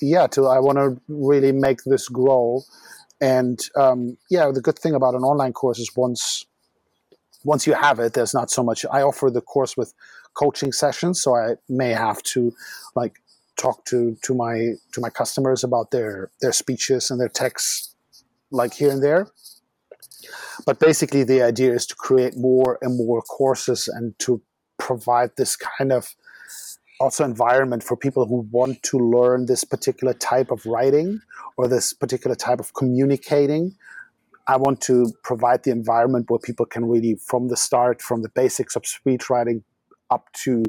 yeah, 0.00 0.26
to 0.28 0.46
I 0.46 0.58
want 0.58 0.78
to 0.78 1.00
really 1.08 1.52
make 1.52 1.80
this 1.84 2.08
grow. 2.08 2.62
And 3.20 3.58
um, 3.76 4.16
yeah, 4.30 4.50
the 4.50 4.60
good 4.60 4.78
thing 4.78 4.94
about 4.94 5.14
an 5.14 5.22
online 5.22 5.52
course 5.52 5.78
is 5.78 5.90
once 5.96 6.46
once 7.44 7.66
you 7.66 7.74
have 7.74 7.98
it, 7.98 8.12
there's 8.14 8.34
not 8.34 8.50
so 8.50 8.62
much. 8.62 8.84
I 8.98 9.02
offer 9.02 9.30
the 9.30 9.40
course 9.40 9.76
with 9.76 9.94
coaching 10.34 10.72
sessions, 10.72 11.22
so 11.22 11.34
I 11.34 11.56
may 11.68 11.90
have 11.90 12.22
to 12.34 12.52
like 12.94 13.14
talk 13.56 13.84
to 13.86 14.16
to 14.22 14.34
my 14.34 14.54
to 14.92 15.00
my 15.00 15.10
customers 15.10 15.64
about 15.64 15.90
their 15.90 16.30
their 16.40 16.52
speeches 16.52 17.10
and 17.10 17.20
their 17.20 17.32
texts, 17.42 17.94
like 18.50 18.74
here 18.74 18.90
and 18.90 19.02
there. 19.02 19.24
But 20.66 20.78
basically, 20.78 21.24
the 21.24 21.42
idea 21.42 21.72
is 21.72 21.86
to 21.86 21.94
create 21.94 22.34
more 22.36 22.78
and 22.82 22.96
more 22.96 23.22
courses 23.22 23.88
and 23.88 24.18
to 24.20 24.40
provide 24.82 25.30
this 25.36 25.54
kind 25.56 25.92
of 25.92 26.14
also 26.98 27.24
environment 27.24 27.82
for 27.82 27.96
people 27.96 28.26
who 28.26 28.46
want 28.50 28.82
to 28.82 28.98
learn 28.98 29.46
this 29.46 29.64
particular 29.64 30.12
type 30.12 30.50
of 30.50 30.66
writing 30.66 31.20
or 31.56 31.68
this 31.68 31.92
particular 31.92 32.34
type 32.34 32.58
of 32.58 32.74
communicating. 32.74 33.76
I 34.48 34.56
want 34.56 34.80
to 34.82 35.12
provide 35.22 35.62
the 35.62 35.70
environment 35.70 36.28
where 36.28 36.40
people 36.40 36.66
can 36.66 36.84
really, 36.88 37.14
from 37.14 37.48
the 37.48 37.56
start, 37.56 38.02
from 38.02 38.22
the 38.22 38.28
basics 38.28 38.74
of 38.74 38.84
speech 38.84 39.30
writing 39.30 39.62
up 40.10 40.32
to 40.44 40.64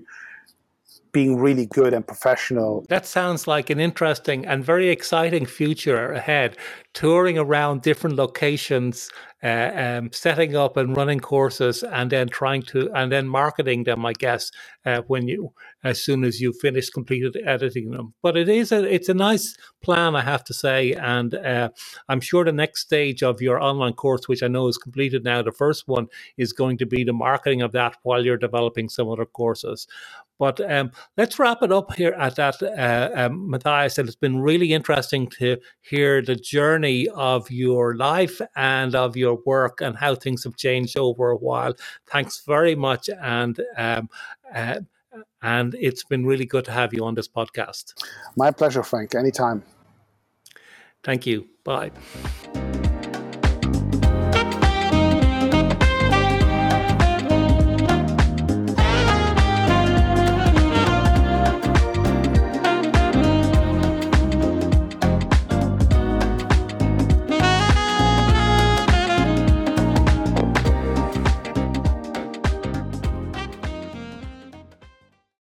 being 1.11 1.37
really 1.37 1.65
good 1.65 1.93
and 1.93 2.05
professional. 2.05 2.85
That 2.89 3.05
sounds 3.05 3.47
like 3.47 3.69
an 3.69 3.79
interesting 3.79 4.45
and 4.45 4.63
very 4.63 4.89
exciting 4.89 5.45
future 5.45 6.11
ahead. 6.11 6.57
Touring 6.93 7.39
around 7.39 7.81
different 7.81 8.17
locations, 8.17 9.09
uh, 9.43 9.71
um, 9.75 10.11
setting 10.11 10.55
up 10.55 10.77
and 10.77 10.95
running 10.95 11.19
courses, 11.19 11.81
and 11.83 12.11
then 12.11 12.29
trying 12.29 12.61
to 12.61 12.91
and 12.93 13.11
then 13.11 13.27
marketing 13.27 13.83
them. 13.83 14.05
I 14.05 14.13
guess 14.13 14.51
uh, 14.85 15.01
when 15.07 15.27
you 15.27 15.53
as 15.83 16.03
soon 16.03 16.23
as 16.23 16.39
you 16.39 16.53
finish 16.53 16.89
completed 16.91 17.35
editing 17.45 17.91
them. 17.91 18.13
But 18.21 18.37
it 18.37 18.47
is 18.47 18.71
a 18.71 18.83
it's 18.83 19.09
a 19.09 19.13
nice 19.15 19.57
plan, 19.81 20.15
I 20.15 20.21
have 20.21 20.43
to 20.45 20.53
say, 20.53 20.93
and 20.93 21.33
uh, 21.33 21.69
I'm 22.09 22.21
sure 22.21 22.45
the 22.45 22.51
next 22.51 22.81
stage 22.81 23.23
of 23.23 23.41
your 23.41 23.59
online 23.59 23.93
course, 23.93 24.27
which 24.27 24.43
I 24.43 24.47
know 24.47 24.67
is 24.67 24.77
completed 24.77 25.23
now, 25.23 25.41
the 25.41 25.51
first 25.51 25.87
one 25.87 26.07
is 26.37 26.53
going 26.53 26.77
to 26.77 26.85
be 26.85 27.03
the 27.03 27.13
marketing 27.13 27.63
of 27.63 27.71
that 27.71 27.97
while 28.03 28.23
you're 28.23 28.37
developing 28.37 28.87
some 28.87 29.09
other 29.09 29.25
courses. 29.25 29.87
But 30.39 30.59
um, 30.69 30.91
let's 31.15 31.37
wrap 31.37 31.61
it 31.61 31.71
up 31.71 31.93
here 31.93 32.13
at 32.13 32.35
that, 32.35 32.61
uh, 32.61 33.09
um, 33.13 33.49
Matthias. 33.49 33.97
And 33.97 34.07
it's 34.07 34.15
been 34.15 34.41
really 34.41 34.73
interesting 34.73 35.29
to 35.39 35.57
hear 35.81 36.21
the 36.21 36.35
journey 36.83 37.07
of 37.09 37.49
your 37.49 37.95
life 37.95 38.41
and 38.55 38.95
of 38.95 39.15
your 39.15 39.39
work 39.45 39.81
and 39.81 39.95
how 39.95 40.15
things 40.15 40.43
have 40.43 40.55
changed 40.55 40.97
over 40.97 41.31
a 41.31 41.37
while. 41.37 41.73
Thanks 42.07 42.43
very 42.45 42.75
much. 42.75 43.09
And 43.21 43.59
um, 43.77 44.09
uh, 44.53 44.79
and 45.41 45.75
it's 45.75 46.03
been 46.03 46.25
really 46.25 46.45
good 46.45 46.65
to 46.65 46.71
have 46.71 46.93
you 46.93 47.05
on 47.05 47.15
this 47.15 47.27
podcast. 47.27 47.93
My 48.35 48.51
pleasure, 48.51 48.83
Frank. 48.83 49.15
Anytime. 49.15 49.63
Thank 51.03 51.27
you. 51.27 51.47
Bye. 51.63 51.91